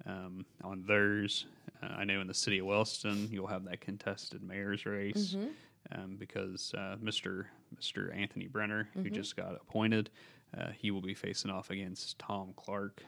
um, 0.06 0.44
on 0.64 0.84
theirs. 0.86 1.46
Uh, 1.82 1.86
I 1.96 2.04
know 2.04 2.20
in 2.20 2.26
the 2.26 2.34
city 2.34 2.58
of 2.58 2.66
Wellston, 2.66 3.28
you'll 3.30 3.46
have 3.46 3.64
that 3.64 3.80
contested 3.80 4.42
mayor's 4.42 4.86
race 4.86 5.34
Mm-hmm. 5.36 6.00
um, 6.02 6.16
because 6.16 6.72
uh, 6.76 6.96
Mr. 7.02 7.46
Mr. 7.80 8.16
Anthony 8.16 8.46
Brenner, 8.46 8.88
who 8.94 9.00
Mm-hmm. 9.04 9.14
just 9.14 9.36
got 9.36 9.54
appointed, 9.54 10.10
uh, 10.56 10.70
he 10.76 10.90
will 10.90 11.00
be 11.02 11.14
facing 11.14 11.50
off 11.50 11.70
against 11.70 12.18
Tom 12.18 12.52
Clark 12.56 13.02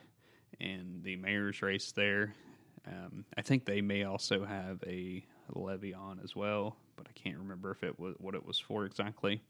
in 0.59 1.01
the 1.03 1.15
mayor's 1.17 1.61
race 1.61 1.91
there. 1.91 2.33
Um, 2.87 3.25
I 3.37 3.41
think 3.41 3.65
they 3.65 3.81
may 3.81 4.03
also 4.03 4.45
have 4.45 4.83
a 4.85 5.25
levy 5.53 5.93
on 5.93 6.19
as 6.23 6.35
well, 6.35 6.75
but 6.95 7.07
I 7.09 7.11
can't 7.19 7.37
remember 7.37 7.71
if 7.71 7.83
it 7.83 7.99
was 7.99 8.15
what 8.19 8.35
it 8.35 8.45
was 8.45 8.59
for 8.59 8.85
exactly. 8.85 9.41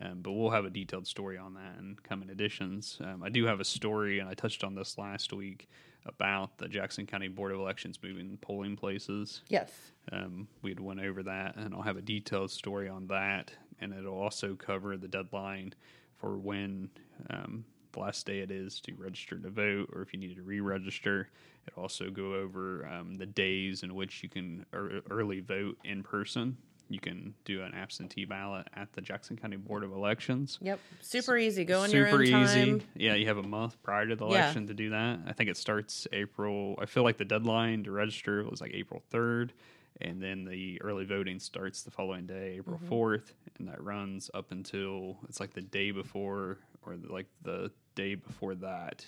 Um, 0.00 0.20
but 0.22 0.32
we'll 0.32 0.50
have 0.50 0.64
a 0.64 0.70
detailed 0.70 1.06
story 1.06 1.36
on 1.36 1.54
that 1.54 1.76
in 1.78 1.96
coming 2.02 2.30
editions. 2.30 2.98
Um, 3.04 3.22
I 3.22 3.28
do 3.28 3.44
have 3.44 3.60
a 3.60 3.64
story, 3.64 4.20
and 4.20 4.28
I 4.28 4.34
touched 4.34 4.64
on 4.64 4.74
this 4.74 4.96
last 4.96 5.32
week 5.32 5.68
about 6.06 6.58
the 6.58 6.68
Jackson 6.68 7.06
County 7.06 7.28
Board 7.28 7.52
of 7.52 7.60
Elections 7.60 7.98
moving 8.02 8.38
polling 8.40 8.76
places. 8.76 9.42
Yes. 9.48 9.70
Um, 10.10 10.48
we 10.62 10.70
had 10.70 10.80
went 10.80 11.00
over 11.00 11.22
that, 11.22 11.56
and 11.56 11.74
I'll 11.74 11.82
have 11.82 11.96
a 11.96 12.02
detailed 12.02 12.50
story 12.50 12.88
on 12.88 13.06
that, 13.08 13.52
and 13.80 13.92
it'll 13.92 14.18
also 14.20 14.54
cover 14.54 14.96
the 14.96 15.08
deadline 15.08 15.74
for 16.16 16.38
when 16.38 16.90
um, 17.30 17.64
the 17.92 18.00
last 18.00 18.26
day 18.26 18.40
it 18.40 18.50
is 18.50 18.80
to 18.80 18.94
register 18.94 19.38
to 19.38 19.50
vote, 19.50 19.90
or 19.92 20.02
if 20.02 20.12
you 20.12 20.18
need 20.18 20.34
to 20.34 20.42
re-register. 20.42 21.28
It'll 21.68 21.82
also 21.82 22.10
go 22.10 22.34
over 22.34 22.86
um, 22.86 23.16
the 23.16 23.26
days 23.26 23.82
in 23.82 23.94
which 23.94 24.22
you 24.22 24.28
can 24.28 24.66
ear- 24.74 25.02
early 25.10 25.40
vote 25.40 25.78
in 25.84 26.02
person. 26.02 26.56
You 26.88 27.00
can 27.00 27.34
do 27.44 27.62
an 27.62 27.72
absentee 27.74 28.24
ballot 28.26 28.66
at 28.76 28.92
the 28.92 29.00
Jackson 29.00 29.36
County 29.36 29.56
Board 29.56 29.82
of 29.82 29.92
Elections. 29.92 30.58
Yep. 30.60 30.78
Super 31.00 31.36
easy. 31.38 31.64
Go 31.64 31.84
in 31.84 31.90
your 31.90 32.06
Super 32.06 32.16
own 32.18 32.42
easy. 32.44 32.64
time. 32.66 32.82
Yeah, 32.94 33.14
you 33.14 33.26
have 33.26 33.38
a 33.38 33.42
month 33.42 33.82
prior 33.82 34.06
to 34.06 34.16
the 34.16 34.26
Yeah. 34.26 34.32
election 34.42 34.66
to 34.66 34.74
do 34.74 34.90
that. 34.90 35.20
I 35.26 35.32
think 35.32 35.48
it 35.48 35.56
starts 35.56 36.06
April. 36.12 36.78
I 36.80 36.86
feel 36.86 37.02
like 37.02 37.16
the 37.16 37.24
deadline 37.24 37.84
to 37.84 37.90
register 37.92 38.44
was 38.44 38.60
like 38.60 38.72
April 38.74 39.02
3rd, 39.10 39.52
and 40.00 40.22
then 40.22 40.44
the 40.44 40.80
early 40.82 41.04
voting 41.04 41.38
starts 41.38 41.82
the 41.82 41.90
following 41.90 42.26
day, 42.26 42.56
April 42.58 42.76
Mm-hmm. 42.78 42.92
4th, 42.92 43.32
and 43.58 43.68
that 43.68 43.82
runs 43.82 44.30
up 44.34 44.50
until 44.52 45.18
it's 45.28 45.40
like 45.40 45.54
the 45.54 45.62
day 45.62 45.92
before 45.92 46.58
or 46.84 46.96
like 47.08 47.26
the 47.42 47.70
day 47.94 48.16
before 48.16 48.54
that. 48.56 49.06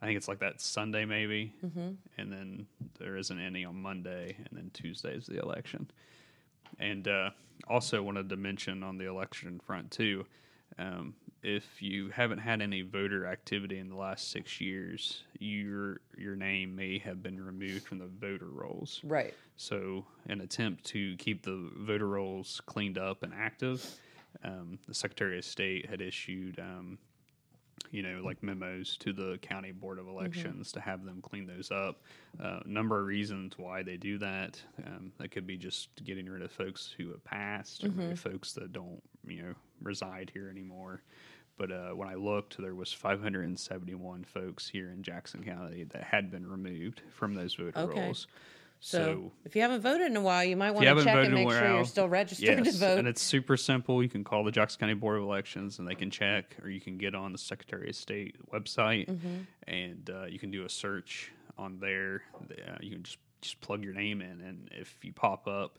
I 0.00 0.06
think 0.06 0.16
it's 0.16 0.26
like 0.26 0.40
that 0.40 0.60
Sunday 0.60 1.04
maybe, 1.04 1.52
Mm-hmm. 1.64 1.90
and 2.18 2.32
then 2.32 2.66
there 2.98 3.16
isn't 3.16 3.38
any 3.38 3.64
on 3.64 3.80
Monday, 3.80 4.34
and 4.38 4.48
then 4.58 4.70
Tuesday 4.72 5.14
is 5.14 5.26
the 5.26 5.40
election. 5.40 5.88
And 6.78 7.06
uh, 7.08 7.30
also 7.68 8.02
wanted 8.02 8.28
to 8.28 8.36
mention 8.36 8.82
on 8.82 8.98
the 8.98 9.08
election 9.08 9.60
front 9.64 9.90
too, 9.90 10.24
um, 10.78 11.14
if 11.42 11.82
you 11.82 12.08
haven't 12.10 12.38
had 12.38 12.62
any 12.62 12.82
voter 12.82 13.26
activity 13.26 13.78
in 13.78 13.88
the 13.88 13.96
last 13.96 14.30
six 14.30 14.60
years, 14.60 15.24
your 15.38 16.00
your 16.16 16.36
name 16.36 16.76
may 16.76 16.98
have 16.98 17.22
been 17.22 17.44
removed 17.44 17.84
from 17.84 17.98
the 17.98 18.06
voter 18.06 18.48
rolls. 18.48 19.00
Right. 19.02 19.34
So, 19.56 20.04
an 20.28 20.40
attempt 20.40 20.84
to 20.86 21.16
keep 21.16 21.42
the 21.42 21.70
voter 21.76 22.08
rolls 22.08 22.60
cleaned 22.66 22.96
up 22.96 23.22
and 23.22 23.32
active, 23.34 23.84
um, 24.44 24.78
the 24.86 24.94
Secretary 24.94 25.38
of 25.38 25.44
State 25.44 25.88
had 25.88 26.00
issued, 26.00 26.58
um, 26.60 26.98
you 27.90 28.02
know, 28.02 28.22
like 28.24 28.42
memos 28.42 28.96
to 28.98 29.12
the 29.12 29.38
county 29.42 29.72
board 29.72 29.98
of 29.98 30.08
elections 30.08 30.72
to 30.72 30.80
have 30.80 31.04
them 31.04 31.20
clean 31.22 31.46
those 31.46 31.70
up. 31.70 32.00
Uh, 32.42 32.60
A 32.64 32.68
number 32.68 32.98
of 32.98 33.06
reasons 33.06 33.58
why 33.58 33.82
they 33.82 33.96
do 33.96 34.16
that. 34.18 34.60
Um, 34.86 35.12
that 35.18 35.30
could 35.30 35.46
be 35.46 35.56
just 35.56 35.88
getting 36.04 36.26
rid 36.28 36.42
of 36.42 36.50
folks 36.50 36.94
who 36.96 37.10
have 37.10 37.22
passed, 37.24 37.84
or 37.84 38.16
folks 38.16 38.52
that 38.54 38.72
don't, 38.72 39.02
you 39.26 39.42
know, 39.42 39.54
reside 39.82 40.30
here 40.32 40.48
anymore. 40.48 41.02
But 41.58 41.70
uh, 41.70 41.90
when 41.90 42.08
I 42.08 42.14
looked, 42.14 42.56
there 42.58 42.74
was 42.74 42.92
571 42.94 44.24
folks 44.24 44.68
here 44.68 44.90
in 44.90 45.02
Jackson 45.02 45.44
County 45.44 45.84
that 45.84 46.02
had 46.02 46.30
been 46.30 46.46
removed 46.48 47.02
from 47.10 47.34
those 47.34 47.54
voter 47.54 47.78
Okay. 47.78 48.00
rolls. 48.00 48.26
So, 48.84 48.98
So, 48.98 49.32
if 49.44 49.54
you 49.54 49.62
haven't 49.62 49.80
voted 49.80 50.08
in 50.08 50.16
a 50.16 50.20
while, 50.20 50.42
you 50.44 50.56
might 50.56 50.72
want 50.72 50.84
to 50.84 51.04
check 51.04 51.24
and 51.24 51.34
make 51.34 51.48
sure 51.48 51.74
you're 51.76 51.84
still 51.84 52.08
registered 52.08 52.66
yes, 52.66 52.72
to 52.74 52.78
vote. 52.80 52.98
and 52.98 53.06
it's 53.06 53.22
super 53.22 53.56
simple. 53.56 54.02
You 54.02 54.08
can 54.08 54.24
call 54.24 54.42
the 54.42 54.50
Jackson 54.50 54.80
County 54.80 54.94
Board 54.94 55.18
of 55.18 55.22
Elections, 55.22 55.78
and 55.78 55.86
they 55.86 55.94
can 55.94 56.10
check, 56.10 56.56
or 56.62 56.68
you 56.68 56.80
can 56.80 56.98
get 56.98 57.14
on 57.14 57.30
the 57.30 57.38
Secretary 57.38 57.88
of 57.88 57.94
State 57.94 58.34
website, 58.52 59.06
Mm-hmm. 59.08 59.36
and 59.68 60.10
uh, 60.10 60.24
you 60.24 60.40
can 60.40 60.50
do 60.50 60.64
a 60.64 60.68
search 60.68 61.30
on 61.56 61.78
there. 61.78 62.22
Uh, 62.50 62.74
you 62.80 62.90
can 62.90 63.04
just 63.04 63.18
just 63.40 63.60
plug 63.60 63.84
your 63.84 63.94
name 63.94 64.20
in, 64.20 64.40
and 64.40 64.68
if 64.72 64.96
you 65.04 65.12
pop 65.12 65.46
up, 65.46 65.78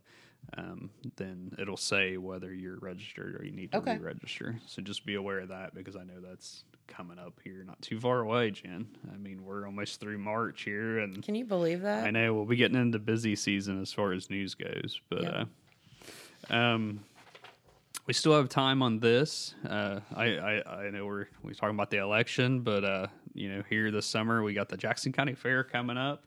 um, 0.58 0.90
then 1.18 1.54
it'll 1.60 1.76
say 1.78 2.16
whether 2.18 2.54
you're 2.54 2.78
registered 2.80 3.40
or 3.40 3.46
you 3.46 3.52
need 3.52 3.72
to 3.74 3.78
Okay. 3.80 3.98
re-register. 3.98 4.60
So 4.66 4.82
just 4.82 5.06
be 5.06 5.16
aware 5.16 5.40
of 5.40 5.50
that 5.50 5.74
because 5.76 5.96
I 5.98 6.04
know 6.04 6.20
that's 6.22 6.64
coming 6.88 7.18
up 7.20 7.40
here, 7.44 7.64
not 7.66 7.82
too 7.82 8.00
far 8.00 8.20
away, 8.22 8.52
Jen. 8.52 8.88
I 9.14 9.18
mean, 9.18 9.44
we're 9.44 9.66
almost 9.66 10.00
through 10.00 10.18
March 10.18 10.64
here, 10.64 11.00
and 11.00 11.24
Can 11.24 11.36
you 11.36 11.46
believe 11.46 11.82
that? 11.82 12.04
I 12.06 12.12
know 12.12 12.34
we'll 12.34 12.46
be 12.46 12.56
getting 12.56 12.78
into 12.80 13.00
busy 13.00 13.36
season 13.36 13.82
as 13.82 13.92
far 13.92 14.12
as 14.14 14.30
news 14.30 14.56
goes, 14.56 15.00
but 15.10 15.24
Yeah. 15.24 15.46
uh, 16.50 16.54
um, 16.56 17.04
we 18.06 18.14
still 18.14 18.34
have 18.36 18.50
time 18.50 18.82
on 18.82 19.00
this. 19.00 19.56
Uh, 19.68 20.02
I, 20.14 20.26
I 20.38 20.86
I 20.88 20.90
know 20.90 21.06
we're 21.06 21.28
we 21.42 21.54
talking 21.54 21.76
about 21.76 21.90
the 21.90 21.98
election, 21.98 22.60
but 22.62 22.84
uh, 22.84 23.08
you 23.34 23.50
know 23.50 23.64
here 23.70 23.92
this 23.92 24.06
summer 24.06 24.44
we 24.44 24.54
got 24.54 24.68
the 24.68 24.76
Jackson 24.78 25.14
County 25.14 25.36
Fair 25.36 25.64
coming 25.64 25.98
up, 25.98 26.26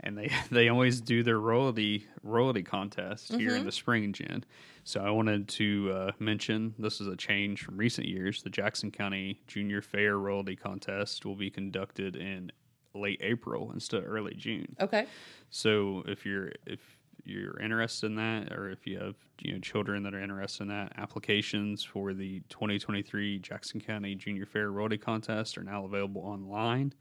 and 0.00 0.16
they 0.16 0.30
they 0.50 0.68
always 0.68 1.00
do 1.00 1.22
their 1.22 1.38
royalty 1.38 2.06
royalty 2.22 2.62
contest 2.62 3.32
here 3.34 3.56
in 3.56 3.64
the 3.64 3.72
spring, 3.72 4.12
Jen. 4.12 4.44
So 4.84 5.00
I 5.00 5.10
wanted 5.10 5.48
to 5.48 5.92
uh, 5.92 6.12
mention 6.18 6.74
this 6.78 7.00
is 7.00 7.06
a 7.06 7.16
change 7.16 7.62
from 7.62 7.76
recent 7.76 8.08
years. 8.08 8.42
The 8.42 8.50
Jackson 8.50 8.90
County 8.90 9.40
Junior 9.46 9.82
Fair 9.82 10.18
royalty 10.18 10.56
contest 10.56 11.26
will 11.26 11.36
be 11.36 11.50
conducted 11.50 12.16
in 12.16 12.50
late 12.94 13.20
April 13.22 13.70
instead 13.72 14.02
of 14.02 14.10
early 14.10 14.34
June. 14.34 14.74
okay. 14.80 15.06
So 15.50 16.02
if 16.06 16.24
you're 16.24 16.52
if 16.66 16.80
you're 17.24 17.60
interested 17.60 18.06
in 18.06 18.16
that, 18.16 18.52
or 18.52 18.70
if 18.70 18.86
you 18.86 18.98
have 18.98 19.16
you 19.40 19.52
know 19.52 19.58
children 19.58 20.02
that 20.04 20.14
are 20.14 20.22
interested 20.22 20.62
in 20.62 20.68
that, 20.68 20.92
applications 20.96 21.84
for 21.84 22.14
the 22.14 22.40
2023 22.48 23.38
Jackson 23.40 23.80
County 23.80 24.14
Junior 24.14 24.46
Fair 24.46 24.70
Royalty 24.70 24.98
Contest 24.98 25.58
are 25.58 25.62
now 25.64 25.84
available 25.84 26.22
online. 26.22 26.94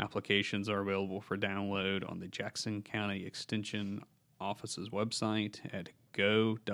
Applications 0.00 0.68
are 0.68 0.80
available 0.80 1.20
for 1.20 1.36
download 1.36 2.08
on 2.10 2.20
the 2.20 2.28
Jackson 2.28 2.82
County 2.82 3.24
Extension 3.26 4.02
Office's 4.40 4.90
website 4.90 5.58
at 5.72 5.88
go.osu.ed 6.12 6.64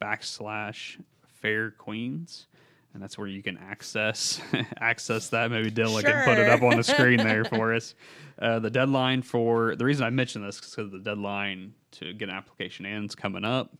backslash 0.00 1.00
fair 1.24 1.70
queens 1.70 2.46
and 2.94 3.02
that's 3.02 3.16
where 3.16 3.26
you 3.26 3.42
can 3.42 3.58
access 3.58 4.40
access 4.80 5.28
that. 5.30 5.50
Maybe 5.50 5.70
Dylan 5.70 6.02
can 6.02 6.24
put 6.24 6.38
it 6.38 6.48
up 6.48 6.62
on 6.62 6.76
the 6.76 6.82
screen 6.82 7.18
there 7.18 7.44
for 7.44 7.74
us. 7.76 7.94
Uh, 8.38 8.58
the 8.58 8.70
deadline 8.70 9.22
for 9.22 9.76
the 9.76 9.84
reason 9.84 10.04
I 10.04 10.10
mentioned 10.10 10.44
this 10.44 10.58
is 10.58 10.70
because 10.70 10.90
the 10.90 10.98
deadline 10.98 11.74
to 11.92 12.12
get 12.12 12.28
an 12.28 12.34
application 12.34 12.86
in 12.86 13.04
is 13.04 13.14
coming 13.14 13.44
up. 13.44 13.74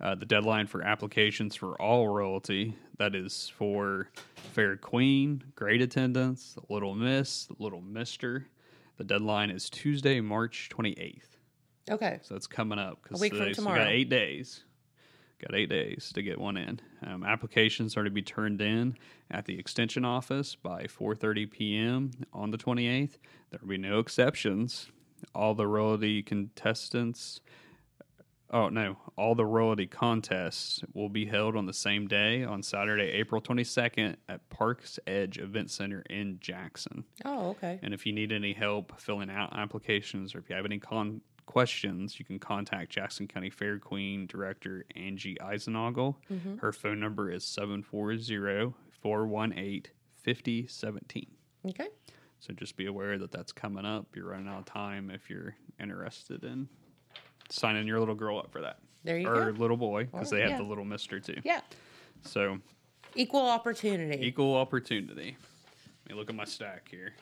Uh, 0.00 0.14
the 0.14 0.26
deadline 0.26 0.66
for 0.66 0.82
applications 0.82 1.54
for 1.54 1.80
all 1.80 2.08
royalty 2.08 2.76
that 2.98 3.14
is 3.14 3.50
for 3.56 4.08
Fair 4.52 4.76
Queen, 4.76 5.42
Great 5.54 5.80
Attendance, 5.82 6.56
Little 6.68 6.94
Miss, 6.94 7.48
Little 7.58 7.80
Mister. 7.80 8.46
The 8.96 9.04
deadline 9.04 9.50
is 9.50 9.70
Tuesday, 9.70 10.20
March 10.20 10.68
twenty 10.68 10.92
eighth. 10.92 11.36
Okay. 11.90 12.18
So 12.22 12.34
it's 12.34 12.46
coming 12.46 12.78
up 12.78 13.02
because 13.02 13.20
A 13.20 13.22
week 13.22 13.34
from 13.34 13.46
we 13.46 13.54
tomorrow. 13.54 13.78
got 13.78 13.88
eight 13.88 14.08
days. 14.08 14.64
Got 15.40 15.54
eight 15.58 15.68
days 15.68 16.10
to 16.14 16.22
get 16.22 16.38
one 16.38 16.56
in. 16.56 16.80
Um, 17.04 17.24
applications 17.24 17.96
are 17.96 18.04
to 18.04 18.10
be 18.10 18.22
turned 18.22 18.62
in 18.62 18.96
at 19.30 19.44
the 19.46 19.58
extension 19.58 20.04
office 20.04 20.54
by 20.54 20.84
4:30 20.84 21.50
p.m. 21.50 22.10
on 22.32 22.50
the 22.50 22.56
28th. 22.58 23.18
There 23.50 23.60
will 23.60 23.68
be 23.68 23.78
no 23.78 23.98
exceptions. 23.98 24.88
All 25.34 25.54
the 25.54 25.66
royalty 25.66 26.22
contestants. 26.22 27.40
Oh 28.54 28.68
no! 28.68 28.96
All 29.16 29.34
the 29.34 29.44
royalty 29.44 29.88
contests 29.88 30.80
will 30.94 31.08
be 31.08 31.26
held 31.26 31.56
on 31.56 31.66
the 31.66 31.72
same 31.72 32.06
day 32.06 32.44
on 32.44 32.62
Saturday, 32.62 33.10
April 33.10 33.42
22nd 33.42 34.14
at 34.28 34.48
Parks 34.48 35.00
Edge 35.08 35.38
Event 35.38 35.72
Center 35.72 36.04
in 36.08 36.38
Jackson. 36.38 37.02
Oh, 37.24 37.48
okay. 37.48 37.80
And 37.82 37.92
if 37.92 38.06
you 38.06 38.12
need 38.12 38.30
any 38.30 38.52
help 38.52 39.00
filling 39.00 39.28
out 39.28 39.58
applications 39.58 40.36
or 40.36 40.38
if 40.38 40.48
you 40.48 40.54
have 40.54 40.66
any 40.66 40.78
con- 40.78 41.20
questions, 41.46 42.20
you 42.20 42.24
can 42.24 42.38
contact 42.38 42.92
Jackson 42.92 43.26
County 43.26 43.50
Fair 43.50 43.80
Queen 43.80 44.24
Director 44.28 44.84
Angie 44.94 45.36
Eisenagel. 45.40 46.14
Mm-hmm. 46.30 46.58
Her 46.58 46.72
phone 46.72 47.00
number 47.00 47.32
is 47.32 47.44
740 47.44 48.72
418 49.02 49.82
5017. 50.22 51.26
Okay. 51.70 51.88
So 52.38 52.52
just 52.52 52.76
be 52.76 52.86
aware 52.86 53.18
that 53.18 53.32
that's 53.32 53.50
coming 53.50 53.84
up. 53.84 54.06
You're 54.14 54.28
running 54.28 54.46
out 54.46 54.60
of 54.60 54.64
time 54.66 55.10
if 55.10 55.28
you're 55.28 55.56
interested 55.80 56.44
in 56.44 56.68
signing 57.50 57.86
your 57.86 57.98
little 58.00 58.14
girl 58.14 58.38
up 58.38 58.50
for 58.50 58.60
that. 58.62 58.78
There 59.04 59.18
you 59.18 59.28
or 59.28 59.52
go. 59.52 59.58
little 59.60 59.76
boy, 59.76 60.04
because 60.04 60.30
they 60.30 60.40
have 60.40 60.50
yeah. 60.50 60.58
the 60.58 60.64
little 60.64 60.84
mister 60.84 61.20
too. 61.20 61.40
Yeah. 61.44 61.60
So 62.22 62.58
Equal 63.14 63.46
opportunity. 63.48 64.26
Equal 64.26 64.56
opportunity. 64.56 65.36
Let 66.06 66.14
me 66.14 66.18
look 66.18 66.30
at 66.30 66.36
my 66.36 66.44
stack 66.44 66.88
here. 66.90 67.12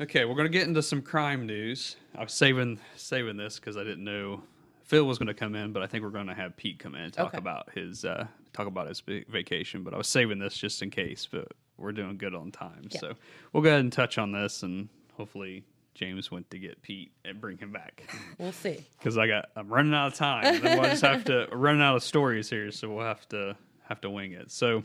Okay, 0.00 0.24
we're 0.24 0.34
gonna 0.34 0.48
get 0.48 0.66
into 0.66 0.82
some 0.82 1.02
crime 1.02 1.46
news. 1.46 1.96
I 2.16 2.22
was 2.22 2.32
saving 2.32 2.80
saving 2.96 3.36
this 3.36 3.58
because 3.58 3.76
I 3.76 3.84
didn't 3.84 4.04
know 4.04 4.42
Phil 4.84 5.04
was 5.04 5.18
gonna 5.18 5.34
come 5.34 5.54
in, 5.54 5.72
but 5.72 5.82
I 5.82 5.86
think 5.86 6.02
we're 6.02 6.10
gonna 6.10 6.34
have 6.34 6.56
Pete 6.56 6.78
come 6.78 6.94
in 6.94 7.02
and 7.02 7.12
talk 7.12 7.28
Okay. 7.28 7.38
about 7.38 7.70
his 7.74 8.04
uh, 8.04 8.26
talk 8.52 8.66
about 8.66 8.88
his 8.88 9.00
vacation. 9.00 9.82
But 9.82 9.94
I 9.94 9.98
was 9.98 10.08
saving 10.08 10.38
this 10.38 10.56
just 10.56 10.82
in 10.82 10.90
case. 10.90 11.28
But 11.30 11.48
we're 11.76 11.92
doing 11.92 12.16
good 12.16 12.34
on 12.34 12.50
time, 12.50 12.88
Yeah. 12.90 13.00
so 13.00 13.12
we'll 13.52 13.62
go 13.62 13.68
ahead 13.68 13.80
and 13.80 13.92
touch 13.92 14.18
on 14.18 14.32
this, 14.32 14.62
and 14.62 14.88
hopefully 15.16 15.62
James 15.94 16.30
went 16.30 16.50
to 16.50 16.58
get 16.58 16.82
Pete 16.82 17.12
and 17.24 17.40
bring 17.40 17.56
him 17.58 17.70
back 17.72 18.02
We'll 18.38 18.52
see. 18.52 18.84
because 18.98 19.16
I 19.16 19.26
got 19.26 19.46
I'm 19.56 19.68
running 19.68 19.94
out 19.94 20.08
of 20.08 20.14
time. 20.14 20.60
we'll 20.62 20.82
just 20.84 21.02
have 21.02 21.24
to 21.26 21.48
running 21.52 21.82
out 21.82 21.96
of 21.96 22.02
stories 22.02 22.50
here, 22.50 22.70
so 22.70 22.90
we'll 22.92 23.04
have 23.06 23.28
to 23.30 23.56
have 23.88 24.00
to 24.02 24.10
wing 24.10 24.32
it. 24.32 24.50
So, 24.50 24.84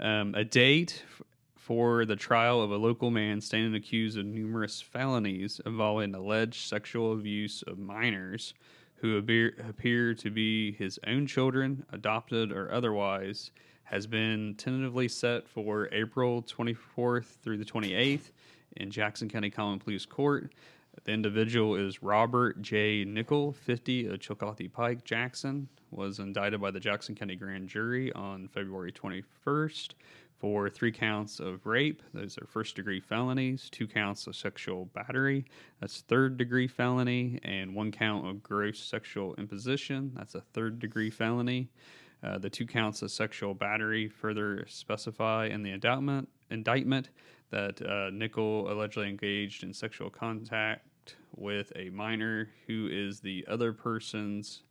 um, 0.00 0.34
a 0.34 0.44
date 0.44 1.02
f- 1.06 1.22
for 1.56 2.04
the 2.04 2.16
trial 2.16 2.60
of 2.62 2.70
a 2.72 2.76
local 2.76 3.10
man 3.10 3.40
standing 3.40 3.74
accused 3.74 4.18
of 4.18 4.26
numerous 4.26 4.80
felonies 4.80 5.60
involving 5.64 6.14
alleged 6.14 6.68
sexual 6.68 7.12
abuse 7.12 7.62
of 7.66 7.78
minors 7.78 8.54
who 8.96 9.18
appear, 9.18 9.54
appear 9.68 10.14
to 10.14 10.30
be 10.30 10.72
his 10.72 10.98
own 11.06 11.26
children, 11.26 11.84
adopted 11.92 12.50
or 12.50 12.72
otherwise, 12.72 13.50
has 13.84 14.06
been 14.06 14.54
tentatively 14.56 15.06
set 15.08 15.46
for 15.46 15.88
April 15.92 16.42
24th 16.42 17.24
through 17.42 17.58
the 17.58 17.64
28th 17.64 18.30
in 18.76 18.90
Jackson 18.90 19.28
County 19.28 19.50
Common 19.50 19.78
Pleas 19.78 20.06
Court. 20.06 20.52
The 21.04 21.12
individual 21.12 21.74
is 21.74 22.02
Robert 22.02 22.62
J. 22.62 23.04
Nickel, 23.04 23.52
50 23.52 24.06
of 24.06 24.20
Chillicothe 24.20 24.72
Pike, 24.72 25.04
Jackson, 25.04 25.68
was 25.90 26.18
indicted 26.18 26.60
by 26.60 26.70
the 26.70 26.80
Jackson 26.80 27.14
County 27.14 27.36
Grand 27.36 27.68
Jury 27.68 28.12
on 28.12 28.48
February 28.48 28.92
21st 28.92 29.90
for 30.38 30.68
three 30.68 30.92
counts 30.92 31.40
of 31.40 31.64
rape. 31.66 32.02
Those 32.12 32.38
are 32.38 32.46
first 32.46 32.76
degree 32.76 33.00
felonies, 33.00 33.68
two 33.70 33.86
counts 33.86 34.26
of 34.26 34.36
sexual 34.36 34.86
battery, 34.86 35.46
that's 35.80 36.02
third 36.02 36.36
degree 36.36 36.68
felony, 36.68 37.40
and 37.42 37.74
one 37.74 37.90
count 37.90 38.26
of 38.26 38.42
gross 38.42 38.78
sexual 38.78 39.34
imposition, 39.36 40.12
that's 40.14 40.34
a 40.34 40.40
third 40.40 40.78
degree 40.78 41.10
felony. 41.10 41.70
Uh, 42.22 42.38
the 42.38 42.50
two 42.50 42.66
counts 42.66 43.02
of 43.02 43.10
sexual 43.10 43.52
battery 43.52 44.08
further 44.08 44.64
specify 44.68 45.46
in 45.46 45.62
the 45.62 45.70
indictment, 45.70 46.28
indictment 46.50 47.10
that 47.50 47.80
uh, 47.82 48.10
Nickel 48.10 48.70
allegedly 48.72 49.08
engaged 49.08 49.62
in 49.62 49.72
sexual 49.72 50.10
contact 50.10 51.16
with 51.36 51.72
a 51.76 51.90
minor 51.90 52.48
who 52.66 52.88
is 52.90 53.20
the 53.20 53.44
other 53.48 53.72
person's 53.72 54.62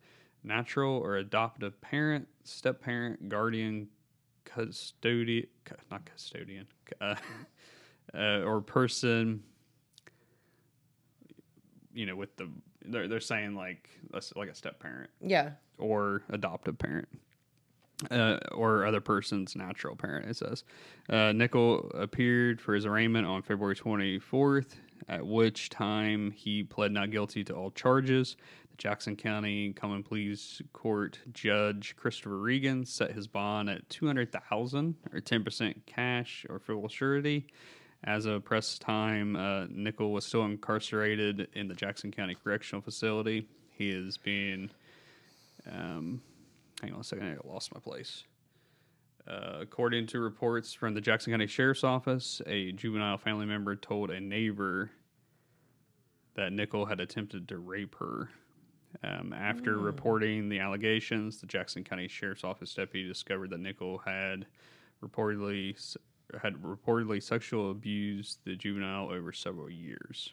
natural 0.42 0.96
or 0.98 1.16
adoptive 1.16 1.80
parent, 1.80 2.26
step 2.42 2.80
parent, 2.80 3.28
guardian, 3.28 3.88
custodian, 4.44 5.46
not 5.90 6.04
custodian, 6.04 6.66
uh, 7.00 7.14
uh, 8.14 8.40
or 8.42 8.60
person. 8.60 9.42
You 11.94 12.06
know, 12.06 12.16
with 12.16 12.36
the 12.36 12.48
they're 12.84 13.06
they're 13.08 13.20
saying 13.20 13.54
like 13.54 13.88
like 14.36 14.48
a 14.48 14.54
step 14.54 14.80
parent 14.80 15.10
Yeah. 15.20 15.52
or 15.78 16.22
adoptive 16.28 16.76
parent. 16.78 17.08
Uh, 18.10 18.38
or 18.52 18.84
other 18.84 19.00
person's 19.00 19.56
natural 19.56 19.96
parent, 19.96 20.28
it 20.28 20.36
says. 20.36 20.64
Uh, 21.08 21.32
Nickel 21.32 21.90
appeared 21.94 22.60
for 22.60 22.74
his 22.74 22.86
arraignment 22.86 23.26
on 23.26 23.42
February 23.42 23.76
24th, 23.76 24.76
at 25.08 25.26
which 25.26 25.70
time 25.70 26.30
he 26.30 26.62
pled 26.62 26.92
not 26.92 27.10
guilty 27.10 27.44
to 27.44 27.54
all 27.54 27.70
charges. 27.70 28.36
The 28.70 28.76
Jackson 28.76 29.16
County 29.16 29.72
Common 29.72 30.02
Pleas 30.02 30.60
Court 30.72 31.18
Judge 31.32 31.94
Christopher 31.96 32.38
Regan 32.38 32.84
set 32.84 33.12
his 33.12 33.26
bond 33.26 33.70
at 33.70 33.88
200000 33.88 34.94
or 35.12 35.20
10% 35.20 35.74
cash 35.86 36.46
or 36.48 36.58
full 36.58 36.88
surety. 36.88 37.46
As 38.06 38.26
of 38.26 38.44
press 38.44 38.78
time, 38.78 39.34
uh, 39.34 39.64
Nickel 39.70 40.12
was 40.12 40.26
still 40.26 40.44
incarcerated 40.44 41.48
in 41.54 41.68
the 41.68 41.74
Jackson 41.74 42.10
County 42.10 42.36
Correctional 42.42 42.82
Facility. 42.82 43.48
He 43.70 43.90
is 43.90 44.18
being 44.18 44.70
um, 45.70 46.20
hang 46.84 46.94
on 46.94 47.00
a 47.00 47.04
second, 47.04 47.26
I 47.26 47.48
lost 47.48 47.72
my 47.74 47.80
place. 47.80 48.24
Uh, 49.26 49.58
according 49.60 50.06
to 50.06 50.20
reports 50.20 50.74
from 50.74 50.94
the 50.94 51.00
Jackson 51.00 51.32
County 51.32 51.46
Sheriff's 51.46 51.82
Office, 51.82 52.42
a 52.46 52.72
juvenile 52.72 53.16
family 53.16 53.46
member 53.46 53.74
told 53.74 54.10
a 54.10 54.20
neighbor 54.20 54.90
that 56.34 56.52
Nickel 56.52 56.84
had 56.84 57.00
attempted 57.00 57.48
to 57.48 57.58
rape 57.58 57.94
her. 57.98 58.28
Um, 59.02 59.32
after 59.32 59.78
reporting 59.78 60.48
the 60.48 60.60
allegations, 60.60 61.40
the 61.40 61.46
Jackson 61.46 61.84
County 61.84 62.06
Sheriff's 62.06 62.44
Office 62.44 62.74
deputy 62.74 63.08
discovered 63.08 63.50
that 63.50 63.60
Nickel 63.60 63.98
had 63.98 64.46
reportedly 65.02 65.74
had 66.42 66.54
reportedly 66.54 67.22
sexual 67.22 67.70
abused 67.70 68.38
the 68.44 68.56
juvenile 68.56 69.10
over 69.10 69.32
several 69.32 69.70
years. 69.70 70.32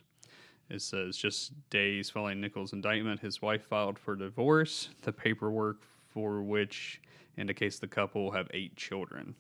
It 0.70 0.82
says 0.82 1.18
just 1.18 1.54
days 1.70 2.10
following 2.10 2.40
Nickel's 2.40 2.74
indictment, 2.74 3.20
his 3.20 3.42
wife 3.42 3.64
filed 3.64 4.00
for 4.00 4.16
divorce. 4.16 4.90
The 5.02 5.12
paperwork 5.12 5.82
for 6.14 6.42
which 6.42 7.02
indicates 7.38 7.80
the 7.80 7.88
couple 7.88 8.32
have 8.32 8.48
eight 8.54 8.76
children. 8.76 9.36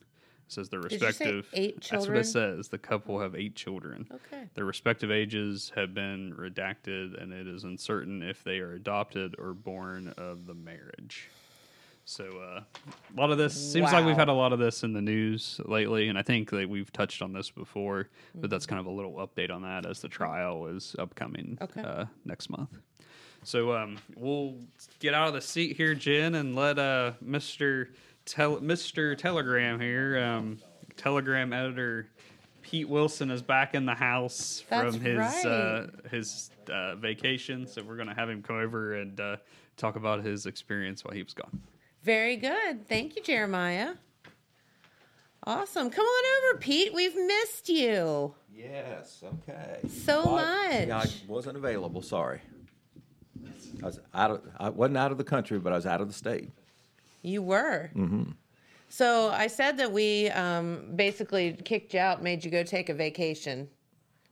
It 0.45 0.53
says 0.53 0.69
their 0.69 0.82
Did 0.82 0.93
you 0.93 0.99
say 0.99 1.07
respective. 1.07 1.49
eight 1.53 1.88
That's 1.89 2.07
what 2.07 2.17
it 2.17 2.26
says. 2.26 2.67
The 2.69 2.78
couple 2.78 3.19
have 3.19 3.36
eight 3.36 3.55
children. 3.55 4.07
Okay. 4.11 4.43
Their 4.53 4.65
respective 4.65 5.11
ages 5.11 5.72
have 5.76 5.93
been 5.93 6.34
redacted, 6.38 7.22
and 7.22 7.32
it 7.32 7.47
is 7.47 7.63
uncertain 7.63 8.22
if 8.22 8.43
they 8.43 8.59
are 8.59 8.74
adopted 8.74 9.36
or 9.38 9.53
born 9.53 10.13
of 10.17 10.45
the 10.45 10.53
marriage. 10.53 11.30
So 12.05 12.25
uh, 12.25 12.61
a 13.15 13.19
lot 13.19 13.31
of 13.31 13.37
this 13.37 13.53
seems 13.53 13.91
like 13.93 14.05
we've 14.05 14.15
had 14.15 14.27
a 14.27 14.33
lot 14.33 14.53
of 14.53 14.59
this 14.59 14.83
in 14.83 14.91
the 14.91 15.01
news 15.01 15.61
lately, 15.65 16.09
and 16.09 16.17
I 16.17 16.23
think 16.23 16.49
that 16.49 16.67
we've 16.69 16.91
touched 16.91 17.21
on 17.21 17.31
this 17.31 17.49
before, 17.49 18.09
but 18.35 18.49
that's 18.49 18.65
kind 18.65 18.79
of 18.79 18.85
a 18.87 18.91
little 18.91 19.13
update 19.13 19.51
on 19.51 19.61
that 19.61 19.85
as 19.85 20.01
the 20.01 20.09
trial 20.09 20.67
is 20.67 20.95
upcoming 20.99 21.57
Okay. 21.61 21.81
uh, 21.81 22.05
next 22.25 22.49
month. 22.49 22.69
So 23.43 23.73
um, 23.73 23.97
we'll 24.15 24.55
get 24.99 25.13
out 25.13 25.27
of 25.27 25.33
the 25.33 25.41
seat 25.41 25.77
here, 25.77 25.95
Jen, 25.95 26.35
and 26.35 26.55
let 26.55 26.77
uh, 26.77 27.13
Mister 27.21 27.91
Tel- 28.25 28.59
Mister 28.61 29.15
Telegram 29.15 29.79
here, 29.79 30.19
um, 30.19 30.59
Telegram 30.97 31.53
editor 31.53 32.07
Pete 32.61 32.87
Wilson 32.89 33.31
is 33.31 33.41
back 33.41 33.73
in 33.73 33.85
the 33.85 33.95
house 33.95 34.63
That's 34.69 34.93
from 34.93 35.01
his 35.01 35.17
right. 35.17 35.45
uh, 35.45 35.87
his 36.09 36.51
uh, 36.69 36.95
vacation, 36.95 37.65
so 37.67 37.81
we're 37.83 37.97
gonna 37.97 38.13
have 38.13 38.29
him 38.29 38.43
come 38.43 38.57
over 38.57 38.95
and 38.95 39.19
uh, 39.19 39.37
talk 39.77 39.95
about 39.95 40.23
his 40.23 40.45
experience 40.45 41.03
while 41.03 41.13
he 41.13 41.23
was 41.23 41.33
gone. 41.33 41.61
Very 42.03 42.35
good. 42.35 42.87
Thank 42.87 43.15
you, 43.15 43.21
Jeremiah. 43.23 43.93
Awesome. 45.45 45.89
Come 45.89 46.05
on 46.05 46.49
over, 46.53 46.59
Pete. 46.59 46.93
We've 46.93 47.15
missed 47.15 47.69
you. 47.69 48.35
Yes, 48.53 49.23
okay. 49.23 49.79
So 49.87 50.23
Well, 50.25 50.35
I- 50.37 50.85
Yeah, 50.87 50.99
I 50.99 51.05
wasn't 51.27 51.57
available, 51.57 52.01
sorry. 52.01 52.41
I 53.81 53.85
was 53.87 53.99
out 54.13 54.31
of, 54.31 54.41
I 54.59 54.69
wasn't 54.69 54.97
out 54.97 55.11
of 55.11 55.17
the 55.17 55.23
country, 55.23 55.57
but 55.59 55.73
I 55.73 55.75
was 55.75 55.87
out 55.87 56.01
of 56.01 56.07
the 56.07 56.13
state. 56.13 56.49
You 57.23 57.41
were. 57.41 57.89
Mm-hmm. 57.95 58.31
So 58.89 59.29
I 59.29 59.47
said 59.47 59.77
that 59.77 59.91
we 59.91 60.29
um, 60.29 60.91
basically 60.95 61.53
kicked 61.53 61.93
you 61.93 61.99
out, 61.99 62.21
made 62.21 62.43
you 62.43 62.51
go 62.51 62.63
take 62.63 62.89
a 62.89 62.93
vacation. 62.93 63.69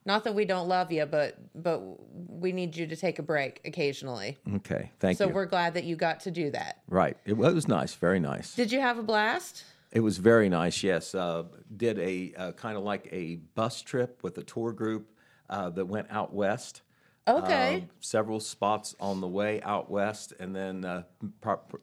Not 0.10 0.24
that 0.24 0.34
we 0.34 0.44
don't 0.44 0.68
love 0.68 0.92
you, 0.92 1.06
but 1.06 1.38
but 1.54 1.84
we 2.12 2.52
need 2.52 2.76
you 2.76 2.88
to 2.88 2.96
take 2.96 3.20
a 3.20 3.22
break 3.22 3.62
occasionally. 3.64 4.40
Okay, 4.56 4.92
thank 5.00 5.20
so 5.20 5.26
you. 5.26 5.30
So 5.30 5.36
we're 5.36 5.46
glad 5.46 5.76
that 5.76 5.84
you 5.84 5.96
got 5.96 6.22
to 6.22 6.32
do 6.32 6.50
that. 6.50 6.82
Right, 6.88 7.16
it 7.26 7.38
was 7.38 7.68
nice, 7.68 7.94
very 7.94 8.20
nice. 8.20 8.56
Did 8.56 8.72
you 8.72 8.80
have 8.80 8.98
a 8.98 9.04
blast? 9.04 9.66
It 9.92 10.00
was 10.00 10.18
very 10.18 10.50
nice, 10.50 10.82
yes. 10.82 11.14
Uh, 11.14 11.44
did 11.78 12.00
a 12.00 12.34
uh, 12.36 12.52
kind 12.54 12.76
of 12.76 12.82
like 12.82 13.08
a 13.12 13.36
bus 13.54 13.84
trip 13.84 14.24
with 14.24 14.36
a 14.40 14.44
tour 14.44 14.72
group 14.72 15.12
uh, 15.48 15.70
that 15.70 15.86
went 15.86 16.08
out 16.10 16.34
west. 16.34 16.82
Okay. 17.28 17.76
Uh, 17.76 17.94
several 18.00 18.40
spots 18.40 18.96
on 19.00 19.22
the 19.22 19.28
way 19.28 19.62
out 19.62 19.92
west, 19.92 20.34
and 20.40 20.56
then 20.56 20.86
uh, 20.86 21.04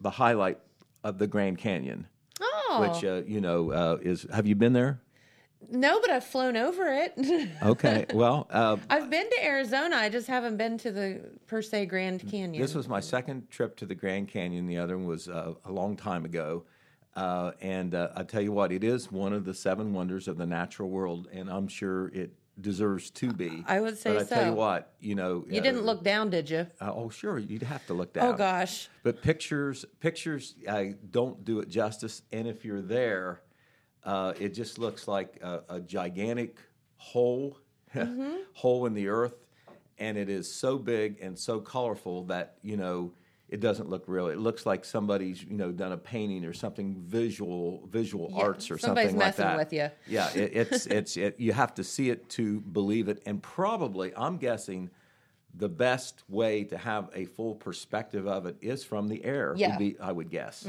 the 0.01 0.11
highlight 0.11 0.59
of 1.05 1.19
the 1.19 1.29
Grand 1.29 1.59
Canyon, 1.59 2.09
oh 2.41 2.89
which 2.89 3.05
uh, 3.05 3.23
you 3.25 3.41
know 3.41 3.71
uh, 3.71 3.99
is. 4.03 4.27
Have 4.33 4.49
you 4.49 4.57
been 4.57 4.73
there? 4.73 5.01
No, 5.71 6.01
but 6.01 6.11
I've 6.11 6.25
flown 6.25 6.57
over 6.57 6.87
it. 6.93 7.15
Okay, 7.63 8.07
well, 8.15 8.47
uh, 8.51 8.77
I've 8.91 9.11
been 9.11 9.29
to 9.29 9.45
Arizona. 9.45 9.97
I 9.97 10.09
just 10.09 10.27
haven't 10.27 10.57
been 10.57 10.79
to 10.79 10.93
the 10.93 11.21
per 11.47 11.63
se 11.63 11.87
Grand 11.87 12.29
Canyon. 12.29 12.61
This 12.61 12.75
was 12.75 12.89
my 12.89 13.01
second 13.01 13.51
trip 13.51 13.77
to 13.77 13.87
the 13.87 13.95
Grand 13.95 14.29
Canyon. 14.29 14.67
The 14.67 14.79
other 14.79 14.97
one 14.97 15.07
was 15.07 15.29
uh, 15.29 15.55
a 15.65 15.73
long 15.73 15.97
time 15.97 16.25
ago. 16.25 16.65
Uh, 17.15 17.53
and 17.63 17.95
uh, 17.95 18.11
I 18.15 18.23
tell 18.25 18.43
you 18.43 18.53
what, 18.53 18.73
it 18.73 18.85
is 18.85 19.11
one 19.11 19.33
of 19.33 19.45
the 19.45 19.55
seven 19.55 19.93
wonders 19.95 20.29
of 20.29 20.37
the 20.37 20.47
natural 20.47 20.91
world, 20.91 21.29
and 21.33 21.49
I'm 21.49 21.67
sure 21.67 22.09
it 22.09 22.31
deserves 22.61 23.11
to 23.11 23.33
be. 23.33 23.65
I 23.67 23.81
would 23.81 23.99
say 23.99 24.15
but 24.15 24.23
I 24.23 24.25
tell 24.25 24.47
you 24.47 24.53
what, 24.53 24.93
you 25.01 25.15
know, 25.15 25.45
you 25.49 25.61
didn't 25.61 25.85
look 25.85 26.03
down, 26.03 26.31
did 26.31 26.49
you? 26.49 26.67
Uh, 26.81 26.93
oh, 26.95 27.09
sure, 27.09 27.39
you'd 27.39 27.63
have 27.63 27.87
to 27.87 27.95
look 27.95 28.13
down. 28.13 28.35
Oh 28.35 28.37
gosh. 28.37 28.89
But 29.03 29.23
pictures, 29.23 29.85
pictures 30.01 30.55
uh, 30.69 30.85
don't 31.11 31.45
do 31.45 31.61
it 31.61 31.69
justice. 31.69 32.23
And 32.33 32.47
if 32.47 32.65
you're 32.65 32.83
there, 32.83 33.41
uh, 34.07 34.33
it 34.41 34.51
just 34.55 34.79
looks 34.79 35.07
like 35.09 35.39
a, 35.43 35.63
a 35.69 35.81
gigantic 35.81 36.57
hole, 36.97 37.59
Mm-hmm. 37.95 38.37
hole 38.55 38.87
in 38.87 38.95
the 38.95 39.09
earth, 39.09 39.47
and 39.99 40.19
it 40.19 40.29
is 40.29 40.53
so 40.53 40.77
big 40.79 41.19
and 41.23 41.39
so 41.39 41.61
colorful 41.61 42.25
that 42.25 42.57
you 42.63 42.77
know 42.77 43.13
it 43.49 43.61
doesn't 43.61 43.89
look 43.89 44.05
real. 44.07 44.27
It 44.27 44.39
looks 44.39 44.67
like 44.67 44.85
somebody's 44.85 45.43
you 45.45 45.57
know 45.57 45.71
done 45.73 45.93
a 45.93 45.97
painting 45.97 46.45
or 46.45 46.53
something 46.53 46.97
visual, 47.07 47.87
visual 47.91 48.31
Yeah, 48.35 48.43
arts 48.43 48.71
or 48.71 48.77
something 48.79 49.17
like 49.17 49.37
that. 49.37 49.57
with 49.57 49.73
you. 49.73 49.89
Yeah, 50.09 50.31
it, 50.35 50.51
it's 50.55 50.87
it's 50.87 51.17
it, 51.17 51.37
you 51.39 51.53
have 51.53 51.75
to 51.75 51.85
see 51.85 52.11
it 52.11 52.29
to 52.31 52.61
believe 52.61 53.09
it, 53.09 53.23
and 53.25 53.43
probably 53.43 54.13
I'm 54.17 54.37
guessing 54.37 54.91
the 55.59 55.69
best 55.69 56.23
way 56.29 56.65
to 56.65 56.77
have 56.77 57.09
a 57.15 57.25
full 57.25 57.55
perspective 57.55 58.27
of 58.27 58.47
it 58.47 58.57
is 58.61 58.85
from 58.85 59.09
the 59.09 59.25
air. 59.25 59.55
Yeah. 59.57 59.71
would 59.71 59.79
be, 59.79 59.97
I 60.01 60.13
would 60.13 60.31
guess. 60.31 60.69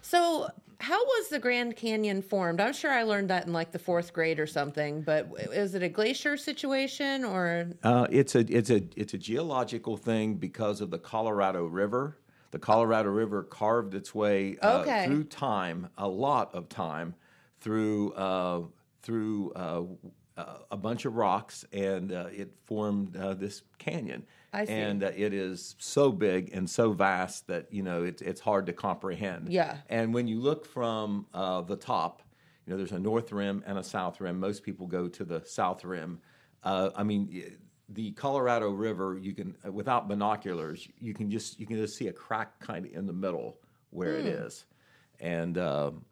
So, 0.00 0.48
how 0.78 1.04
was 1.04 1.28
the 1.28 1.38
Grand 1.38 1.76
Canyon 1.76 2.22
formed? 2.22 2.60
I'm 2.60 2.72
sure 2.72 2.90
I 2.90 3.02
learned 3.04 3.30
that 3.30 3.46
in 3.46 3.52
like 3.52 3.70
the 3.72 3.78
fourth 3.78 4.12
grade 4.12 4.40
or 4.40 4.46
something. 4.46 5.02
But 5.02 5.28
is 5.52 5.74
it 5.74 5.82
a 5.82 5.88
glacier 5.88 6.36
situation 6.36 7.24
or? 7.24 7.68
Uh, 7.82 8.06
it's 8.10 8.34
a 8.34 8.40
it's 8.40 8.70
a 8.70 8.82
it's 8.96 9.14
a 9.14 9.18
geological 9.18 9.96
thing 9.96 10.34
because 10.34 10.80
of 10.80 10.90
the 10.90 10.98
Colorado 10.98 11.66
River. 11.66 12.18
The 12.50 12.58
Colorado 12.58 13.08
River 13.10 13.44
carved 13.44 13.94
its 13.94 14.14
way 14.14 14.58
uh, 14.60 14.80
Okay. 14.80 15.06
through 15.06 15.24
time, 15.24 15.88
a 15.96 16.06
lot 16.08 16.54
of 16.54 16.68
time, 16.68 17.14
through 17.60 18.12
uh, 18.14 18.62
through 19.02 19.52
uh, 20.36 20.58
a 20.70 20.76
bunch 20.76 21.04
of 21.04 21.14
rocks, 21.14 21.64
and 21.72 22.12
uh, 22.12 22.26
it 22.32 22.52
formed 22.64 23.16
uh, 23.16 23.34
this 23.34 23.62
canyon. 23.78 24.24
I 24.52 24.64
see. 24.64 24.72
And 24.72 25.02
uh, 25.02 25.10
it 25.14 25.32
is 25.32 25.76
so 25.78 26.12
big 26.12 26.50
and 26.52 26.68
so 26.68 26.92
vast 26.92 27.46
that 27.48 27.72
you 27.72 27.82
know 27.82 28.02
it's 28.04 28.22
it's 28.22 28.40
hard 28.40 28.66
to 28.66 28.72
comprehend. 28.72 29.50
Yeah. 29.50 29.78
And 29.88 30.12
when 30.12 30.26
you 30.26 30.40
look 30.40 30.66
from 30.66 31.26
uh, 31.32 31.62
the 31.62 31.76
top, 31.76 32.22
you 32.66 32.72
know, 32.72 32.76
there's 32.76 32.92
a 32.92 32.98
north 32.98 33.32
rim 33.32 33.62
and 33.66 33.78
a 33.78 33.82
south 33.82 34.20
rim. 34.20 34.38
Most 34.38 34.62
people 34.62 34.86
go 34.86 35.08
to 35.08 35.24
the 35.24 35.42
south 35.44 35.84
rim. 35.84 36.20
Uh, 36.62 36.90
I 36.94 37.02
mean, 37.02 37.58
the 37.88 38.12
Colorado 38.12 38.70
River, 38.70 39.18
you 39.20 39.34
can 39.34 39.56
without 39.70 40.08
binoculars, 40.08 40.86
you 40.98 41.14
can 41.14 41.30
just 41.30 41.58
you 41.58 41.66
can 41.66 41.76
just 41.76 41.96
see 41.96 42.08
a 42.08 42.12
crack 42.12 42.58
kind 42.60 42.86
of 42.86 42.92
in 42.92 43.06
the 43.06 43.12
middle 43.12 43.58
where 43.90 44.14
it 44.14 44.26
is, 44.26 44.64
and. 45.20 45.58
Um, 45.58 46.04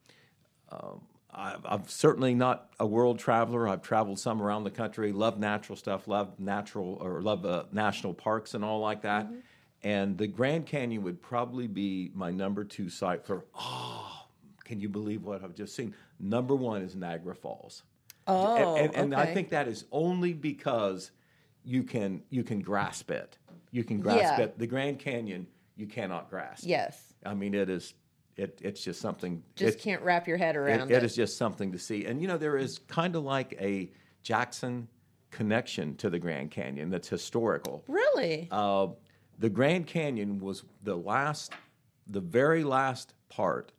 um, 0.72 1.00
I, 1.32 1.56
I'm 1.64 1.86
certainly 1.86 2.34
not 2.34 2.70
a 2.80 2.86
world 2.86 3.18
traveler. 3.18 3.68
I've 3.68 3.82
traveled 3.82 4.18
some 4.18 4.42
around 4.42 4.64
the 4.64 4.70
country. 4.70 5.12
Love 5.12 5.38
natural 5.38 5.76
stuff. 5.76 6.08
Love 6.08 6.38
natural 6.40 6.98
or 7.00 7.22
love 7.22 7.44
uh, 7.46 7.64
national 7.72 8.14
parks 8.14 8.54
and 8.54 8.64
all 8.64 8.80
like 8.80 9.02
that. 9.02 9.28
And 9.82 10.18
the 10.18 10.26
Grand 10.26 10.66
Canyon 10.66 11.02
would 11.04 11.22
probably 11.22 11.66
be 11.66 12.10
my 12.14 12.30
number 12.30 12.64
two 12.64 12.90
site 12.90 13.24
for. 13.24 13.44
Oh, 13.58 14.26
can 14.64 14.80
you 14.80 14.88
believe 14.88 15.22
what 15.24 15.42
I've 15.42 15.54
just 15.54 15.74
seen? 15.74 15.94
Number 16.18 16.54
one 16.54 16.82
is 16.82 16.94
Niagara 16.94 17.34
Falls. 17.34 17.82
Oh, 18.26 18.76
and, 18.76 18.86
and, 18.94 18.96
and 18.96 19.14
I 19.14 19.32
think 19.32 19.48
that 19.50 19.66
is 19.66 19.84
only 19.90 20.32
because 20.32 21.10
you 21.64 21.82
can 21.82 22.22
you 22.30 22.44
can 22.44 22.60
grasp 22.60 23.10
it. 23.10 23.38
You 23.70 23.84
can 23.84 24.00
grasp 24.00 24.38
Yeah. 24.38 24.44
it. 24.44 24.58
The 24.58 24.66
Grand 24.66 24.98
Canyon 24.98 25.46
you 25.76 25.86
cannot 25.86 26.28
grasp. 26.28 26.64
Yes. 26.66 27.14
I 27.24 27.34
mean 27.34 27.54
it 27.54 27.70
is 27.70 27.94
it 28.40 28.58
it's 28.62 28.82
just 28.82 29.00
something 29.00 29.42
Just 29.54 29.78
it- 29.78 29.80
can't 29.82 30.02
wrap 30.02 30.26
your 30.26 30.36
head 30.38 30.56
around 30.56 30.90
it 30.90 30.96
it. 30.96 31.04
is 31.04 31.14
just 31.14 31.36
something 31.36 31.72
to 31.72 31.78
see. 31.78 32.06
And 32.06 32.20
you 32.20 32.28
know, 32.28 32.38
there 32.38 32.56
is 32.56 32.78
kind 32.88 33.14
of 33.14 33.22
like 33.24 33.56
a 33.60 33.90
Jackson 34.22 34.88
connection 35.30 35.94
to 35.96 36.10
the 36.10 36.18
Grand 36.18 36.50
Canyon 36.50 36.90
that's 36.90 37.08
historical. 37.08 37.84
Really? 37.86 38.48
Uh, 38.50 38.88
the 39.38 39.48
Grand 39.50 39.86
Canyon 39.86 40.38
was 40.38 40.64
the 40.82 40.96
last, 40.96 41.52
the 42.08 42.20
very 42.20 42.64
last 42.64 43.14
part 43.28 43.72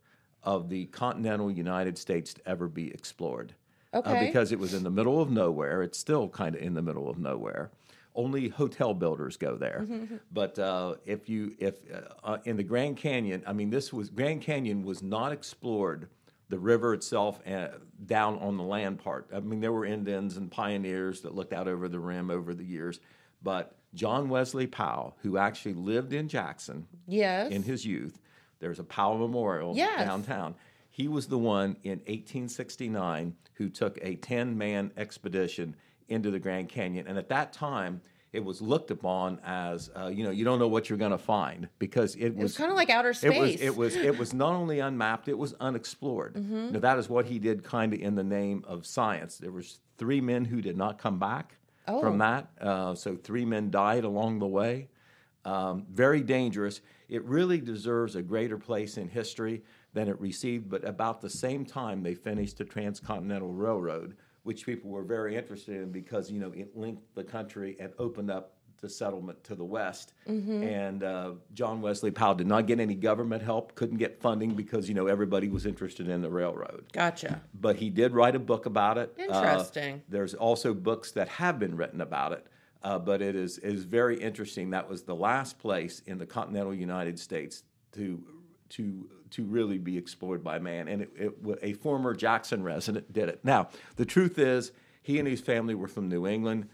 of 0.44 0.70
the 0.70 0.86
continental 0.88 1.52
United 1.52 1.98
States 1.98 2.34
to 2.36 2.42
ever 2.48 2.68
be 2.68 2.92
explored. 2.94 3.54
Uh, 3.94 3.98
Okay. 4.00 4.26
because 4.28 4.54
it 4.54 4.60
was 4.60 4.74
in 4.74 4.84
the 4.84 4.90
middle 4.90 5.22
of 5.22 5.30
nowhere. 5.30 5.84
It's 5.84 5.98
still 6.00 6.30
kind 6.30 6.56
of 6.56 6.62
in 6.62 6.74
the 6.74 6.82
middle 6.82 7.10
of 7.10 7.18
nowhere. 7.20 7.70
Only 8.14 8.50
hotel 8.50 8.94
builders 8.94 9.38
go 9.38 9.56
there. 9.56 9.88
But 10.32 10.58
uh, 10.60 10.96
if 11.06 11.30
you, 11.30 11.56
if 11.60 11.76
uh, 11.94 12.02
uh, 12.24 12.38
in 12.46 12.58
the 12.58 12.64
Grand 12.64 12.98
Canyon, 12.98 13.44
I 13.48 13.54
mean, 13.54 13.70
this 13.70 13.92
was 13.94 14.10
Grand 14.10 14.42
Canyon 14.42 14.84
was 14.84 15.02
not 15.02 15.32
explored. 15.32 16.08
The 16.50 16.60
river 16.60 16.94
itself, 16.94 17.40
uh, 17.48 17.70
down 18.06 18.38
on 18.40 18.58
the 18.58 18.64
land 18.64 19.00
part. 19.00 19.30
I 19.34 19.40
mean, 19.40 19.62
there 19.62 19.72
were 19.72 19.86
Indians 19.86 20.36
and 20.36 20.52
pioneers 20.52 21.22
that 21.22 21.34
looked 21.34 21.54
out 21.54 21.68
over 21.70 21.88
the 21.88 22.00
rim 22.00 22.30
over 22.30 22.54
the 22.54 22.66
years. 22.66 23.00
But 23.42 23.76
John 23.94 24.28
Wesley 24.30 24.68
Powell, 24.68 25.16
who 25.22 25.38
actually 25.38 25.74
lived 25.76 26.12
in 26.12 26.28
Jackson 26.28 26.88
yes. 27.08 27.52
in 27.52 27.64
his 27.64 27.86
youth, 27.86 28.20
there's 28.60 28.80
a 28.80 28.84
Powell 28.84 29.18
Memorial 29.18 29.74
Yes. 29.76 30.06
downtown. 30.06 30.56
He 30.90 31.08
was 31.08 31.28
the 31.28 31.38
one 31.38 31.78
in 31.84 32.00
1869 32.00 33.36
who 33.54 33.70
took 33.70 33.98
a 34.02 34.16
10 34.16 34.58
man 34.58 34.92
expedition 34.98 35.76
into 36.12 36.30
the 36.32 36.40
Grand 36.40 36.70
Canyon. 36.70 37.08
And 37.08 37.18
at 37.18 37.30
that 37.30 37.54
time, 37.54 38.02
it 38.34 38.44
was 38.44 38.62
looked 38.62 38.92
upon 38.92 39.40
as, 39.44 39.90
uh, 39.98 40.08
you 40.08 40.24
know, 40.24 40.32
you 40.32 40.46
don't 40.46 40.60
know 40.60 40.68
what 40.68 40.90
you're 40.90 40.98
going 40.98 41.12
to 41.12 41.18
find 41.18 41.68
because 41.80 42.16
it 42.16 42.28
it 42.28 42.36
was 42.36 42.44
was 42.44 42.58
kind 42.58 42.72
of 42.72 42.78
like 42.78 42.90
outer 42.90 43.14
space. 43.14 43.34
it 43.34 43.40
was 43.42 43.62
it 43.62 43.76
was 43.76 43.96
it 43.96 44.18
was 44.18 44.34
not 44.34 44.54
only 44.54 44.80
unmapped, 44.80 45.28
it 45.28 45.38
was 45.38 45.54
unexplored. 45.60 46.36
Mm-hmm. 46.36 46.72
Now 46.74 46.80
that 46.80 46.98
is 46.98 47.10
what 47.10 47.26
he 47.26 47.40
did 47.40 47.64
kind 47.64 47.94
of 47.94 48.00
in 48.00 48.16
the 48.16 48.24
name 48.24 48.64
of 48.68 48.86
science. 48.86 49.38
There 49.38 49.52
was 49.52 49.80
three 49.98 50.22
men 50.22 50.46
who 50.46 50.62
did 50.62 50.78
not 50.78 50.98
come 50.98 51.20
back 51.20 51.58
Oh. 51.88 52.00
from 52.00 52.20
that. 52.20 52.48
Uh, 52.62 52.94
so 52.96 53.16
three 53.16 53.44
men 53.44 53.72
died 53.72 54.04
along 54.04 54.40
the 54.40 54.48
way. 54.48 54.88
Um, 55.44 55.86
very 55.92 56.22
dangerous. 56.22 56.80
It 57.10 57.24
really 57.26 57.60
deserves 57.60 58.16
a 58.16 58.22
greater 58.22 58.58
place 58.58 58.98
in 58.98 59.10
history 59.10 59.64
than 59.94 60.08
it 60.08 60.18
received. 60.22 60.70
But 60.70 60.88
about 60.88 61.20
the 61.22 61.30
same 61.30 61.66
time, 61.66 62.04
they 62.04 62.14
finished 62.14 62.60
the 62.60 62.66
Transcontinental 62.66 63.52
Railroad, 63.52 64.16
which 64.44 64.66
people 64.66 64.90
were 64.90 65.04
very 65.04 65.36
interested 65.36 65.76
in 65.76 65.92
because 65.92 66.32
you 66.32 66.40
know 66.40 66.52
it 66.56 66.76
linked 66.76 67.04
the 67.16 67.24
country 67.24 67.76
and 67.80 67.92
opened 68.00 68.32
up 68.32 68.54
the 68.82 68.90
settlement 68.90 69.44
to 69.44 69.54
the 69.54 69.64
west. 69.64 70.14
And 70.26 71.04
uh, 71.04 71.34
John 71.54 71.82
Wesley 71.82 72.10
Powell 72.10 72.34
did 72.34 72.48
not 72.48 72.66
get 72.66 72.80
any 72.80 72.96
government 72.96 73.44
help, 73.44 73.76
couldn't 73.76 73.98
get 73.98 74.20
funding 74.20 74.56
because 74.56 74.90
you 74.90 74.96
know 74.96 75.06
everybody 75.06 75.50
was 75.50 75.68
interested 75.68 76.10
in 76.10 76.22
the 76.24 76.30
railroad 76.32 76.86
Gotcha. 76.92 77.42
but 77.54 77.76
he 77.76 77.92
did 77.92 78.12
write 78.14 78.36
a 78.36 78.40
book 78.40 78.66
about 78.66 78.98
it. 78.98 79.14
Uh, 79.20 79.24
Interesting. 79.24 80.02
there's 80.10 80.34
also 80.34 80.74
books 80.74 81.12
that 81.12 81.28
have 81.28 81.60
been 81.60 81.76
written 81.78 82.02
about 82.02 82.32
it, 82.32 82.48
uh, 82.82 82.98
but 82.98 83.22
it 83.22 83.36
is 83.36 83.60
is 83.60 83.84
very 83.84 84.20
interesting. 84.20 84.72
That 84.72 84.90
was 84.90 85.04
the 85.04 85.16
last 85.16 85.60
place 85.60 86.02
in 86.08 86.18
the 86.18 86.26
continental 86.26 86.74
United 86.74 87.20
States 87.20 87.62
to 87.92 88.24
to 88.70 89.08
to 89.32 89.44
really 89.44 89.78
be 89.78 89.98
explored 89.98 90.44
by 90.44 90.60
man, 90.60 90.88
and 90.88 91.02
it, 91.04 91.12
it, 91.16 91.60
a 91.62 91.74
former 91.74 92.14
Jackson 92.14 92.64
resident 92.64 93.12
did 93.12 93.30
it. 93.30 93.40
Now, 93.44 93.70
the 93.96 94.06
truth 94.06 94.38
is, 94.38 94.72
he 95.02 95.20
and 95.20 95.28
his 95.28 95.42
family 95.42 95.74
were 95.74 95.88
from 95.88 96.10
New 96.10 96.28
England. 96.28 96.70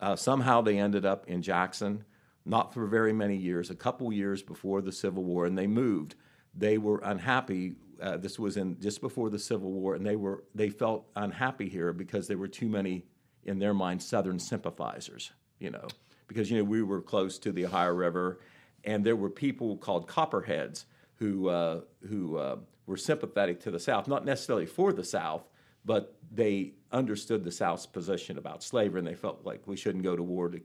Uh, 0.00 0.16
somehow 0.16 0.60
they 0.60 0.78
ended 0.78 1.04
up 1.04 1.28
in 1.28 1.42
Jackson, 1.42 2.04
not 2.44 2.72
for 2.72 2.86
very 2.86 3.12
many 3.12 3.36
years, 3.36 3.70
a 3.70 3.74
couple 3.74 4.12
years 4.12 4.42
before 4.42 4.80
the 4.80 4.92
Civil 4.92 5.24
War, 5.24 5.46
and 5.46 5.56
they 5.56 5.66
moved. 5.66 6.14
They 6.54 6.78
were 6.78 7.00
unhappy. 7.04 7.74
Uh, 8.00 8.16
this 8.16 8.38
was 8.38 8.56
in 8.56 8.80
just 8.80 9.00
before 9.00 9.30
the 9.30 9.38
Civil 9.38 9.72
War, 9.72 9.94
and 9.94 10.06
they 10.06 10.16
were 10.16 10.44
they 10.54 10.70
felt 10.70 11.08
unhappy 11.16 11.68
here 11.68 11.92
because 11.92 12.26
there 12.26 12.38
were 12.38 12.48
too 12.48 12.68
many, 12.68 13.04
in 13.44 13.58
their 13.58 13.74
mind, 13.74 14.02
Southern 14.02 14.38
sympathizers. 14.38 15.32
You 15.58 15.70
know, 15.70 15.88
because 16.26 16.50
you 16.50 16.58
know 16.58 16.64
we 16.64 16.82
were 16.82 17.02
close 17.02 17.38
to 17.40 17.52
the 17.52 17.66
Ohio 17.66 17.92
River, 17.92 18.40
and 18.84 19.04
there 19.04 19.16
were 19.16 19.30
people 19.30 19.76
called 19.76 20.06
Copperheads 20.06 20.86
who 21.18 21.48
uh, 21.48 21.80
who 22.08 22.36
uh, 22.36 22.56
were 22.86 22.96
sympathetic 22.96 23.60
to 23.60 23.70
the 23.70 23.80
South, 23.80 24.08
not 24.08 24.24
necessarily 24.24 24.66
for 24.66 24.92
the 24.92 25.04
South, 25.04 25.48
but 25.84 26.16
they 26.32 26.72
understood 26.92 27.44
the 27.44 27.52
South's 27.52 27.86
position 27.86 28.38
about 28.38 28.62
slavery, 28.62 29.00
and 29.00 29.06
they 29.08 29.14
felt 29.14 29.44
like 29.44 29.62
we 29.66 29.76
shouldn't 29.76 30.04
go 30.04 30.16
to 30.16 30.22
war 30.22 30.48
to 30.48 30.60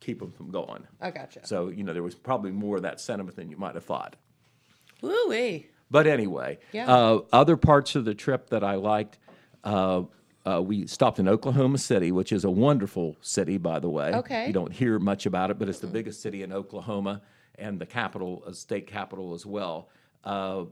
keep 0.00 0.20
them 0.20 0.30
from 0.30 0.50
going. 0.50 0.86
I 1.00 1.10
gotcha. 1.10 1.46
So 1.46 1.68
you 1.68 1.82
know 1.84 1.92
there 1.92 2.02
was 2.02 2.14
probably 2.14 2.50
more 2.50 2.76
of 2.76 2.82
that 2.82 3.00
sentiment 3.00 3.36
than 3.36 3.48
you 3.50 3.56
might 3.56 3.74
have 3.74 3.84
thought. 3.84 4.16
Woo 5.00 5.28
wee. 5.28 5.68
But 5.90 6.06
anyway, 6.06 6.58
Yeah. 6.72 6.92
uh, 6.92 7.20
other 7.32 7.56
parts 7.56 7.94
of 7.94 8.04
the 8.04 8.14
trip 8.14 8.50
that 8.50 8.64
I 8.64 8.74
liked. 8.76 9.18
Uh, 9.62 10.02
uh, 10.46 10.60
we 10.60 10.86
stopped 10.86 11.18
in 11.18 11.26
Oklahoma 11.26 11.78
City, 11.78 12.12
which 12.12 12.30
is 12.30 12.44
a 12.44 12.50
wonderful 12.50 13.16
city, 13.22 13.56
by 13.56 13.78
the 13.78 13.88
way. 13.88 14.12
Okay. 14.14 14.46
You 14.46 14.52
don't 14.52 14.72
hear 14.72 14.98
much 14.98 15.24
about 15.24 15.50
it, 15.50 15.58
but 15.58 15.70
it's 15.70 15.78
the 15.78 15.86
biggest 15.86 16.20
city 16.20 16.42
in 16.42 16.52
Oklahoma 16.52 17.22
and 17.58 17.78
the 17.78 17.86
capital, 17.86 18.42
uh, 18.46 18.52
state 18.52 18.86
capital 18.86 19.34
as 19.34 19.46
well. 19.46 19.88
Uh, 20.24 20.64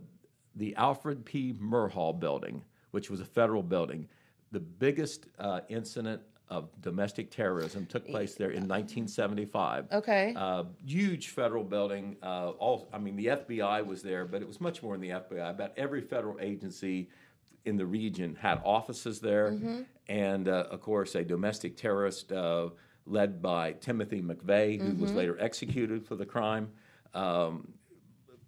the 0.57 0.75
Alfred 0.77 1.25
P. 1.25 1.55
Murrah 1.55 2.19
Building, 2.19 2.63
which 2.91 3.11
was 3.11 3.21
a 3.21 3.25
federal 3.25 3.63
building, 3.63 4.09
the 4.51 4.61
biggest 4.61 5.27
uh, 5.39 5.61
incident 5.69 6.21
of 6.49 6.69
domestic 6.83 7.31
terrorism 7.31 7.87
took 7.87 8.07
place 8.07 8.35
there 8.35 8.51
in 8.51 8.69
1975. 8.69 9.87
Okay. 9.91 10.35
Uh, 10.37 10.65
huge 10.85 11.29
federal 11.29 11.65
building. 11.65 12.17
Uh, 12.23 12.51
all, 12.59 12.89
I 12.93 12.99
mean, 12.99 13.17
the 13.17 13.27
FBI 13.27 13.87
was 13.87 14.03
there, 14.03 14.27
but 14.27 14.43
it 14.43 14.49
was 14.49 14.61
much 14.61 14.83
more 14.83 14.93
than 14.93 15.01
the 15.01 15.15
FBI. 15.15 15.49
About 15.49 15.73
every 15.79 16.03
federal 16.03 16.39
agency 16.41 17.09
in 17.65 17.79
the 17.79 17.87
region 17.87 18.37
had 18.39 18.61
offices 18.65 19.21
there, 19.21 19.57
and 20.09 20.49
uh, 20.49 20.67
of 20.71 20.83
course, 20.83 21.15
a 21.15 21.25
domestic 21.25 21.75
terrorist 21.77 22.33
uh, 22.33 22.69
led 23.07 23.43
by 23.43 23.73
Timothy 23.73 24.23
McVeigh, 24.23 24.81
who 24.81 24.95
was 24.95 25.13
later 25.13 25.37
executed 25.41 26.07
for 26.07 26.15
the 26.15 26.27
crime, 26.27 26.71
um, 27.15 27.69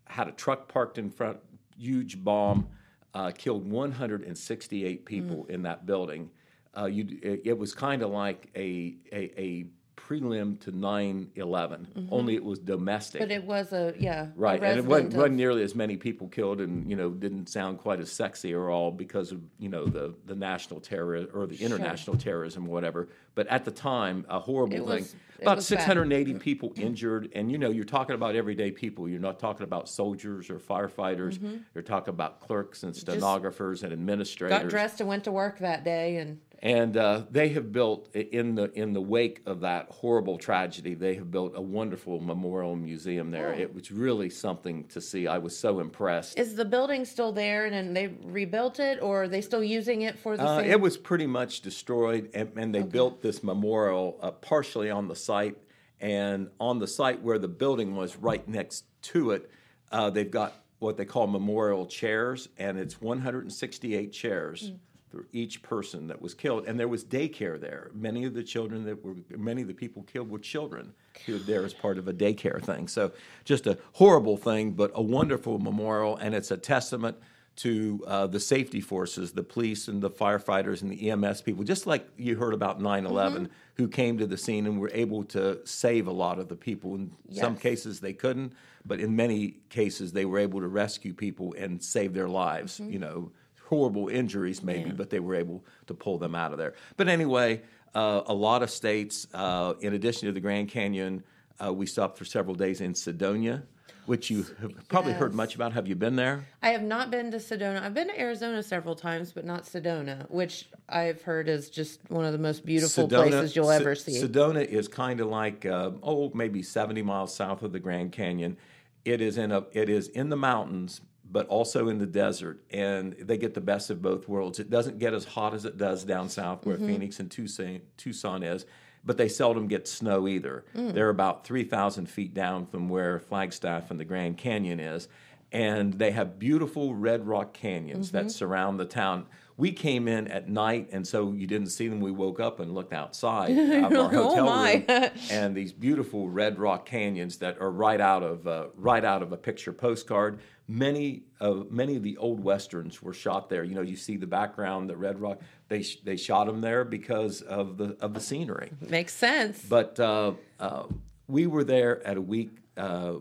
had 0.07 0.29
a 0.29 0.33
truck 0.33 0.69
parked 0.69 0.99
in 0.99 1.11
front, 1.11 1.39
huge 1.77 2.23
bomb, 2.23 2.69
uh, 3.15 3.31
killed 3.31 3.69
168 3.69 5.05
people 5.05 5.47
in 5.49 5.63
that 5.63 5.87
building. 5.87 6.31
Uh, 6.77 6.87
you, 6.87 7.19
it, 7.23 7.43
it 7.45 7.59
was 7.59 7.75
kind 7.75 8.03
of 8.03 8.11
like 8.11 8.51
a, 8.57 8.97
a, 9.13 9.41
a 9.41 9.67
prelim 9.97 10.61
to 10.61 10.71
9 10.71 11.31
11, 11.35 11.89
mm-hmm. 11.97 12.13
only 12.13 12.35
it 12.35 12.45
was 12.45 12.59
domestic. 12.59 13.21
But 13.21 13.31
it 13.31 13.45
was 13.45 13.73
a 13.73 13.95
yeah. 13.99 14.27
a 14.27 14.29
Right, 14.37 14.63
and 14.63 14.79
it 14.79 14.85
wasn't, 14.85 15.13
of- 15.13 15.19
wasn't 15.19 15.37
nearly 15.37 15.63
as 15.63 15.75
many 15.75 15.97
people 15.97 16.29
killed, 16.29 16.61
and 16.61 16.89
you 16.89 16.97
know 16.97 17.11
didn't 17.11 17.49
sound 17.49 17.79
quite 17.79 18.01
as 18.01 18.11
sexy 18.11 18.55
or 18.55 18.71
all 18.71 18.91
because 18.91 19.33
of 19.33 19.41
you 19.59 19.69
know 19.69 19.87
the 19.87 20.15
the 20.27 20.35
national 20.35 20.81
terror 20.81 21.27
or 21.33 21.47
the 21.47 21.57
international 21.57 22.17
terrorism, 22.17 22.69
or 22.69 22.73
whatever. 22.73 23.09
But 23.35 23.47
at 23.49 23.65
the 23.65 23.71
time, 23.71 24.25
a 24.29 24.39
horrible 24.39 24.75
It 24.75 24.79
thing. 24.79 24.87
was- 24.87 25.17
about 25.41 25.57
was 25.57 25.69
bad. 25.69 25.79
680 25.79 26.35
people 26.35 26.73
injured, 26.77 27.31
and 27.35 27.51
you 27.51 27.59
know 27.59 27.71
you're 27.71 27.85
talking 27.85 28.15
about 28.15 28.37
everyday 28.37 28.71
people. 28.71 29.09
You're 29.09 29.21
not 29.21 29.39
talking 29.39 29.65
about 29.65 29.89
soldiers 29.89 30.51
or 30.51 30.59
firefighters. 30.59 31.39
Mm-hmm. 31.39 31.57
You're 31.75 31.83
talking 31.83 32.15
about 32.15 32.41
clerks 32.41 32.83
and 32.83 32.95
stenographers 32.95 33.83
and 33.83 33.93
administrators. 33.93 34.59
got 34.59 34.69
dressed 34.69 35.01
and 35.01 35.09
went 35.09 35.25
to 35.25 35.33
work 35.33 35.59
that 35.59 35.85
day 35.85 36.17
and 36.17 36.41
And 36.65 36.97
uh, 36.97 37.25
they 37.31 37.51
have 37.51 37.73
built 37.73 38.09
in 38.15 38.55
the 38.55 38.73
in 38.73 38.95
the 38.95 39.01
wake 39.03 39.43
of 39.45 39.61
that 39.61 39.91
horrible 39.91 40.39
tragedy. 40.39 40.95
They 40.95 41.15
have 41.17 41.31
built 41.31 41.53
a 41.55 41.61
wonderful 41.61 42.21
memorial 42.21 42.75
museum 42.75 43.31
there. 43.31 43.55
Oh. 43.55 43.61
It 43.61 43.75
was 43.75 43.93
really 43.93 44.31
something 44.31 44.85
to 44.85 45.01
see. 45.03 45.27
I 45.27 45.37
was 45.37 45.55
so 45.55 45.81
impressed. 45.81 46.39
is 46.39 46.55
the 46.55 46.65
building 46.65 47.05
still 47.05 47.33
there 47.33 47.67
and 47.67 47.75
then 47.75 47.93
they 47.93 48.07
rebuilt 48.25 48.81
it 48.81 49.03
or 49.03 49.25
are 49.25 49.29
they 49.29 49.43
still 49.43 49.63
using 49.63 50.03
it 50.03 50.19
for 50.19 50.39
the 50.39 50.43
Uh, 50.43 50.61
same 50.61 50.71
it 50.71 50.81
was 50.81 50.97
pretty 50.97 51.27
much 51.27 51.61
destroyed, 51.61 52.31
and, 52.33 52.51
and 52.57 52.75
they 52.75 52.83
built 52.83 53.21
this 53.21 53.43
memorial 53.43 54.19
uh, 54.23 54.31
partially 54.31 54.91
on 54.91 55.07
the 55.07 55.17
site. 55.17 55.59
And 56.01 56.49
on 56.59 56.79
the 56.79 56.89
site 56.89 57.21
where 57.23 57.39
the 57.39 57.49
building 57.49 57.95
was, 57.95 58.17
right 58.17 58.47
next 58.49 58.87
to 59.13 59.33
it, 59.33 59.51
uh, 59.93 60.09
they've 60.09 60.31
got 60.31 60.55
what 60.79 60.97
they 60.97 61.05
call 61.05 61.27
memorial 61.27 61.87
chairs, 61.87 62.49
and 62.59 62.79
it's 62.79 63.01
168 63.03 64.13
chairs 64.13 64.73
for 65.15 65.27
each 65.33 65.63
person 65.63 66.09
that 66.09 66.21
was 66.21 66.35
killed, 66.35 66.67
and 66.67 66.79
there 66.79 66.89
was 66.89 67.05
daycare 67.05 67.61
there. 67.61 67.91
Many 67.95 68.25
of 68.25 68.35
the 68.35 68.43
children 68.43 68.85
that 68.85 69.05
were, 69.05 69.15
many 69.31 69.63
of 69.63 69.69
the 69.69 69.75
people 69.75 70.03
killed 70.03 70.29
were 70.29 70.39
children 70.39 70.93
who 71.25 71.35
were 71.35 71.39
there 71.39 71.65
as 71.65 71.73
part 71.73 71.99
of 71.99 72.09
a 72.09 72.13
daycare 72.13 72.61
thing. 72.61 72.89
So 72.89 73.13
just 73.45 73.67
a 73.67 73.79
horrible 73.93 74.37
thing, 74.37 74.73
but 74.73 74.91
a 74.95 75.03
wonderful 75.03 75.59
memorial, 75.59 76.17
and 76.17 76.35
it's 76.35 76.51
a 76.51 76.57
testament 76.57 77.17
to 77.57 78.03
uh, 78.09 78.27
the 78.27 78.41
safety 78.41 78.81
forces, 78.81 79.31
the 79.31 79.43
police 79.45 79.87
and 79.87 80.03
the 80.03 80.11
firefighters 80.11 80.83
and 80.83 80.91
the 80.91 81.11
EMS 81.11 81.43
people, 81.43 81.63
just 81.63 81.87
like 81.87 82.09
you 82.17 82.37
heard 82.37 82.53
about 82.53 82.81
9 82.81 83.07
11, 83.07 83.49
who 83.75 83.87
came 83.87 84.19
to 84.19 84.27
the 84.27 84.37
scene 84.37 84.67
and 84.67 84.81
were 84.81 84.91
able 84.93 85.23
to 85.23 85.61
save 85.65 86.09
a 86.09 86.13
lot 86.13 86.41
of 86.41 86.49
the 86.49 86.57
people. 86.57 86.97
In 86.97 87.13
some 87.31 87.57
cases, 87.57 88.01
they 88.01 88.13
couldn't, 88.13 88.53
but 88.85 88.99
in 88.99 89.15
many 89.15 89.59
cases, 89.69 90.13
they 90.13 90.25
were 90.25 90.41
able 90.41 90.61
to 90.61 90.67
rescue 90.67 91.15
people 91.15 91.55
and 91.57 91.81
save 91.81 92.13
their 92.13 92.29
lives. 92.29 92.81
Mm-hmm. 92.81 92.93
You 92.93 92.99
know, 92.99 93.33
horrible 93.75 94.09
injuries 94.09 94.63
maybe, 94.63 94.91
but 94.91 95.11
they 95.11 95.21
were 95.21 95.35
able 95.35 95.65
to 95.87 95.95
pull 95.95 96.19
them 96.19 96.35
out 96.35 96.53
of 96.53 96.59
there. 96.59 96.75
But 96.97 97.09
anyway, 97.09 97.63
uh, 97.95 98.23
a 98.27 98.35
lot 98.35 98.63
of 98.63 98.71
states, 98.71 99.27
uh, 99.35 99.75
in 99.81 99.95
addition 99.95 100.27
to 100.29 100.33
the 100.33 100.41
Grand 100.41 100.69
Canyon, 100.69 101.25
uh, 101.65 101.73
we 101.73 101.87
stopped 101.87 102.19
for 102.19 102.25
several 102.25 102.55
days 102.55 102.81
in 102.81 102.93
Sedona, 102.93 103.63
which 104.07 104.31
you 104.31 104.45
have 104.61 104.89
probably 104.89 105.13
heard 105.13 105.35
much 105.35 105.55
about. 105.55 105.73
Have 105.73 105.89
you 105.89 105.95
been 105.95 106.17
there? 106.17 106.47
I 106.63 106.71
have 106.71 106.83
not 106.83 107.11
been 107.11 107.31
to 107.31 107.39
Sedona. 107.39 107.83
I've 107.83 107.95
been 107.95 108.09
to 108.09 108.21
Arizona 108.21 108.63
several 108.63 108.95
times, 108.95 109.33
but 109.33 109.45
not 109.45 109.65
Sedona, 109.65 110.31
which 110.31 110.69
I've 110.89 111.23
heard 111.23 111.49
is 111.49 111.71
just 111.71 112.01
one 112.11 112.25
of 112.25 112.33
the 112.33 112.39
most 112.39 112.65
beautiful 112.67 113.09
places 113.09 113.57
you'll 113.57 113.69
Se- 113.69 113.77
ever 113.77 113.95
see. 113.95 114.21
Sedona 114.23 114.65
is 114.65 114.89
kind 114.89 115.21
of 115.21 115.29
like 115.29 115.65
uh, 115.67 115.91
oh 116.03 116.31
maybe 116.35 116.63
seventy 116.63 117.03
miles 117.03 117.35
south 117.35 117.63
of 117.63 117.73
the 117.73 117.81
Grand 117.81 118.13
Canyon. 118.13 118.57
It 119.05 119.21
is 119.21 119.39
in 119.39 119.53
a 119.53 119.65
it 119.73 119.89
is 119.89 120.09
in 120.09 120.29
the 120.29 120.37
mountains, 120.37 121.01
but 121.31 121.47
also 121.49 121.89
in 121.89 121.99
the 121.99 122.07
desert, 122.07 122.61
and 122.71 123.15
they 123.15 123.37
get 123.37 123.55
the 123.55 123.61
best 123.61 123.91
of 123.91 124.03
both 124.03 124.29
worlds. 124.29 124.59
It 124.59 124.71
doesn't 124.71 124.99
get 124.99 125.15
as 125.15 125.25
hot 125.25 125.55
as 125.55 125.65
it 125.65 125.77
does 125.79 126.05
down 126.05 126.29
south 126.29 126.65
where 126.67 126.77
mm-hmm. 126.77 126.87
Phoenix 126.87 127.21
and 127.21 127.31
Tucson, 127.31 127.81
Tucson 127.97 128.43
is. 128.43 128.67
But 129.07 129.19
they 129.19 129.29
seldom 129.29 129.69
get 129.69 129.87
snow 129.87 130.27
either. 130.27 130.65
Mm. 130.75 130.95
They're 130.95 131.11
about 131.11 131.45
3,000 131.45 132.09
feet 132.09 132.33
down 132.33 132.65
from 132.65 132.89
where 132.89 133.21
Flagstaff 133.21 133.91
and 133.91 134.01
the 134.01 134.05
Grand 134.05 134.39
Canyon 134.39 134.81
is. 134.81 135.09
And 135.53 135.93
they 135.93 136.11
have 136.13 136.39
beautiful 136.39 136.95
red 136.95 137.27
rock 137.27 137.53
canyons 137.53 138.13
that 138.13 138.21
mm-hmm. 138.21 138.29
surround 138.31 138.81
the 138.81 138.87
town. 138.87 139.27
We 139.57 139.71
came 139.71 140.09
in 140.09 140.27
at 140.29 140.49
night, 140.49 140.89
and 140.93 141.07
so 141.07 141.33
you 141.33 141.47
didn't 141.47 141.69
see 141.69 141.87
them. 141.87 142.01
We 142.01 142.11
woke 142.11 142.41
up 142.41 142.59
and 142.59 142.75
looked 142.75 142.93
outside 142.93 143.51
of 143.85 143.93
our 143.93 143.97
Oh, 143.97 144.09
hotel 144.09 144.47
my. 144.47 144.85
room, 144.89 145.11
and 145.31 145.55
these 145.55 145.73
beautiful 145.73 146.29
red 146.29 146.59
rock 146.59 146.87
canyons 146.87 147.37
that 147.39 147.61
are 147.61 147.71
right 147.71 148.01
out 148.01 148.23
of 148.25 148.47
uh, 148.49 148.67
right 148.77 149.05
out 149.05 149.23
of 149.23 149.33
a 149.33 149.37
picture 149.37 149.73
postcard. 149.73 150.41
Many 150.67 151.25
of 151.41 151.71
many 151.71 151.95
of 151.95 152.03
the 152.03 152.17
old 152.17 152.43
westerns 152.43 153.01
were 153.03 153.13
shot 153.15 153.49
there. 153.49 153.63
You 153.65 153.75
know, 153.77 153.83
you 153.83 153.97
see 153.97 154.17
the 154.17 154.27
background, 154.27 154.91
the 154.91 154.97
red 154.97 155.21
rock. 155.21 155.41
They 155.69 155.83
sh- 155.83 156.01
they 156.03 156.17
shot 156.17 156.47
them 156.47 156.61
there 156.61 156.85
because 156.85 157.43
of 157.43 157.77
the 157.77 157.97
of 158.01 158.13
the 158.15 158.21
scenery. 158.21 158.73
Makes 158.81 159.13
sense. 159.15 159.63
But 159.63 160.01
uh, 160.01 160.33
uh, 160.59 160.85
we 161.29 161.47
were 161.47 161.65
there 161.65 162.05
at 162.07 162.17
a 162.17 162.21
week 162.21 162.51
uh, 162.77 163.15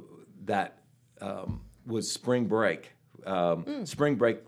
that 0.45 0.79
um, 1.21 1.61
was 1.85 2.11
spring 2.11 2.45
break. 2.45 2.91
Um, 3.25 3.85
Spring 3.85 4.15
break 4.15 4.39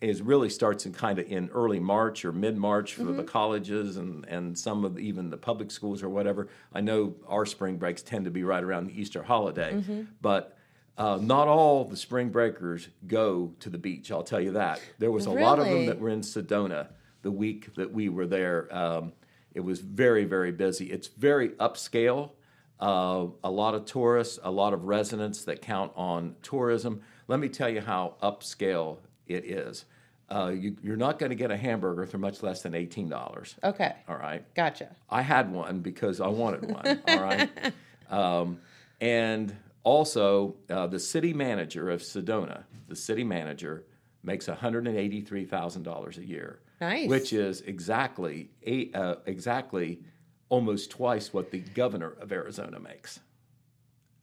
is 0.00 0.22
really 0.22 0.50
starts 0.50 0.86
in 0.86 0.92
kind 0.92 1.18
of 1.18 1.30
in 1.30 1.48
early 1.50 1.80
March 1.80 2.24
or 2.24 2.32
mid 2.32 2.56
March 2.56 2.94
for 2.94 3.04
the 3.04 3.24
colleges 3.24 3.96
and 3.96 4.24
and 4.26 4.58
some 4.58 4.84
of 4.84 4.94
the, 4.94 5.00
even 5.00 5.30
the 5.30 5.36
public 5.36 5.70
schools 5.70 6.02
or 6.02 6.08
whatever. 6.08 6.48
I 6.72 6.80
know 6.80 7.14
our 7.28 7.46
spring 7.46 7.76
breaks 7.76 8.02
tend 8.02 8.24
to 8.26 8.30
be 8.30 8.44
right 8.44 8.62
around 8.62 8.86
the 8.86 9.00
Easter 9.00 9.22
holiday, 9.22 9.82
but. 10.20 10.56
Uh, 10.98 11.16
not 11.16 11.48
all 11.48 11.86
the 11.86 11.96
spring 11.96 12.28
breakers 12.28 12.88
go 13.06 13.54
to 13.58 13.70
the 13.70 13.78
beach. 13.78 14.12
I'll 14.12 14.22
tell 14.22 14.40
you 14.40 14.52
that. 14.52 14.82
There 14.98 15.10
was 15.10 15.24
a 15.24 15.30
lot 15.30 15.58
of 15.58 15.64
them 15.64 15.86
that 15.86 15.98
were 15.98 16.10
in 16.10 16.20
Sedona 16.20 16.88
the 17.22 17.30
week 17.30 17.74
that 17.76 17.90
we 17.90 18.10
were 18.10 18.26
there. 18.26 18.68
Um, 18.74 19.12
it 19.54 19.60
was 19.60 19.80
very, 19.80 20.24
very 20.24 20.52
busy. 20.52 20.86
It's 20.86 21.08
very 21.08 21.50
upscale. 21.50 22.32
Uh, 22.78 23.26
a 23.44 23.50
lot 23.50 23.74
of 23.74 23.84
tourists, 23.84 24.38
a 24.42 24.50
lot 24.50 24.72
of 24.72 24.84
residents 24.84 25.44
that 25.44 25.60
count 25.60 25.92
on 25.96 26.36
tourism. 26.42 27.02
Let 27.28 27.40
me 27.40 27.48
tell 27.48 27.68
you 27.68 27.80
how 27.80 28.14
upscale 28.22 28.98
it 29.34 29.44
is. 29.44 29.84
Uh, 30.28 30.52
you, 30.56 30.76
you're 30.82 30.96
not 30.96 31.18
going 31.18 31.30
to 31.30 31.36
get 31.36 31.50
a 31.50 31.56
hamburger 31.56 32.06
for 32.06 32.18
much 32.18 32.42
less 32.42 32.62
than 32.62 32.74
eighteen 32.74 33.08
dollars. 33.08 33.56
okay. 33.64 33.94
All 34.08 34.16
right. 34.16 34.44
Gotcha. 34.54 34.94
I 35.08 35.22
had 35.22 35.50
one 35.52 35.80
because 35.80 36.20
I 36.20 36.28
wanted 36.28 36.70
one. 36.70 37.02
all 37.08 37.22
right. 37.22 37.50
Um, 38.10 38.58
and 39.00 39.56
also, 39.84 40.56
uh, 40.68 40.88
the 40.88 40.98
city 40.98 41.32
manager 41.32 41.90
of 41.90 42.00
Sedona, 42.02 42.64
the 42.88 42.96
city 42.96 43.22
manager, 43.22 43.84
makes 44.24 44.46
$183,000 44.46 46.18
a 46.18 46.26
year. 46.26 46.58
Nice. 46.80 47.08
Which 47.08 47.32
is 47.32 47.60
exactly 47.60 48.50
eight, 48.64 48.94
uh, 48.96 49.16
exactly 49.26 50.00
almost 50.48 50.90
twice 50.90 51.32
what 51.32 51.50
the 51.50 51.60
governor 51.60 52.16
of 52.20 52.32
Arizona 52.32 52.80
makes. 52.80 53.20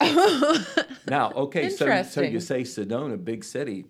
now, 1.08 1.32
okay, 1.32 1.70
so, 1.70 2.02
so 2.02 2.20
you 2.20 2.40
say 2.40 2.62
Sedona, 2.62 3.22
big 3.22 3.42
city, 3.42 3.86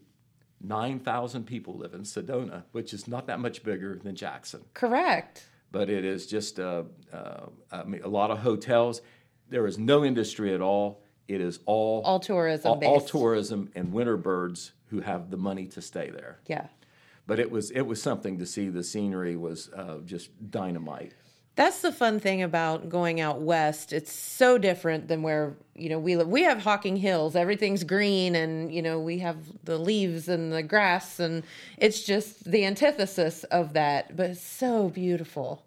9,000 0.60 1.44
people 1.44 1.74
live 1.76 1.94
in 1.94 2.02
Sedona, 2.02 2.64
which 2.72 2.92
is 2.92 3.06
not 3.08 3.26
that 3.26 3.40
much 3.40 3.62
bigger 3.62 3.98
than 4.02 4.14
Jackson 4.16 4.64
Correct. 4.74 5.46
but 5.70 5.88
it 5.88 6.04
is 6.04 6.26
just 6.26 6.58
uh, 6.58 6.82
uh, 7.12 7.46
I 7.70 7.84
mean, 7.84 8.02
a 8.02 8.08
lot 8.08 8.30
of 8.30 8.38
hotels. 8.38 9.00
There 9.48 9.66
is 9.66 9.78
no 9.78 10.04
industry 10.04 10.54
at 10.54 10.60
all. 10.60 11.02
It 11.26 11.40
is 11.40 11.60
all 11.66 12.02
All 12.04 12.20
tourism 12.20 12.70
all, 12.70 12.84
all 12.84 13.00
tourism 13.00 13.70
and 13.74 13.92
winter 13.92 14.16
birds 14.16 14.72
who 14.86 15.00
have 15.00 15.30
the 15.30 15.36
money 15.36 15.66
to 15.68 15.82
stay 15.82 16.10
there. 16.10 16.40
Yeah. 16.46 16.66
But 17.26 17.38
it 17.38 17.50
was 17.50 17.70
it 17.70 17.82
was 17.82 18.00
something 18.02 18.38
to 18.38 18.46
see. 18.46 18.68
The 18.70 18.82
scenery 18.82 19.36
was 19.36 19.70
uh, 19.76 19.98
just 20.04 20.30
dynamite. 20.50 21.12
That's 21.58 21.80
the 21.80 21.90
fun 21.90 22.20
thing 22.20 22.40
about 22.44 22.88
going 22.88 23.20
out 23.20 23.40
west. 23.40 23.92
It's 23.92 24.12
so 24.12 24.58
different 24.58 25.08
than 25.08 25.22
where, 25.22 25.56
you 25.74 25.88
know, 25.88 25.98
we 25.98 26.16
live. 26.16 26.28
We 26.28 26.44
have 26.44 26.62
Hocking 26.62 26.96
Hills. 26.96 27.34
Everything's 27.34 27.82
green 27.82 28.36
and, 28.36 28.72
you 28.72 28.80
know, 28.80 29.00
we 29.00 29.18
have 29.18 29.38
the 29.64 29.76
leaves 29.76 30.28
and 30.28 30.52
the 30.52 30.62
grass 30.62 31.18
and 31.18 31.42
it's 31.76 32.04
just 32.04 32.48
the 32.48 32.64
antithesis 32.64 33.42
of 33.42 33.72
that, 33.72 34.14
but 34.14 34.30
it's 34.30 34.40
so 34.40 34.88
beautiful. 34.90 35.64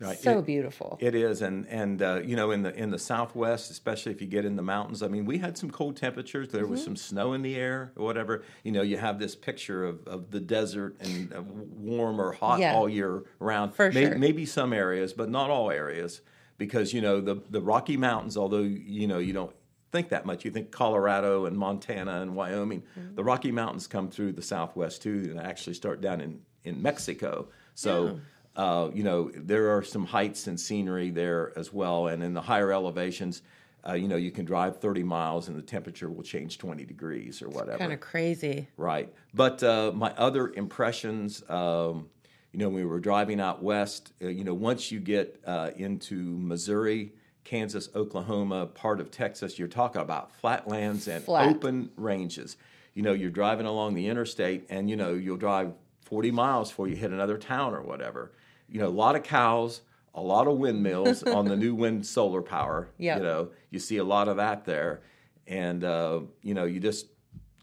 Right. 0.00 0.16
So 0.18 0.38
It- 0.38 0.46
beautiful. 0.46 0.96
It 1.00 1.16
is, 1.16 1.42
and 1.42 1.66
and 1.68 2.00
uh, 2.00 2.20
you 2.24 2.36
know, 2.36 2.52
in 2.52 2.62
the 2.62 2.72
in 2.72 2.90
the 2.90 2.98
Southwest, 3.00 3.68
especially 3.70 4.12
if 4.12 4.20
you 4.20 4.28
get 4.28 4.44
in 4.44 4.54
the 4.54 4.62
mountains. 4.62 5.02
I 5.02 5.08
mean, 5.08 5.24
we 5.24 5.38
had 5.38 5.58
some 5.58 5.70
cold 5.72 5.96
temperatures. 5.96 6.50
There 6.50 6.62
Mm-hmm. 6.62 6.70
was 6.70 6.84
some 6.84 6.94
snow 6.94 7.32
in 7.32 7.42
the 7.42 7.56
air, 7.56 7.92
or 7.96 8.04
whatever. 8.04 8.44
You 8.62 8.70
know, 8.70 8.82
you 8.82 8.96
have 8.96 9.18
this 9.18 9.34
picture 9.34 9.84
of, 9.84 10.06
of 10.06 10.30
the 10.30 10.38
desert 10.38 10.96
and 11.00 11.32
uh, 11.34 11.42
warm 11.42 12.20
or 12.20 12.30
hot 12.32 12.60
Yeah. 12.60 12.74
all 12.74 12.88
year 12.88 13.24
round. 13.40 13.74
For 13.74 13.90
May- 13.90 14.04
sure. 14.04 14.18
Maybe 14.18 14.46
some 14.46 14.72
areas, 14.72 15.12
but 15.12 15.28
not 15.30 15.50
all 15.50 15.68
areas, 15.72 16.20
because 16.58 16.92
you 16.94 17.00
know 17.00 17.20
the 17.20 17.42
the 17.50 17.60
Rocky 17.60 17.96
Mountains. 17.96 18.36
Although 18.36 18.62
you 18.62 19.08
know 19.08 19.18
you 19.18 19.32
don't 19.32 19.52
think 19.90 20.10
that 20.10 20.24
much. 20.24 20.44
You 20.44 20.52
think 20.52 20.70
Colorado 20.70 21.44
and 21.46 21.56
Montana 21.58 22.20
and 22.20 22.36
Wyoming. 22.36 22.82
Mm-hmm. 22.96 23.16
The 23.16 23.24
Rocky 23.24 23.50
Mountains 23.50 23.88
come 23.88 24.10
through 24.10 24.34
the 24.34 24.42
Southwest 24.42 25.02
too, 25.02 25.26
and 25.30 25.40
actually 25.40 25.74
start 25.74 26.00
down 26.00 26.20
in 26.20 26.42
in 26.62 26.80
Mexico. 26.82 27.48
So. 27.74 28.20
Uh, 28.58 28.90
you 28.92 29.04
know, 29.04 29.30
there 29.36 29.76
are 29.76 29.84
some 29.84 30.04
heights 30.04 30.48
and 30.48 30.58
scenery 30.58 31.10
there 31.10 31.56
as 31.56 31.72
well. 31.72 32.08
And 32.08 32.24
in 32.24 32.34
the 32.34 32.40
higher 32.42 32.72
elevations, 32.72 33.42
uh, 33.88 33.92
you 33.92 34.08
know, 34.08 34.16
you 34.16 34.32
can 34.32 34.44
drive 34.44 34.80
30 34.80 35.04
miles 35.04 35.46
and 35.46 35.56
the 35.56 35.62
temperature 35.62 36.10
will 36.10 36.24
change 36.24 36.58
20 36.58 36.84
degrees 36.84 37.40
or 37.40 37.48
whatever. 37.48 37.78
Kind 37.78 37.92
of 37.92 38.00
crazy. 38.00 38.66
Right. 38.76 39.14
But 39.32 39.62
uh, 39.62 39.92
my 39.94 40.12
other 40.14 40.52
impressions, 40.52 41.48
um, 41.48 42.08
you 42.52 42.58
know, 42.58 42.68
when 42.68 42.74
we 42.74 42.84
were 42.84 42.98
driving 42.98 43.40
out 43.40 43.62
west, 43.62 44.12
uh, 44.20 44.26
you 44.26 44.42
know, 44.42 44.54
once 44.54 44.90
you 44.90 44.98
get 44.98 45.40
uh, 45.46 45.70
into 45.76 46.16
Missouri, 46.16 47.12
Kansas, 47.44 47.88
Oklahoma, 47.94 48.66
part 48.66 49.00
of 49.00 49.12
Texas, 49.12 49.56
you're 49.56 49.68
talking 49.68 50.02
about 50.02 50.34
flatlands 50.34 51.06
and 51.06 51.22
Flat. 51.22 51.48
open 51.48 51.90
ranges. 51.96 52.56
You 52.94 53.02
know, 53.04 53.12
you're 53.12 53.30
driving 53.30 53.66
along 53.66 53.94
the 53.94 54.08
interstate 54.08 54.66
and, 54.68 54.90
you 54.90 54.96
know, 54.96 55.14
you'll 55.14 55.36
drive 55.36 55.72
40 56.02 56.32
miles 56.32 56.70
before 56.70 56.88
you 56.88 56.96
hit 56.96 57.12
another 57.12 57.38
town 57.38 57.72
or 57.72 57.82
whatever. 57.82 58.32
You 58.68 58.80
know, 58.80 58.88
a 58.88 58.90
lot 59.04 59.16
of 59.16 59.22
cows, 59.22 59.80
a 60.14 60.20
lot 60.20 60.46
of 60.46 60.58
windmills 60.58 61.22
on 61.22 61.46
the 61.46 61.56
new 61.56 61.74
wind 61.74 62.06
solar 62.06 62.42
power. 62.42 62.90
Yep. 62.98 63.18
You 63.18 63.22
know, 63.24 63.48
you 63.70 63.78
see 63.78 63.96
a 63.98 64.04
lot 64.04 64.28
of 64.28 64.36
that 64.36 64.64
there. 64.64 65.02
And, 65.46 65.82
uh, 65.84 66.20
you 66.42 66.54
know, 66.54 66.64
you 66.64 66.78
just, 66.80 67.06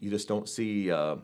you 0.00 0.10
just 0.10 0.28
don't 0.28 0.48
see 0.48 0.90
uh, 0.90 1.16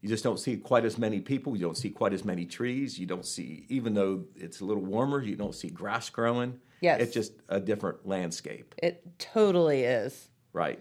you 0.00 0.08
just 0.08 0.22
don't 0.24 0.38
see 0.38 0.56
quite 0.56 0.84
as 0.84 0.96
many 0.98 1.20
people 1.20 1.56
you 1.56 1.62
don't 1.62 1.76
see 1.76 1.90
quite 1.90 2.12
as 2.12 2.24
many 2.24 2.44
trees 2.44 2.98
you 3.00 3.06
don't 3.06 3.24
see 3.26 3.64
even 3.68 3.94
though 3.94 4.22
it's 4.36 4.60
a 4.60 4.64
little 4.64 4.82
warmer 4.84 5.20
you 5.22 5.34
don't 5.34 5.54
see 5.56 5.68
grass 5.70 6.08
growing 6.10 6.60
Yes. 6.80 7.00
it's 7.00 7.12
just 7.12 7.32
a 7.48 7.58
different 7.58 8.06
landscape 8.06 8.74
It 8.80 9.02
totally 9.18 9.82
is, 9.82 10.28
right 10.52 10.78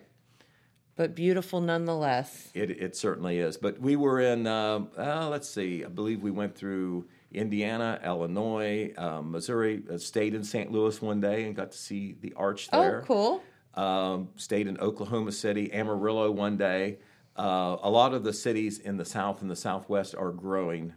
but 0.95 1.16
beautiful 1.16 1.62
nonetheless. 1.62 2.51
it, 2.53 2.70
it 2.70 2.95
certainly 2.95 3.39
is 3.39 3.58
but 3.58 3.80
we 3.80 3.95
were 3.95 4.20
in 4.20 4.45
um, 4.45 4.89
uh, 4.97 5.28
let's 5.30 5.49
see 5.49 5.84
i 5.84 5.88
believe 5.88 6.22
we 6.22 6.30
went 6.32 6.53
through 6.55 7.08
indiana 7.32 7.99
illinois 8.05 8.91
um, 8.97 9.32
missouri 9.32 9.84
uh, 9.91 9.97
stayed 9.97 10.34
in 10.34 10.43
st 10.43 10.71
louis 10.71 11.01
one 11.01 11.19
day 11.19 11.43
and 11.45 11.55
got 11.55 11.71
to 11.71 11.78
see 11.78 12.15
the 12.21 12.34
arch 12.36 12.69
there 12.69 13.01
Oh, 13.01 13.05
cool. 13.05 13.43
um, 13.84 14.30
stayed 14.38 14.67
in 14.67 14.78
Oklahoma 14.80 15.32
City, 15.32 15.71
Amarillo 15.73 16.32
one 16.32 16.57
day. 16.57 16.97
Uh, 17.38 17.78
a 17.84 17.89
lot 17.89 18.13
of 18.15 18.23
the 18.23 18.34
cities 18.34 18.80
in 18.80 18.97
the 18.97 19.05
South 19.05 19.41
and 19.43 19.51
the 19.51 19.55
Southwest 19.55 20.15
are 20.15 20.32
growing. 20.32 20.93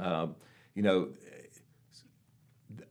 Um, 0.00 0.36
you 0.74 0.82
know, 0.82 1.08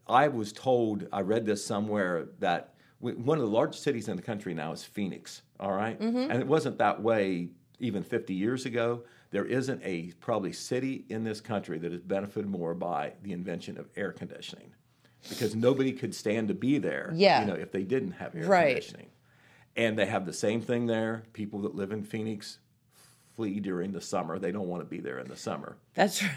I 0.06 0.28
was 0.28 0.52
told, 0.52 1.06
I 1.12 1.20
read 1.22 1.44
this 1.46 1.64
somewhere 1.64 2.28
that 2.40 2.74
w- 3.00 3.18
one 3.18 3.38
of 3.38 3.44
the 3.44 3.50
largest 3.50 3.82
cities 3.82 4.08
in 4.08 4.16
the 4.16 4.22
country 4.22 4.54
now 4.54 4.72
is 4.72 4.84
Phoenix. 4.84 5.42
All 5.58 5.72
right? 5.72 5.98
and 6.00 6.32
it 6.40 6.46
wasn't 6.46 6.78
that 6.78 7.02
way 7.02 7.48
even 7.80 8.02
50 8.02 8.34
years 8.34 8.66
ago. 8.66 9.02
There 9.32 9.46
isn't 9.46 9.80
a 9.82 10.12
probably 10.20 10.52
city 10.52 11.04
in 11.08 11.24
this 11.24 11.40
country 11.40 11.78
that 11.78 11.90
has 11.90 12.02
benefited 12.02 12.48
more 12.48 12.74
by 12.74 13.14
the 13.22 13.32
invention 13.32 13.78
of 13.78 13.88
air 13.96 14.12
conditioning, 14.12 14.70
because 15.28 15.56
nobody 15.56 15.92
could 15.92 16.14
stand 16.14 16.48
to 16.48 16.54
be 16.54 16.78
there, 16.78 17.10
Yeah. 17.14 17.40
you 17.40 17.46
know, 17.46 17.54
if 17.54 17.72
they 17.72 17.82
didn't 17.82 18.12
have 18.12 18.34
air 18.36 18.46
Right. 18.46 18.66
conditioning. 18.76 19.06
And 19.74 19.98
they 19.98 20.04
have 20.04 20.26
the 20.26 20.34
same 20.34 20.60
thing 20.60 20.86
there. 20.86 21.22
People 21.32 21.60
that 21.62 21.74
live 21.74 21.92
in 21.92 22.02
Phoenix 22.04 22.58
flee 23.34 23.58
during 23.58 23.92
the 23.92 24.02
summer. 24.02 24.38
They 24.38 24.52
don't 24.52 24.68
want 24.68 24.82
to 24.82 24.88
be 24.88 25.00
there 25.00 25.18
in 25.18 25.28
the 25.28 25.36
summer 25.36 25.76
That's 25.94 26.22
right. 26.22 26.30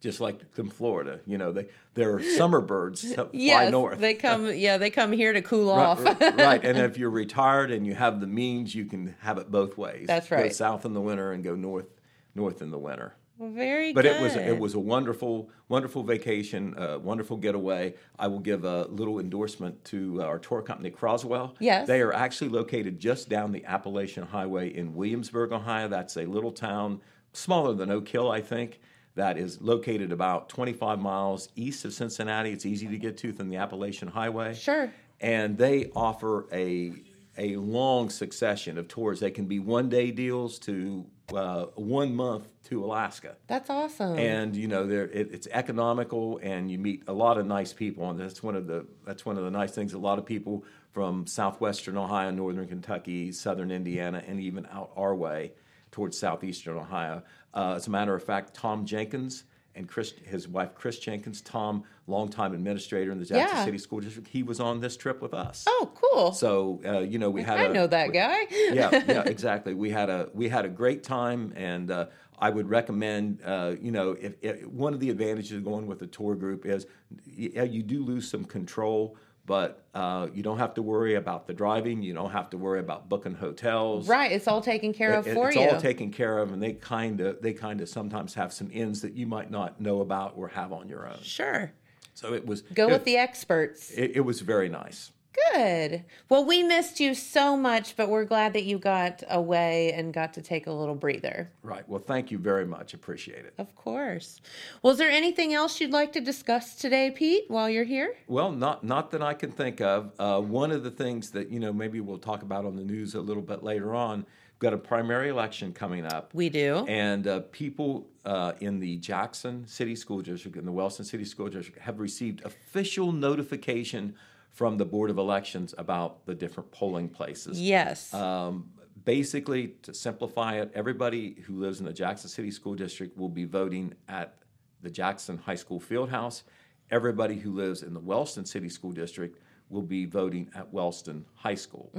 Just 0.00 0.20
like 0.20 0.40
in 0.56 0.68
Florida. 0.70 1.20
You 1.26 1.38
know, 1.38 1.52
they 1.52 1.66
they're 1.94 2.20
summer 2.22 2.60
birds 2.60 3.02
that 3.02 3.14
fly 3.16 3.28
Yes, 3.32 3.70
north. 3.70 3.98
they 4.00 4.14
come. 4.14 4.46
Yeah, 4.54 4.78
they 4.78 4.90
come 4.90 5.12
here 5.12 5.32
to 5.32 5.42
cool 5.42 5.74
Right, 5.74 5.84
off. 5.86 6.04
right. 6.04 6.64
And 6.64 6.78
if 6.90 6.98
you're 6.98 7.10
retired 7.10 7.70
and 7.70 7.86
you 7.86 7.94
have 7.94 8.20
the 8.20 8.26
means, 8.26 8.74
you 8.74 8.86
can 8.86 9.14
have 9.20 9.38
it 9.38 9.50
both 9.50 9.76
ways. 9.76 10.06
That's 10.06 10.30
right. 10.30 10.44
Go 10.44 10.48
south 10.50 10.84
in 10.84 10.94
the 10.94 11.00
winter 11.00 11.32
and 11.32 11.44
go 11.44 11.54
north 11.54 11.86
north 12.34 12.62
in 12.62 12.70
the 12.70 12.78
winter. 12.78 13.14
Very 13.42 13.88
good. 13.88 13.94
But 13.94 14.02
good. 14.02 14.16
it 14.16 14.22
was 14.22 14.36
it 14.36 14.58
was 14.58 14.74
a 14.74 14.78
wonderful 14.80 15.50
wonderful 15.68 16.02
vacation, 16.02 16.76
uh, 16.78 16.98
wonderful 16.98 17.36
getaway. 17.38 17.94
I 18.18 18.26
will 18.28 18.38
give 18.38 18.64
a 18.64 18.84
little 18.88 19.18
endorsement 19.18 19.82
to 19.86 20.22
our 20.22 20.38
tour 20.38 20.60
company 20.62 20.90
Croswell. 20.90 21.54
Yes. 21.58 21.86
they 21.86 22.02
are 22.02 22.12
actually 22.12 22.50
located 22.50 22.98
just 23.00 23.28
down 23.30 23.52
the 23.52 23.64
Appalachian 23.64 24.26
Highway 24.26 24.74
in 24.74 24.94
Williamsburg, 24.94 25.52
Ohio. 25.52 25.88
That's 25.88 26.16
a 26.18 26.26
little 26.26 26.52
town 26.52 27.00
smaller 27.32 27.72
than 27.74 27.90
Oak 27.90 28.08
Hill, 28.08 28.30
I 28.30 28.40
think. 28.42 28.80
That 29.16 29.38
is 29.38 29.60
located 29.60 30.12
about 30.12 30.48
25 30.48 30.98
miles 31.00 31.48
east 31.56 31.84
of 31.84 31.92
Cincinnati. 31.92 32.52
It's 32.52 32.64
easy 32.66 32.86
to 32.88 32.96
get 32.98 33.16
to 33.18 33.32
from 33.32 33.48
the 33.48 33.56
Appalachian 33.56 34.08
Highway 34.08 34.54
Sure. 34.54 34.90
and 35.20 35.58
they 35.58 35.90
offer 35.96 36.46
a 36.52 36.92
a 37.38 37.56
long 37.56 38.10
succession 38.10 38.76
of 38.76 38.88
tours. 38.88 39.20
They 39.20 39.30
can 39.30 39.46
be 39.46 39.58
one 39.60 39.88
day 39.88 40.10
deals 40.10 40.58
to 40.60 41.06
uh, 41.34 41.66
one 41.76 42.14
month 42.14 42.48
to 42.64 42.84
Alaska, 42.84 43.36
That's 43.46 43.70
awesome. 43.70 44.18
and 44.18 44.54
you 44.56 44.66
know 44.66 44.84
they're, 44.86 45.06
it, 45.08 45.28
it's 45.32 45.46
economical, 45.52 46.38
and 46.42 46.68
you 46.70 46.76
meet 46.78 47.04
a 47.06 47.12
lot 47.12 47.38
of 47.38 47.46
nice 47.46 47.72
people, 47.72 48.10
and 48.10 48.18
that's 48.18 48.42
one 48.42 48.56
of 48.56 48.66
the 48.66 48.84
that's 49.06 49.24
one 49.24 49.38
of 49.38 49.44
the 49.44 49.50
nice 49.50 49.70
things. 49.72 49.92
A 49.92 49.98
lot 49.98 50.18
of 50.18 50.26
people 50.26 50.64
from 50.92 51.26
southwestern 51.26 51.96
Ohio, 51.96 52.30
northern 52.32 52.66
Kentucky, 52.66 53.30
southern 53.32 53.70
Indiana, 53.70 54.22
and 54.26 54.40
even 54.40 54.66
out 54.72 54.90
our 54.96 55.14
way 55.14 55.52
towards 55.92 56.18
southeastern 56.18 56.76
Ohio. 56.76 57.22
Uh, 57.54 57.74
as 57.76 57.86
a 57.86 57.90
matter 57.90 58.14
of 58.14 58.22
fact, 58.22 58.54
Tom 58.54 58.84
Jenkins 58.84 59.44
and 59.74 59.88
Chris, 59.88 60.14
his 60.24 60.48
wife 60.48 60.74
Chris 60.74 60.98
Jenkins, 60.98 61.40
Tom, 61.40 61.84
longtime 62.06 62.52
administrator 62.54 63.12
in 63.12 63.18
the 63.18 63.24
Jackson 63.24 63.56
Yeah. 63.56 63.64
City 63.64 63.78
School 63.78 64.00
District, 64.00 64.28
he 64.28 64.42
was 64.42 64.58
on 64.60 64.80
this 64.80 64.96
trip 64.96 65.22
with 65.22 65.32
us. 65.34 65.64
oh, 65.68 65.90
cool. 65.94 66.32
So 66.32 66.80
uh, 66.84 66.98
you 67.00 67.18
know 67.18 67.30
we 67.30 67.42
had 67.42 67.58
I 67.60 67.64
a, 67.64 67.72
know 67.72 67.86
that 67.86 68.12
guy. 68.12 68.46
yeah, 68.50 68.90
yeah, 69.08 69.22
exactly. 69.22 69.74
We 69.74 69.90
had 69.90 70.10
a 70.10 70.28
we 70.34 70.48
had 70.48 70.64
a 70.64 70.68
great 70.68 71.02
time, 71.04 71.52
and 71.56 71.90
uh, 71.90 72.06
I 72.38 72.50
would 72.50 72.68
recommend. 72.68 73.40
Uh, 73.44 73.74
you 73.80 73.90
know, 73.92 74.16
if, 74.20 74.34
if 74.42 74.66
one 74.66 74.92
of 74.94 75.00
the 75.00 75.10
advantages 75.10 75.52
of 75.52 75.64
going 75.64 75.86
with 75.86 76.02
a 76.02 76.06
tour 76.06 76.34
group 76.34 76.66
is, 76.66 76.86
yeah, 77.24 77.62
you 77.62 77.82
do 77.82 78.04
lose 78.04 78.28
some 78.28 78.44
control, 78.44 79.16
but 79.46 79.84
uh, 79.94 80.28
you 80.32 80.42
don't 80.42 80.58
have 80.58 80.74
to 80.74 80.82
worry 80.82 81.14
about 81.16 81.46
the 81.46 81.52
driving. 81.52 82.02
You 82.02 82.14
don't 82.14 82.30
have 82.30 82.50
to 82.50 82.58
worry 82.58 82.78
about 82.80 83.08
booking 83.08 83.34
hotels. 83.34 84.08
Right. 84.08 84.30
It's 84.30 84.46
all 84.46 84.60
taken 84.60 84.92
care 84.92 85.12
of 85.14 85.26
It- 85.26 85.34
for 85.34 85.48
it's 85.48 85.56
you. 85.56 85.62
It's 85.62 85.74
all 85.74 85.80
taken 85.80 86.10
care 86.12 86.38
of, 86.38 86.52
and 86.52 86.62
they 86.62 86.72
kind 86.74 87.20
of 87.20 87.40
they 87.42 87.52
kind 87.52 87.80
of 87.80 87.88
sometimes 87.88 88.34
have 88.34 88.52
some 88.52 88.70
ins 88.72 89.02
that 89.02 89.14
you 89.14 89.26
might 89.26 89.50
not 89.50 89.80
know 89.80 90.00
about 90.00 90.34
or 90.36 90.48
have 90.48 90.72
on 90.72 90.88
your 90.88 91.08
own. 91.08 91.18
sure. 91.22 91.72
So 92.14 92.34
it 92.34 92.44
was 92.44 92.62
Go 92.62 92.88
it, 92.88 92.92
with 92.92 93.04
the 93.04 93.16
experts. 93.16 93.90
It, 93.92 94.12
it 94.16 94.20
was 94.20 94.40
very 94.42 94.68
nice. 94.68 95.10
Good. 95.52 96.04
Well, 96.28 96.44
we 96.44 96.62
missed 96.62 97.00
you 97.00 97.14
so 97.14 97.56
much, 97.56 97.96
but 97.96 98.08
we're 98.08 98.24
glad 98.24 98.52
that 98.54 98.64
you 98.64 98.78
got 98.78 99.22
away 99.28 99.92
and 99.92 100.12
got 100.12 100.34
to 100.34 100.42
take 100.42 100.66
a 100.66 100.72
little 100.72 100.94
breather. 100.94 101.50
Right. 101.62 101.88
Well, 101.88 102.00
thank 102.00 102.30
you 102.30 102.38
very 102.38 102.66
much. 102.66 102.94
Appreciate 102.94 103.44
it. 103.44 103.54
Of 103.58 103.74
course. 103.74 104.40
Well, 104.82 104.92
is 104.92 104.98
there 104.98 105.10
anything 105.10 105.54
else 105.54 105.80
you'd 105.80 105.92
like 105.92 106.12
to 106.14 106.20
discuss 106.20 106.74
today, 106.74 107.10
Pete, 107.10 107.44
while 107.48 107.70
you're 107.70 107.84
here? 107.84 108.16
Well, 108.26 108.50
not 108.50 108.84
not 108.84 109.10
that 109.12 109.22
I 109.22 109.34
can 109.34 109.52
think 109.52 109.80
of. 109.80 110.12
Uh, 110.18 110.40
one 110.40 110.72
of 110.72 110.82
the 110.82 110.90
things 110.90 111.30
that 111.30 111.50
you 111.50 111.60
know 111.60 111.72
maybe 111.72 112.00
we'll 112.00 112.18
talk 112.18 112.42
about 112.42 112.64
on 112.64 112.76
the 112.76 112.84
news 112.84 113.14
a 113.14 113.20
little 113.20 113.42
bit 113.42 113.62
later 113.62 113.94
on. 113.94 114.18
We've 114.18 114.70
got 114.70 114.74
a 114.74 114.78
primary 114.78 115.30
election 115.30 115.72
coming 115.72 116.04
up. 116.04 116.32
We 116.34 116.48
do. 116.50 116.84
And 116.86 117.26
uh, 117.26 117.40
people 117.50 118.08
uh, 118.24 118.52
in 118.60 118.78
the 118.78 118.96
Jackson 118.96 119.66
City 119.66 119.94
School 119.94 120.20
District 120.20 120.56
and 120.56 120.66
the 120.66 120.72
Wellston 120.72 121.04
City 121.04 121.24
School 121.24 121.48
District 121.48 121.78
have 121.80 121.98
received 121.98 122.44
official 122.44 123.12
notification 123.12 124.14
from 124.50 124.76
the 124.76 124.84
Board 124.84 125.10
of 125.10 125.18
Elections 125.18 125.74
about 125.78 126.26
the 126.26 126.34
different 126.34 126.70
polling 126.72 127.08
places. 127.08 127.60
yes. 127.60 128.12
Um, 128.12 128.70
basically, 129.04 129.68
to 129.82 129.94
simplify 129.94 130.56
it, 130.56 130.70
everybody 130.74 131.36
who 131.46 131.58
lives 131.58 131.80
in 131.80 131.86
the 131.86 131.92
Jackson 131.92 132.28
City 132.28 132.50
School 132.50 132.74
District 132.74 133.16
will 133.16 133.28
be 133.28 133.44
voting 133.44 133.94
at 134.08 134.34
the 134.82 134.90
Jackson 134.90 135.38
High 135.38 135.54
School 135.54 135.80
Fieldhouse. 135.80 136.42
Everybody 136.90 137.36
who 137.36 137.52
lives 137.52 137.82
in 137.82 137.94
the 137.94 138.00
Wellston 138.00 138.44
City 138.44 138.68
School 138.68 138.92
District 138.92 139.38
will 139.68 139.82
be 139.82 140.04
voting 140.04 140.50
at 140.54 140.72
Wellston 140.72 141.24
High 141.34 141.54
School, 141.54 141.90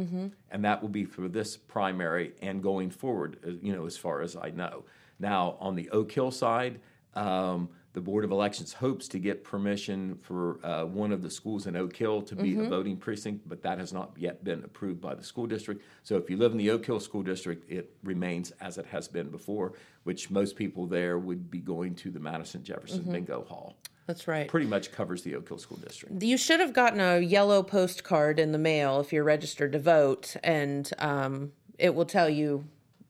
and 0.52 0.66
that 0.66 0.82
will 0.82 0.90
be 0.90 1.06
for 1.06 1.30
this 1.30 1.56
primary 1.56 2.34
and 2.42 2.62
going 2.62 2.90
forward. 2.90 3.38
uh, 3.48 3.52
You 3.62 3.74
know, 3.74 3.86
as 3.86 3.96
far 3.98 4.22
as 4.22 4.36
I 4.36 4.50
know. 4.50 4.84
Now, 5.20 5.56
on 5.60 5.76
the 5.76 5.90
Oak 5.92 6.12
Hill 6.12 6.32
side. 6.32 6.80
Um, 7.14 7.70
the 7.94 8.02
Board 8.02 8.24
of 8.24 8.32
Elections 8.32 8.72
hopes 8.72 9.08
to 9.10 9.20
get 9.20 9.44
permission 9.44 10.18
for 10.22 10.66
uh, 10.66 10.86
one 10.86 11.12
of 11.12 11.22
the 11.22 11.30
schools 11.30 11.68
in 11.68 11.76
Oak 11.76 11.96
Hill 11.96 12.22
to 12.22 12.36
be 12.36 12.58
a 12.58 12.64
voting 12.64 12.96
precinct, 12.96 13.48
but 13.48 13.62
that 13.64 13.80
has 13.80 13.92
not 13.92 14.12
yet 14.18 14.44
been 14.44 14.64
approved 14.64 15.02
by 15.02 15.14
the 15.14 15.24
school 15.24 15.46
district. 15.46 15.84
So 16.04 16.16
if 16.16 16.30
you 16.30 16.38
live 16.38 16.54
in 16.54 16.58
the 16.58 16.70
Oak 16.72 16.86
Hill 16.86 17.02
School 17.02 17.22
District, 17.22 17.70
it 17.70 17.94
remains 18.04 18.52
as 18.62 18.78
it 18.78 18.86
has 18.86 19.10
been 19.10 19.30
before, 19.30 19.74
which 20.04 20.32
most 20.32 20.56
people 20.56 20.88
there 20.88 21.18
would 21.18 21.52
be 21.52 21.60
going 21.60 21.96
to 21.96 22.12
the 22.12 22.20
Madison 22.20 22.64
Jefferson 22.64 23.04
Bingo 23.12 23.44
Hall. 23.44 23.76
That's 24.08 24.28
right. 24.28 24.48
Pretty 24.48 24.68
much 24.68 24.92
covers 24.92 25.22
the 25.24 25.36
Oak 25.36 25.50
Hill 25.50 25.58
School 25.58 25.78
District. 25.78 26.22
You 26.24 26.38
should 26.38 26.62
have 26.62 26.74
gotten 26.74 27.02
a 27.02 27.20
yellow 27.20 27.62
postcard 27.62 28.40
in 28.40 28.54
the 28.54 28.58
mail 28.58 29.00
if 29.02 29.12
you're 29.12 29.24
registered 29.24 29.74
to 29.74 29.80
vote, 29.80 30.36
and 30.44 30.90
um, 30.98 31.52
it 31.78 31.94
will 31.94 32.06
tell 32.06 32.30
you 32.30 32.66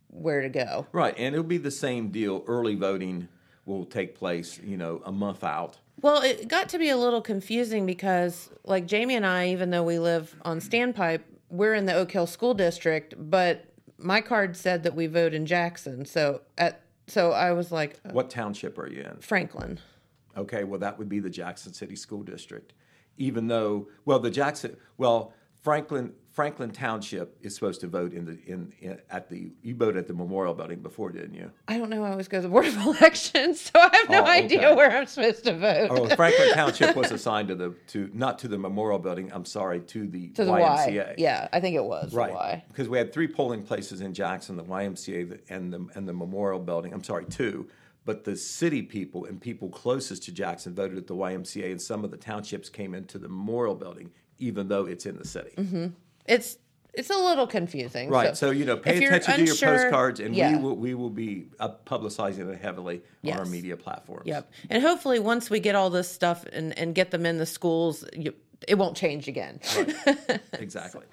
where 0.08 0.42
to 0.42 0.50
go. 0.50 0.88
Right, 0.92 1.14
and 1.18 1.36
it'll 1.36 1.46
be 1.46 1.58
the 1.58 1.72
same 1.72 2.10
deal. 2.10 2.44
Early 2.48 2.76
voting 2.76 3.30
will 3.66 3.86
take 3.86 4.16
place, 4.16 4.60
you 4.64 4.78
know, 4.78 5.02
a 5.06 5.12
month 5.12 5.44
out. 5.44 5.78
Well, 6.02 6.22
it 6.22 6.48
got 6.48 6.70
to 6.70 6.80
be 6.80 6.90
a 6.90 6.98
little 6.98 7.22
confusing 7.22 7.86
because, 7.86 8.50
like 8.64 8.88
Jamie 8.88 9.16
and 9.16 9.26
I, 9.26 9.50
even 9.50 9.70
though 9.70 9.84
we 9.84 10.00
live 10.00 10.36
on 10.44 10.60
Standpipe, 10.60 11.22
we're 11.50 11.76
in 11.76 11.86
the 11.86 11.94
Oak 11.94 12.12
Hill 12.12 12.26
School 12.28 12.54
District, 12.54 13.14
but 13.18 13.66
my 13.98 14.22
card 14.22 14.58
said 14.58 14.84
that 14.84 14.96
we 14.96 15.06
vote 15.08 15.34
in 15.34 15.46
Jackson. 15.46 16.06
So 16.06 16.42
at 16.58 16.82
so 17.08 17.32
I 17.32 17.52
was 17.52 17.72
like 17.72 18.00
uh, 18.06 18.12
What 18.14 18.30
township 18.30 18.80
are 18.80 18.88
you 18.88 19.02
in? 19.02 19.18
Franklin. 19.20 19.80
Okay, 20.38 20.64
well, 20.64 20.80
that 20.80 20.98
would 20.98 21.10
be 21.10 21.20
the 21.20 21.30
Jackson 21.30 21.74
City 21.74 21.96
School 21.96 22.24
District. 22.24 22.74
Even 23.18 23.48
though, 23.48 23.90
well, 24.06 24.20
the 24.20 24.32
Jackson, 24.32 24.78
well, 24.98 25.34
Franklin, 25.62 26.14
Franklin 26.32 26.72
Township 26.72 27.38
is 27.42 27.54
supposed 27.54 27.82
to 27.82 27.88
vote 27.88 28.14
in 28.14 28.24
the 28.26 28.40
in, 28.46 28.72
in 28.80 28.98
at 29.10 29.30
the 29.30 29.52
you 29.62 29.76
voted 29.76 29.98
at 29.98 30.08
the 30.08 30.14
Memorial 30.14 30.54
Building 30.54 30.80
before, 30.80 31.10
didn't 31.12 31.34
you? 31.34 31.52
I 31.68 31.78
don't 31.78 31.90
know. 31.90 32.04
I 32.06 32.12
always 32.12 32.30
go 32.30 32.38
to 32.38 32.44
the 32.44 32.48
Board 32.48 32.66
of 32.68 32.78
Elections, 32.86 33.60
so 33.62 33.72
I 33.76 33.90
have 33.98 34.10
no 34.10 34.22
Oh, 34.22 34.26
idea 34.28 34.74
where 34.74 34.90
I'm 34.90 35.06
supposed 35.08 35.44
to 35.44 35.58
vote. 35.58 35.88
Oh, 35.92 36.08
Franklin 36.16 36.52
Township 36.54 36.96
was 36.96 37.12
assigned 37.12 37.50
to 37.50 37.56
the 37.56 37.76
to 37.88 38.10
not 38.14 38.40
to 38.40 38.48
the 38.48 38.58
Memorial 38.58 38.98
Building. 38.98 39.30
I'm 39.34 39.44
sorry, 39.46 39.82
to 39.82 40.08
the 40.08 40.30
to 40.30 40.46
the 40.46 40.52
YMCA. 40.52 41.08
Y. 41.08 41.16
Yeah, 41.18 41.50
I 41.52 41.60
think 41.60 41.76
it 41.76 41.84
was 41.84 42.14
Right, 42.14 42.34
Y. 42.34 42.64
because 42.70 42.88
we 42.88 42.98
had 42.98 43.12
three 43.12 43.28
polling 43.28 43.64
places 43.64 44.00
in 44.00 44.14
Jackson: 44.14 44.56
the 44.56 44.64
YMCA 44.64 45.40
and 45.50 45.74
the 45.74 45.86
and 45.96 46.08
the 46.08 46.14
Memorial 46.14 46.60
Building. 46.60 46.94
I'm 46.94 47.04
sorry, 47.04 47.26
two. 47.26 47.68
But 48.06 48.24
the 48.24 48.36
city 48.36 48.82
people 48.82 49.26
and 49.26 49.40
people 49.40 49.70
closest 49.70 50.24
to 50.24 50.32
Jackson 50.32 50.74
voted 50.74 50.98
at 50.98 51.08
the 51.08 51.16
YMCA, 51.16 51.70
and 51.72 51.82
some 51.82 52.04
of 52.04 52.10
the 52.10 52.18
townships 52.18 52.68
came 52.70 52.96
into 52.96 53.20
the 53.20 53.28
Memorial 53.28 53.76
Building, 53.76 54.12
even 54.40 54.70
though 54.70 54.86
it's 54.86 55.06
in 55.06 55.18
the 55.18 55.26
city. 55.28 55.52
Mm-hmm. 55.58 55.88
It's 56.26 56.58
it's 56.94 57.10
a 57.10 57.18
little 57.18 57.48
confusing. 57.48 58.10
Right. 58.10 58.36
So, 58.36 58.52
you 58.52 58.66
know, 58.66 58.76
pay 58.76 58.98
attention 58.98 59.36
to 59.36 59.44
your 59.46 59.56
postcards, 59.56 60.20
and 60.20 60.36
yeah. 60.36 60.56
we 60.56 60.62
will 60.62 60.76
we 60.76 60.94
will 60.94 61.10
be 61.10 61.48
uh, 61.60 61.70
publicizing 61.86 62.52
it 62.54 62.60
heavily 62.60 63.02
on 63.26 63.34
our 63.34 63.46
media 63.46 63.78
platforms. 63.78 64.24
Yep. 64.26 64.52
And 64.70 64.84
hopefully, 64.84 65.20
once 65.20 65.50
we 65.50 65.60
get 65.60 65.76
all 65.76 65.90
this 65.90 66.12
stuff 66.12 66.46
and, 66.52 66.78
and 66.78 66.94
get 66.94 67.12
them 67.12 67.26
in 67.26 67.38
the 67.38 67.46
schools, 67.46 68.04
you, 68.14 68.34
it 68.68 68.76
won't 68.76 68.98
change 68.98 69.28
again. 69.28 69.60
Exactly. 70.54 71.04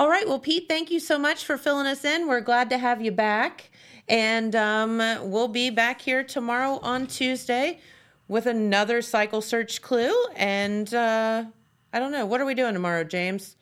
all 0.00 0.08
right. 0.08 0.26
Well, 0.26 0.40
Pete, 0.40 0.66
thank 0.68 0.90
you 0.90 0.98
so 0.98 1.16
much 1.16 1.44
for 1.44 1.56
filling 1.56 1.86
us 1.86 2.04
in. 2.04 2.26
We're 2.26 2.40
glad 2.40 2.70
to 2.70 2.78
have 2.78 3.00
you 3.00 3.12
back. 3.12 3.70
And 4.08 4.56
um, 4.56 4.98
we'll 5.30 5.46
be 5.46 5.70
back 5.70 6.00
here 6.00 6.24
tomorrow 6.24 6.80
on 6.82 7.06
Tuesday 7.06 7.78
with 8.26 8.46
another 8.46 9.00
cycle 9.00 9.40
search 9.40 9.80
clue. 9.80 10.12
And 10.34 10.92
uh, 10.92 11.44
I 11.92 11.98
don't 12.00 12.10
know. 12.10 12.26
What 12.26 12.40
are 12.40 12.44
we 12.44 12.54
doing 12.54 12.74
tomorrow, 12.74 13.04
James? 13.04 13.55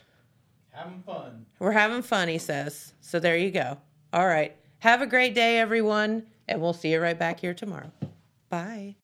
Having 0.75 1.03
fun. 1.07 1.47
We're 1.61 1.73
having 1.73 2.03
fun, 2.03 2.29
he 2.29 2.39
says. 2.39 2.95
So 3.01 3.21
there 3.21 3.37
you 3.37 3.51
go. 3.51 3.79
All 4.13 4.27
right. 4.27 4.57
Have 4.81 5.03
a 5.03 5.07
great 5.07 5.35
day, 5.35 5.59
everyone. 5.59 6.27
And 6.49 6.61
we'll 6.61 6.73
see 6.73 6.93
you 6.93 7.01
right 7.01 7.19
back 7.19 7.41
here 7.41 7.55
tomorrow. 7.55 7.93
Bye. 8.49 8.97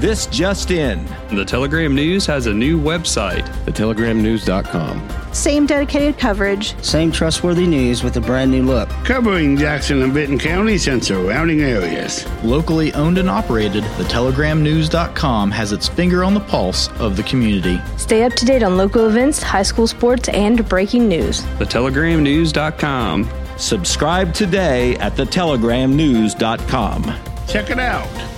This 0.00 0.26
just 0.26 0.70
in. 0.70 1.06
The 1.30 1.44
Telegram 1.44 1.94
News 1.94 2.26
has 2.26 2.46
a 2.46 2.52
new 2.52 2.78
website. 2.78 3.46
thetelegramnews.com. 3.64 5.08
Same 5.32 5.64
dedicated 5.64 6.18
coverage. 6.18 6.78
Same 6.84 7.10
trustworthy 7.10 7.66
news 7.66 8.04
with 8.04 8.18
a 8.18 8.20
brand 8.20 8.50
new 8.50 8.62
look. 8.62 8.90
Covering 9.04 9.56
Jackson 9.56 10.02
and 10.02 10.12
Vinton 10.12 10.38
counties 10.38 10.86
and 10.88 11.02
surrounding 11.02 11.62
areas. 11.62 12.26
Locally 12.44 12.92
owned 12.92 13.16
and 13.16 13.30
operated, 13.30 13.84
thetelegramnews.com 13.84 15.50
has 15.50 15.72
its 15.72 15.88
finger 15.88 16.22
on 16.24 16.34
the 16.34 16.40
pulse 16.40 16.90
of 17.00 17.16
the 17.16 17.22
community. 17.22 17.80
Stay 17.96 18.22
up 18.22 18.34
to 18.34 18.44
date 18.44 18.62
on 18.62 18.76
local 18.76 19.08
events, 19.08 19.42
high 19.42 19.62
school 19.62 19.86
sports, 19.86 20.28
and 20.28 20.68
breaking 20.68 21.08
news. 21.08 21.40
Thetelegramnews.com. 21.58 23.30
Subscribe 23.56 24.34
today 24.34 24.94
at 24.96 25.14
thetelegramnews.com. 25.14 27.14
Check 27.48 27.70
it 27.70 27.78
out. 27.78 28.35